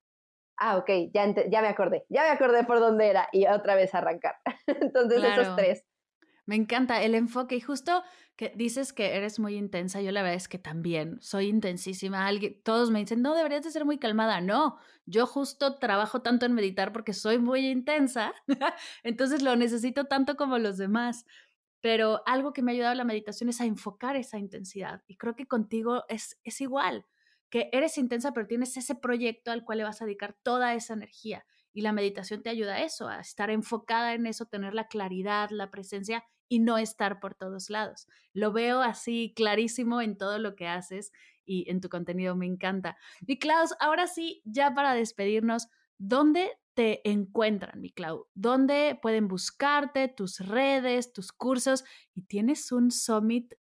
ah, 0.58 0.78
ok, 0.78 0.90
ya, 1.14 1.34
ya 1.50 1.62
me 1.62 1.68
acordé, 1.68 2.06
ya 2.10 2.24
me 2.24 2.30
acordé 2.30 2.64
por 2.64 2.80
dónde 2.80 3.08
era 3.08 3.30
y 3.32 3.48
otra 3.48 3.76
vez 3.76 3.94
arrancar. 3.94 4.36
Entonces, 4.68 5.24
esos 5.24 5.56
tres. 5.56 5.84
Me 6.48 6.56
encanta 6.56 7.04
el 7.04 7.14
enfoque 7.14 7.58
y 7.58 7.60
justo 7.62 8.04
que 8.38 8.54
dices 8.56 8.94
que 8.94 9.18
eres 9.18 9.38
muy 9.38 9.56
intensa, 9.56 10.00
yo 10.00 10.12
la 10.12 10.22
verdad 10.22 10.38
es 10.38 10.48
que 10.48 10.58
también 10.60 11.18
soy 11.22 11.48
intensísima. 11.48 12.26
Alguien, 12.26 12.62
todos 12.64 12.90
me 12.90 13.00
dicen, 13.00 13.22
no, 13.22 13.36
deberías 13.36 13.64
de 13.64 13.72
ser 13.72 13.84
muy 13.84 13.98
calmada. 13.98 14.40
No, 14.40 14.78
yo 15.06 15.26
justo 15.26 15.78
trabajo 15.80 16.22
tanto 16.22 16.46
en 16.46 16.54
meditar 16.54 16.94
porque 16.94 17.14
soy 17.14 17.38
muy 17.38 17.68
intensa, 17.68 18.34
entonces 19.04 19.42
lo 19.42 19.58
necesito 19.58 20.06
tanto 20.06 20.38
como 20.38 20.58
los 20.58 20.78
demás. 20.78 21.26
Pero 21.82 22.22
algo 22.26 22.54
que 22.54 22.62
me 22.62 22.72
ha 22.72 22.76
ayudado 22.76 22.96
la 22.96 23.04
meditación 23.04 23.50
es 23.50 23.62
a 23.62 23.66
enfocar 23.66 24.16
esa 24.16 24.38
intensidad. 24.38 25.04
Y 25.08 25.18
creo 25.18 25.36
que 25.36 25.48
contigo 25.48 26.04
es, 26.10 26.40
es 26.44 26.62
igual, 26.62 27.06
que 27.50 27.70
eres 27.72 27.98
intensa, 27.98 28.34
pero 28.34 28.48
tienes 28.48 28.76
ese 28.78 28.96
proyecto 28.96 29.52
al 29.52 29.64
cual 29.64 29.80
le 29.80 29.84
vas 29.84 30.02
a 30.02 30.06
dedicar 30.06 30.36
toda 30.44 30.74
esa 30.74 30.94
energía. 30.94 31.46
Y 31.74 31.82
la 31.82 31.92
meditación 31.94 32.42
te 32.42 32.50
ayuda 32.50 32.76
a 32.76 32.84
eso, 32.84 33.08
a 33.08 33.20
estar 33.20 33.50
enfocada 33.50 34.14
en 34.14 34.26
eso, 34.26 34.46
tener 34.46 34.74
la 34.74 34.88
claridad, 34.88 35.50
la 35.52 35.70
presencia 35.70 36.24
y 36.50 36.60
no 36.60 36.78
estar 36.78 37.20
por 37.20 37.36
todos 37.36 37.70
lados. 37.70 38.08
Lo 38.34 38.52
veo 38.52 38.82
así 38.82 39.34
clarísimo 39.36 40.02
en 40.02 40.18
todo 40.18 40.40
lo 40.40 40.56
que 40.56 40.68
haces 40.68 41.12
y 41.46 41.70
en 41.70 41.82
tu 41.82 41.90
contenido, 41.90 42.36
me 42.36 42.46
encanta. 42.46 42.98
Y 43.26 43.40
Klaus, 43.40 43.74
ahora 43.80 44.08
sí, 44.08 44.42
ya 44.46 44.74
para 44.74 44.94
despedirnos, 44.94 45.68
¿dónde 45.98 46.52
te 46.74 47.08
encuentran, 47.10 47.82
mi 47.82 47.92
Clau? 47.92 48.28
¿Dónde 48.34 48.98
pueden 49.02 49.28
buscarte, 49.28 50.08
tus 50.08 50.40
redes, 50.40 51.12
tus 51.14 51.32
cursos? 51.32 51.84
Y 52.14 52.24
tienes 52.24 52.72
un 52.72 52.92
summit 52.92 53.54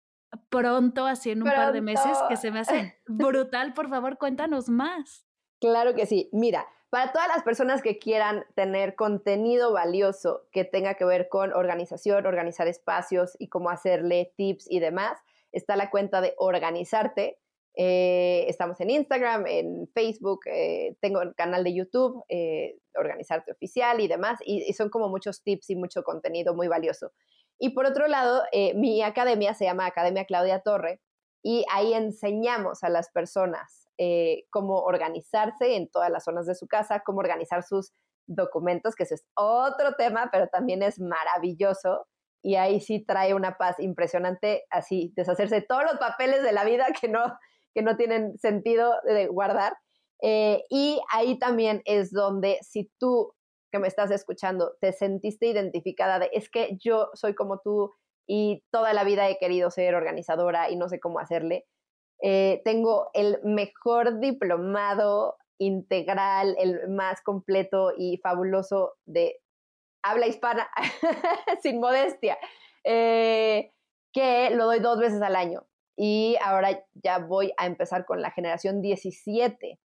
pronto, 0.49 1.05
así 1.05 1.31
en 1.31 1.43
un 1.43 1.49
par 1.49 1.73
de 1.73 1.81
meses, 1.81 2.17
que 2.27 2.37
se 2.37 2.51
me 2.51 2.59
hace 2.59 2.99
brutal. 3.07 3.73
Por 3.73 3.89
favor, 3.89 4.17
cuéntanos 4.17 4.69
más. 4.69 5.25
Claro 5.59 5.95
que 5.95 6.05
sí. 6.05 6.29
Mira, 6.33 6.67
para 6.89 7.11
todas 7.11 7.27
las 7.27 7.43
personas 7.43 7.81
que 7.81 7.97
quieran 7.97 8.45
tener 8.55 8.95
contenido 8.95 9.73
valioso 9.73 10.47
que 10.51 10.65
tenga 10.65 10.95
que 10.95 11.05
ver 11.05 11.29
con 11.29 11.53
organización, 11.53 12.25
organizar 12.25 12.67
espacios 12.67 13.35
y 13.39 13.49
cómo 13.49 13.69
hacerle 13.69 14.33
tips 14.37 14.69
y 14.69 14.79
demás, 14.79 15.17
está 15.51 15.75
la 15.75 15.89
cuenta 15.89 16.21
de 16.21 16.35
Organizarte. 16.37 17.39
Eh, 17.77 18.45
estamos 18.47 18.79
en 18.79 18.89
Instagram, 18.89 19.47
en 19.47 19.87
Facebook, 19.93 20.41
eh, 20.45 20.95
tengo 21.01 21.21
el 21.21 21.35
canal 21.35 21.63
de 21.63 21.75
YouTube, 21.75 22.23
eh, 22.29 22.77
Organizarte 22.95 23.51
Oficial 23.51 23.99
y 23.99 24.07
demás, 24.07 24.39
y, 24.45 24.71
son 24.73 24.89
como 24.89 25.09
muchos 25.09 25.43
tips 25.43 25.69
y 25.71 25.75
mucho 25.75 26.03
contenido 26.03 26.53
muy 26.55 26.67
valioso. 26.67 27.11
Y 27.59 27.69
por 27.69 27.85
otro 27.85 28.07
lado, 28.07 28.43
mi 28.75 29.01
academia 29.01 29.53
se 29.53 29.63
llama 29.63 29.85
Academia 29.85 30.25
Claudia 30.25 30.59
Torre 30.59 30.99
y 31.41 31.63
ahí 31.71 31.93
enseñamos 31.93 32.83
a 32.83 32.89
las 32.89 33.09
personas 33.11 33.85
eh, 33.97 34.45
cómo 34.49 34.79
organizarse 34.79 35.75
en 35.75 35.89
todas 35.89 36.09
las 36.09 36.25
zonas 36.25 36.45
de 36.45 36.55
su 36.55 36.67
casa, 36.67 37.01
cómo 37.05 37.19
organizar 37.19 37.63
sus 37.63 37.93
documentos, 38.27 38.93
que 38.93 39.03
ese 39.03 39.15
es 39.15 39.25
otro 39.35 39.93
tema, 39.95 40.29
pero 40.31 40.47
también 40.47 40.83
es 40.83 40.99
maravilloso. 40.99 42.07
Y 42.41 42.55
ahí 42.55 42.81
sí 42.81 43.05
trae 43.05 43.33
una 43.33 43.57
paz 43.57 43.79
impresionante, 43.79 44.65
así, 44.69 45.13
deshacerse 45.15 45.55
de 45.55 45.61
todos 45.61 45.83
los 45.83 45.97
papeles 45.97 46.43
de 46.43 46.51
la 46.51 46.65
vida 46.65 46.87
que 46.99 47.07
no, 47.07 47.25
que 47.75 47.83
no 47.83 47.97
tienen 47.97 48.37
sentido 48.39 48.95
de 49.03 49.27
guardar. 49.27 49.73
Eh, 50.21 50.63
y 50.69 50.99
ahí 51.11 51.37
también 51.37 51.81
es 51.85 52.11
donde 52.11 52.57
si 52.61 52.89
tú 52.97 53.33
que 53.71 53.79
me 53.79 53.87
estás 53.89 54.09
escuchando 54.11 54.75
te 54.79 54.93
sentiste 54.93 55.47
identificada 55.47 56.17
de, 56.17 56.29
es 56.31 56.49
que 56.49 56.77
yo 56.79 57.09
soy 57.13 57.35
como 57.35 57.59
tú 57.59 57.93
y 58.25 58.63
toda 58.71 58.93
la 58.93 59.03
vida 59.03 59.29
he 59.29 59.37
querido 59.37 59.69
ser 59.69 59.93
organizadora 59.93 60.71
y 60.71 60.77
no 60.77 60.87
sé 60.87 60.99
cómo 61.01 61.19
hacerle, 61.19 61.65
eh, 62.21 62.61
tengo 62.63 63.09
el 63.13 63.39
mejor 63.43 64.19
diplomado 64.21 65.35
integral, 65.59 66.55
el 66.57 66.89
más 66.89 67.21
completo 67.21 67.91
y 67.97 68.17
fabuloso 68.17 68.93
de 69.05 69.41
habla 70.01 70.27
hispana, 70.27 70.69
sin 71.61 71.79
modestia, 71.79 72.37
eh, 72.83 73.71
que 74.13 74.51
lo 74.51 74.65
doy 74.65 74.79
dos 74.79 74.99
veces 74.99 75.21
al 75.21 75.35
año. 75.35 75.67
Y 75.97 76.37
ahora 76.43 76.83
ya 76.93 77.19
voy 77.19 77.53
a 77.57 77.65
empezar 77.65 78.05
con 78.05 78.21
la 78.21 78.31
generación 78.31 78.81
17 78.81 79.79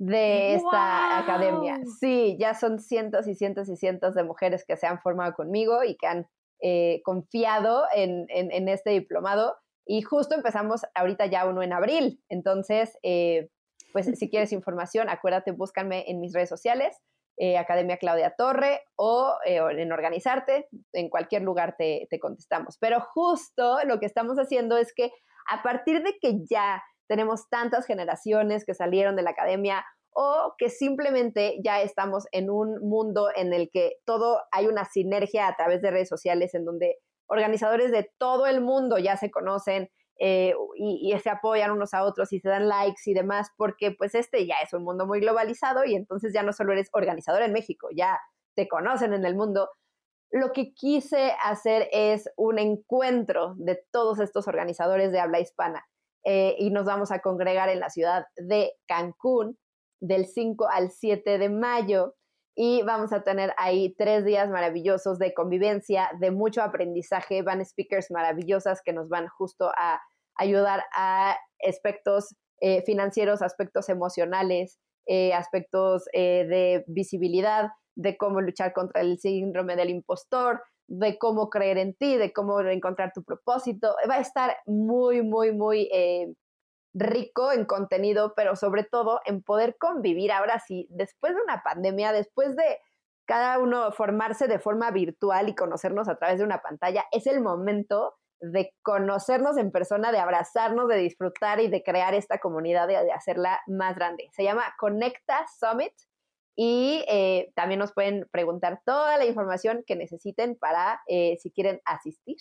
de 0.00 0.54
esta 0.54 1.18
academia. 1.18 1.80
Sí, 2.00 2.36
ya 2.40 2.54
son 2.54 2.78
cientos 2.78 3.26
y 3.28 3.34
cientos 3.34 3.68
y 3.68 3.76
cientos 3.76 4.14
de 4.14 4.24
mujeres 4.24 4.64
que 4.66 4.76
se 4.76 4.86
han 4.86 5.00
formado 5.00 5.34
conmigo 5.34 5.84
y 5.84 5.96
que 5.96 6.06
han 6.06 6.26
eh, 6.62 7.02
confiado 7.04 7.84
en, 7.94 8.26
en, 8.28 8.68
este 8.68 8.90
diplomado 8.90 9.56
y 9.86 10.02
justo 10.02 10.34
empezamos 10.34 10.82
ahorita 10.94 11.26
ya 11.26 11.46
uno 11.46 11.62
en 11.62 11.72
abril. 11.72 12.22
Entonces, 12.28 12.98
eh, 13.02 13.48
pues 13.92 14.06
si 14.06 14.30
quieres 14.30 14.52
información, 14.52 15.08
acuérdate, 15.08 15.52
búscame 15.52 16.04
en 16.08 16.20
mis 16.20 16.32
redes 16.32 16.48
sociales, 16.48 16.96
eh, 17.42 17.56
Academia 17.56 17.96
Claudia 17.96 18.34
Torre 18.36 18.82
o 18.96 19.34
eh, 19.46 19.60
en 19.78 19.92
Organizarte, 19.92 20.68
en 20.92 21.08
cualquier 21.08 21.40
lugar 21.40 21.74
te, 21.78 22.06
te 22.10 22.20
contestamos. 22.20 22.76
Pero 22.78 23.00
justo 23.00 23.78
lo 23.86 23.98
que 23.98 24.04
estamos 24.04 24.36
haciendo 24.36 24.76
es 24.76 24.92
que 24.92 25.10
a 25.50 25.62
partir 25.62 26.02
de 26.02 26.18
que 26.20 26.44
ya 26.50 26.82
tenemos 27.08 27.48
tantas 27.48 27.86
generaciones 27.86 28.66
que 28.66 28.74
salieron 28.74 29.16
de 29.16 29.22
la 29.22 29.30
academia 29.30 29.86
o 30.12 30.52
que 30.58 30.68
simplemente 30.68 31.58
ya 31.64 31.80
estamos 31.80 32.26
en 32.32 32.50
un 32.50 32.78
mundo 32.86 33.28
en 33.34 33.54
el 33.54 33.70
que 33.72 33.94
todo 34.04 34.42
hay 34.52 34.66
una 34.66 34.84
sinergia 34.84 35.48
a 35.48 35.56
través 35.56 35.80
de 35.80 35.90
redes 35.90 36.10
sociales 36.10 36.54
en 36.54 36.66
donde 36.66 36.98
organizadores 37.26 37.90
de 37.90 38.10
todo 38.18 38.46
el 38.46 38.60
mundo 38.60 38.98
ya 38.98 39.16
se 39.16 39.30
conocen 39.30 39.88
eh, 40.22 40.54
y, 40.76 41.16
se 41.22 41.30
apoyan 41.30 41.70
unos 41.70 41.94
a 41.94 42.04
otros 42.04 42.30
y 42.34 42.40
se 42.40 42.50
dan 42.50 42.68
likes 42.68 43.00
y 43.06 43.14
demás, 43.14 43.48
porque 43.56 43.92
pues 43.92 44.14
este 44.14 44.46
ya 44.46 44.56
es 44.62 44.74
un 44.74 44.84
mundo 44.84 45.06
muy 45.06 45.20
globalizado 45.20 45.86
y 45.86 45.94
entonces 45.94 46.34
ya 46.34 46.42
no 46.42 46.52
solo 46.52 46.72
eres 46.72 46.90
organizador 46.92 47.40
en 47.40 47.54
México, 47.54 47.88
ya 47.96 48.20
te 48.54 48.68
conocen 48.68 49.14
en 49.14 49.24
el 49.24 49.34
mundo. 49.34 49.70
Lo 50.30 50.52
que 50.52 50.74
quise 50.74 51.32
hacer 51.42 51.88
es 51.90 52.28
un 52.36 52.58
encuentro 52.58 53.54
de 53.56 53.82
todos 53.90 54.20
estos 54.20 54.46
organizadores 54.46 55.10
de 55.10 55.20
habla 55.20 55.40
hispana 55.40 55.86
eh, 56.24 56.54
y 56.58 56.70
nos 56.70 56.84
vamos 56.84 57.10
a 57.12 57.20
congregar 57.20 57.70
en 57.70 57.80
la 57.80 57.88
ciudad 57.88 58.26
de 58.36 58.74
Cancún 58.86 59.58
del 60.00 60.26
5 60.26 60.68
al 60.68 60.90
7 60.90 61.38
de 61.38 61.48
mayo 61.48 62.14
y 62.54 62.82
vamos 62.82 63.14
a 63.14 63.22
tener 63.22 63.54
ahí 63.56 63.94
tres 63.96 64.26
días 64.26 64.50
maravillosos 64.50 65.18
de 65.18 65.32
convivencia, 65.32 66.10
de 66.20 66.30
mucho 66.30 66.62
aprendizaje. 66.62 67.40
Van 67.40 67.64
speakers 67.64 68.10
maravillosas 68.10 68.82
que 68.82 68.92
nos 68.92 69.08
van 69.08 69.28
justo 69.28 69.70
a 69.74 70.02
ayudar 70.36 70.84
a 70.94 71.36
aspectos 71.66 72.34
eh, 72.60 72.82
financieros, 72.84 73.40
aspectos 73.40 73.88
emocionales, 73.88 74.78
eh, 75.06 75.32
aspectos 75.32 76.04
eh, 76.12 76.46
de 76.46 76.84
visibilidad, 76.86 77.70
de 77.96 78.16
cómo 78.18 78.40
luchar 78.40 78.72
contra 78.72 79.00
el 79.00 79.18
síndrome 79.18 79.76
del 79.76 79.88
impostor, 79.90 80.62
de 80.86 81.16
cómo 81.18 81.48
creer 81.48 81.78
en 81.78 81.94
ti, 81.94 82.16
de 82.16 82.32
cómo 82.32 82.60
encontrar 82.60 83.12
tu 83.14 83.24
propósito. 83.24 83.96
Va 84.08 84.16
a 84.16 84.20
estar 84.20 84.56
muy, 84.66 85.22
muy, 85.22 85.52
muy 85.52 85.88
rico 86.92 87.52
en 87.52 87.64
contenido, 87.64 88.34
pero 88.36 88.56
sobre 88.56 88.84
todo 88.84 89.20
en 89.24 89.42
poder 89.42 89.76
convivir 89.78 90.32
ahora 90.32 90.58
sí, 90.58 90.86
después 90.90 91.34
de 91.34 91.42
una 91.42 91.62
pandemia, 91.62 92.12
después 92.12 92.56
de 92.56 92.78
cada 93.26 93.58
uno 93.58 93.92
formarse 93.92 94.48
de 94.48 94.58
forma 94.58 94.90
virtual 94.90 95.48
y 95.48 95.54
conocernos 95.54 96.08
a 96.08 96.16
través 96.16 96.38
de 96.38 96.44
una 96.44 96.62
pantalla, 96.62 97.04
es 97.12 97.26
el 97.26 97.40
momento 97.40 98.16
de 98.40 98.72
conocernos 98.82 99.56
en 99.56 99.70
persona, 99.70 100.12
de 100.12 100.18
abrazarnos, 100.18 100.88
de 100.88 100.96
disfrutar 100.96 101.60
y 101.60 101.68
de 101.68 101.82
crear 101.82 102.14
esta 102.14 102.38
comunidad, 102.38 102.88
de, 102.88 103.12
hacerla 103.12 103.60
más 103.66 103.94
grande. 103.96 104.28
Se 104.32 104.44
llama 104.44 104.74
Conecta 104.78 105.46
Summit 105.58 105.92
y 106.56 107.04
eh, 107.08 107.52
también 107.54 107.80
nos 107.80 107.92
pueden 107.92 108.26
preguntar 108.30 108.80
toda 108.84 109.16
la 109.18 109.26
información 109.26 109.84
que 109.86 109.96
necesiten 109.96 110.56
para 110.56 111.00
eh, 111.06 111.36
si 111.40 111.50
quieren 111.50 111.80
asistir 111.84 112.38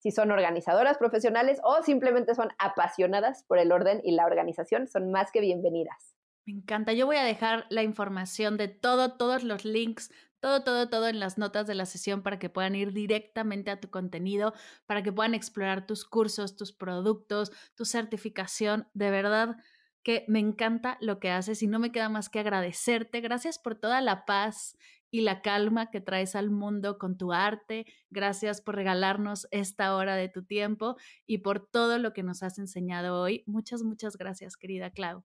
si 0.00 0.10
son 0.10 0.30
organizadoras 0.30 0.98
profesionales 0.98 1.60
o 1.62 1.82
simplemente 1.82 2.34
son 2.34 2.48
apasionadas 2.58 3.44
por 3.44 3.58
el 3.58 3.70
orden 3.70 4.00
y 4.02 4.12
la 4.12 4.24
organización, 4.24 4.88
son 4.88 5.10
más 5.10 5.30
que 5.30 5.40
bienvenidas. 5.40 6.16
Me 6.46 6.54
encanta. 6.54 6.94
Yo 6.94 7.06
voy 7.06 7.16
a 7.16 7.24
dejar 7.24 7.66
la 7.68 7.82
información 7.82 8.56
de 8.56 8.68
todo, 8.68 9.16
todos 9.16 9.44
los 9.44 9.64
links, 9.64 10.10
todo, 10.40 10.64
todo, 10.64 10.88
todo 10.88 11.08
en 11.08 11.20
las 11.20 11.38
notas 11.38 11.66
de 11.66 11.74
la 11.74 11.86
sesión 11.86 12.22
para 12.22 12.38
que 12.38 12.50
puedan 12.50 12.74
ir 12.74 12.92
directamente 12.92 13.70
a 13.70 13.80
tu 13.80 13.90
contenido, 13.90 14.54
para 14.86 15.02
que 15.02 15.12
puedan 15.12 15.34
explorar 15.34 15.86
tus 15.86 16.04
cursos, 16.04 16.56
tus 16.56 16.72
productos, 16.72 17.52
tu 17.74 17.84
certificación. 17.84 18.88
De 18.94 19.10
verdad 19.10 19.56
que 20.02 20.24
me 20.28 20.38
encanta 20.38 20.96
lo 21.00 21.20
que 21.20 21.30
haces 21.30 21.62
y 21.62 21.66
no 21.66 21.78
me 21.78 21.92
queda 21.92 22.08
más 22.08 22.28
que 22.28 22.40
agradecerte. 22.40 23.20
Gracias 23.20 23.58
por 23.58 23.74
toda 23.74 24.00
la 24.00 24.24
paz 24.24 24.76
y 25.10 25.22
la 25.22 25.42
calma 25.42 25.90
que 25.90 26.00
traes 26.00 26.36
al 26.36 26.50
mundo 26.50 26.98
con 26.98 27.18
tu 27.18 27.32
arte. 27.32 27.84
Gracias 28.10 28.60
por 28.60 28.76
regalarnos 28.76 29.48
esta 29.50 29.94
hora 29.96 30.16
de 30.16 30.28
tu 30.28 30.44
tiempo 30.44 30.96
y 31.26 31.38
por 31.38 31.68
todo 31.68 31.98
lo 31.98 32.12
que 32.12 32.22
nos 32.22 32.42
has 32.42 32.58
enseñado 32.58 33.20
hoy. 33.20 33.42
Muchas, 33.46 33.82
muchas 33.82 34.16
gracias, 34.16 34.56
querida 34.56 34.90
Clau. 34.90 35.24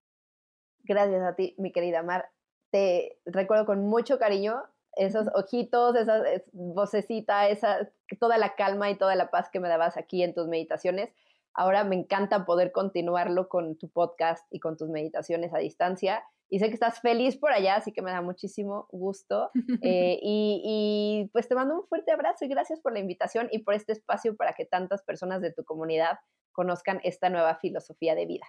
Gracias 0.84 1.24
a 1.24 1.36
ti, 1.36 1.56
mi 1.58 1.72
querida 1.72 2.04
Mar. 2.04 2.30
Te 2.72 3.20
recuerdo 3.26 3.66
con 3.66 3.88
mucho 3.88 4.20
cariño 4.20 4.64
esos 4.96 5.28
ojitos, 5.34 5.96
esa 5.96 6.24
vocecita, 6.54 7.48
esa, 7.50 7.90
toda 8.20 8.38
la 8.38 8.56
calma 8.56 8.90
y 8.90 8.98
toda 8.98 9.16
la 9.16 9.30
paz 9.30 9.50
que 9.52 9.60
me 9.60 9.70
dabas 9.70 9.98
aquí 9.98 10.24
en 10.24 10.34
tus 10.34 10.48
meditaciones. 10.48 11.12
Ahora 11.54 11.84
me 11.84 11.96
encanta 11.96 12.46
poder 12.46 12.72
continuarlo 12.72 13.48
con 13.48 13.78
tu 13.78 13.90
podcast 13.90 14.46
y 14.52 14.60
con 14.60 14.78
tus 14.78 14.90
meditaciones 14.90 15.54
a 15.54 15.60
distancia. 15.60 16.24
Y 16.50 16.60
sé 16.60 16.68
que 16.68 16.74
estás 16.74 17.00
feliz 17.00 17.38
por 17.38 17.52
allá, 17.52 17.76
así 17.76 17.92
que 17.92 18.02
me 18.02 18.12
da 18.12 18.22
muchísimo 18.22 18.88
gusto. 18.92 19.52
Eh, 19.82 20.20
y, 20.22 20.62
y 20.64 21.30
pues 21.32 21.48
te 21.48 21.56
mando 21.56 21.76
un 21.76 21.88
fuerte 21.88 22.12
abrazo 22.12 22.46
y 22.46 22.48
gracias 22.48 22.80
por 22.80 22.94
la 22.94 23.00
invitación 23.00 23.50
y 23.52 23.60
por 23.60 23.76
este 23.76 23.92
espacio 23.92 24.36
para 24.36 24.54
que 24.54 24.66
tantas 24.66 25.04
personas 25.04 25.42
de 25.42 25.54
tu 25.54 25.64
comunidad 25.64 26.18
conozcan 26.54 27.00
esta 27.04 27.30
nueva 27.30 27.56
filosofía 27.56 28.16
de 28.16 28.26
vida. 28.26 28.46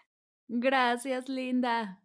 Gracias, 0.48 1.28
Linda. 1.28 2.00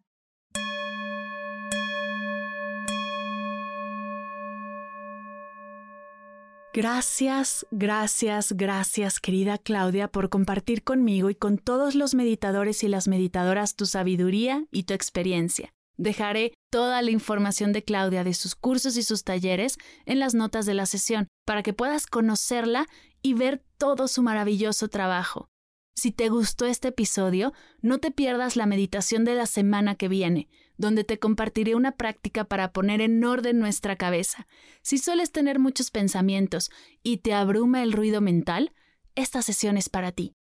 Gracias, 6.74 7.66
gracias, 7.70 8.52
gracias, 8.52 9.20
querida 9.20 9.58
Claudia, 9.58 10.08
por 10.08 10.30
compartir 10.30 10.82
conmigo 10.82 11.28
y 11.28 11.34
con 11.34 11.58
todos 11.58 11.94
los 11.94 12.14
meditadores 12.14 12.82
y 12.82 12.88
las 12.88 13.08
meditadoras 13.08 13.76
tu 13.76 13.84
sabiduría 13.84 14.64
y 14.70 14.84
tu 14.84 14.94
experiencia. 14.94 15.74
Dejaré 15.98 16.54
toda 16.70 17.02
la 17.02 17.10
información 17.10 17.74
de 17.74 17.84
Claudia 17.84 18.24
de 18.24 18.32
sus 18.32 18.54
cursos 18.54 18.96
y 18.96 19.02
sus 19.02 19.22
talleres 19.22 19.76
en 20.06 20.18
las 20.18 20.32
notas 20.32 20.64
de 20.64 20.72
la 20.72 20.86
sesión 20.86 21.28
para 21.44 21.62
que 21.62 21.74
puedas 21.74 22.06
conocerla 22.06 22.86
y 23.20 23.34
ver 23.34 23.62
todo 23.76 24.08
su 24.08 24.22
maravilloso 24.22 24.88
trabajo. 24.88 25.50
Si 25.94 26.10
te 26.10 26.30
gustó 26.30 26.64
este 26.64 26.88
episodio, 26.88 27.52
no 27.82 27.98
te 27.98 28.10
pierdas 28.10 28.56
la 28.56 28.64
meditación 28.64 29.26
de 29.26 29.34
la 29.34 29.44
semana 29.44 29.94
que 29.96 30.08
viene, 30.08 30.48
donde 30.76 31.04
te 31.04 31.18
compartiré 31.18 31.74
una 31.74 31.92
práctica 31.92 32.44
para 32.44 32.72
poner 32.72 33.00
en 33.00 33.22
orden 33.24 33.58
nuestra 33.58 33.96
cabeza. 33.96 34.46
Si 34.82 34.98
sueles 34.98 35.32
tener 35.32 35.58
muchos 35.58 35.90
pensamientos 35.90 36.70
y 37.02 37.18
te 37.18 37.34
abruma 37.34 37.82
el 37.82 37.92
ruido 37.92 38.20
mental, 38.20 38.72
esta 39.14 39.42
sesión 39.42 39.76
es 39.76 39.88
para 39.88 40.12
ti. 40.12 40.34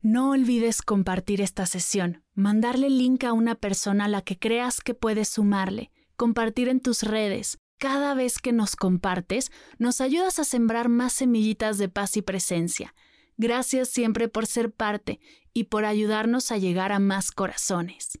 No 0.00 0.30
olvides 0.30 0.82
compartir 0.82 1.40
esta 1.40 1.64
sesión, 1.64 2.24
mandarle 2.34 2.90
link 2.90 3.24
a 3.24 3.32
una 3.32 3.54
persona 3.54 4.04
a 4.04 4.08
la 4.08 4.20
que 4.20 4.38
creas 4.38 4.80
que 4.80 4.94
puedes 4.94 5.28
sumarle, 5.28 5.90
compartir 6.16 6.68
en 6.68 6.80
tus 6.80 7.02
redes. 7.02 7.58
Cada 7.78 8.14
vez 8.14 8.38
que 8.38 8.52
nos 8.52 8.76
compartes, 8.76 9.50
nos 9.78 10.00
ayudas 10.00 10.38
a 10.38 10.44
sembrar 10.44 10.88
más 10.88 11.14
semillitas 11.14 11.78
de 11.78 11.88
paz 11.88 12.16
y 12.16 12.22
presencia. 12.22 12.94
Gracias 13.36 13.88
siempre 13.88 14.28
por 14.28 14.46
ser 14.46 14.70
parte 14.70 15.20
y 15.52 15.64
por 15.64 15.84
ayudarnos 15.84 16.52
a 16.52 16.58
llegar 16.58 16.92
a 16.92 16.98
más 16.98 17.32
corazones. 17.32 18.20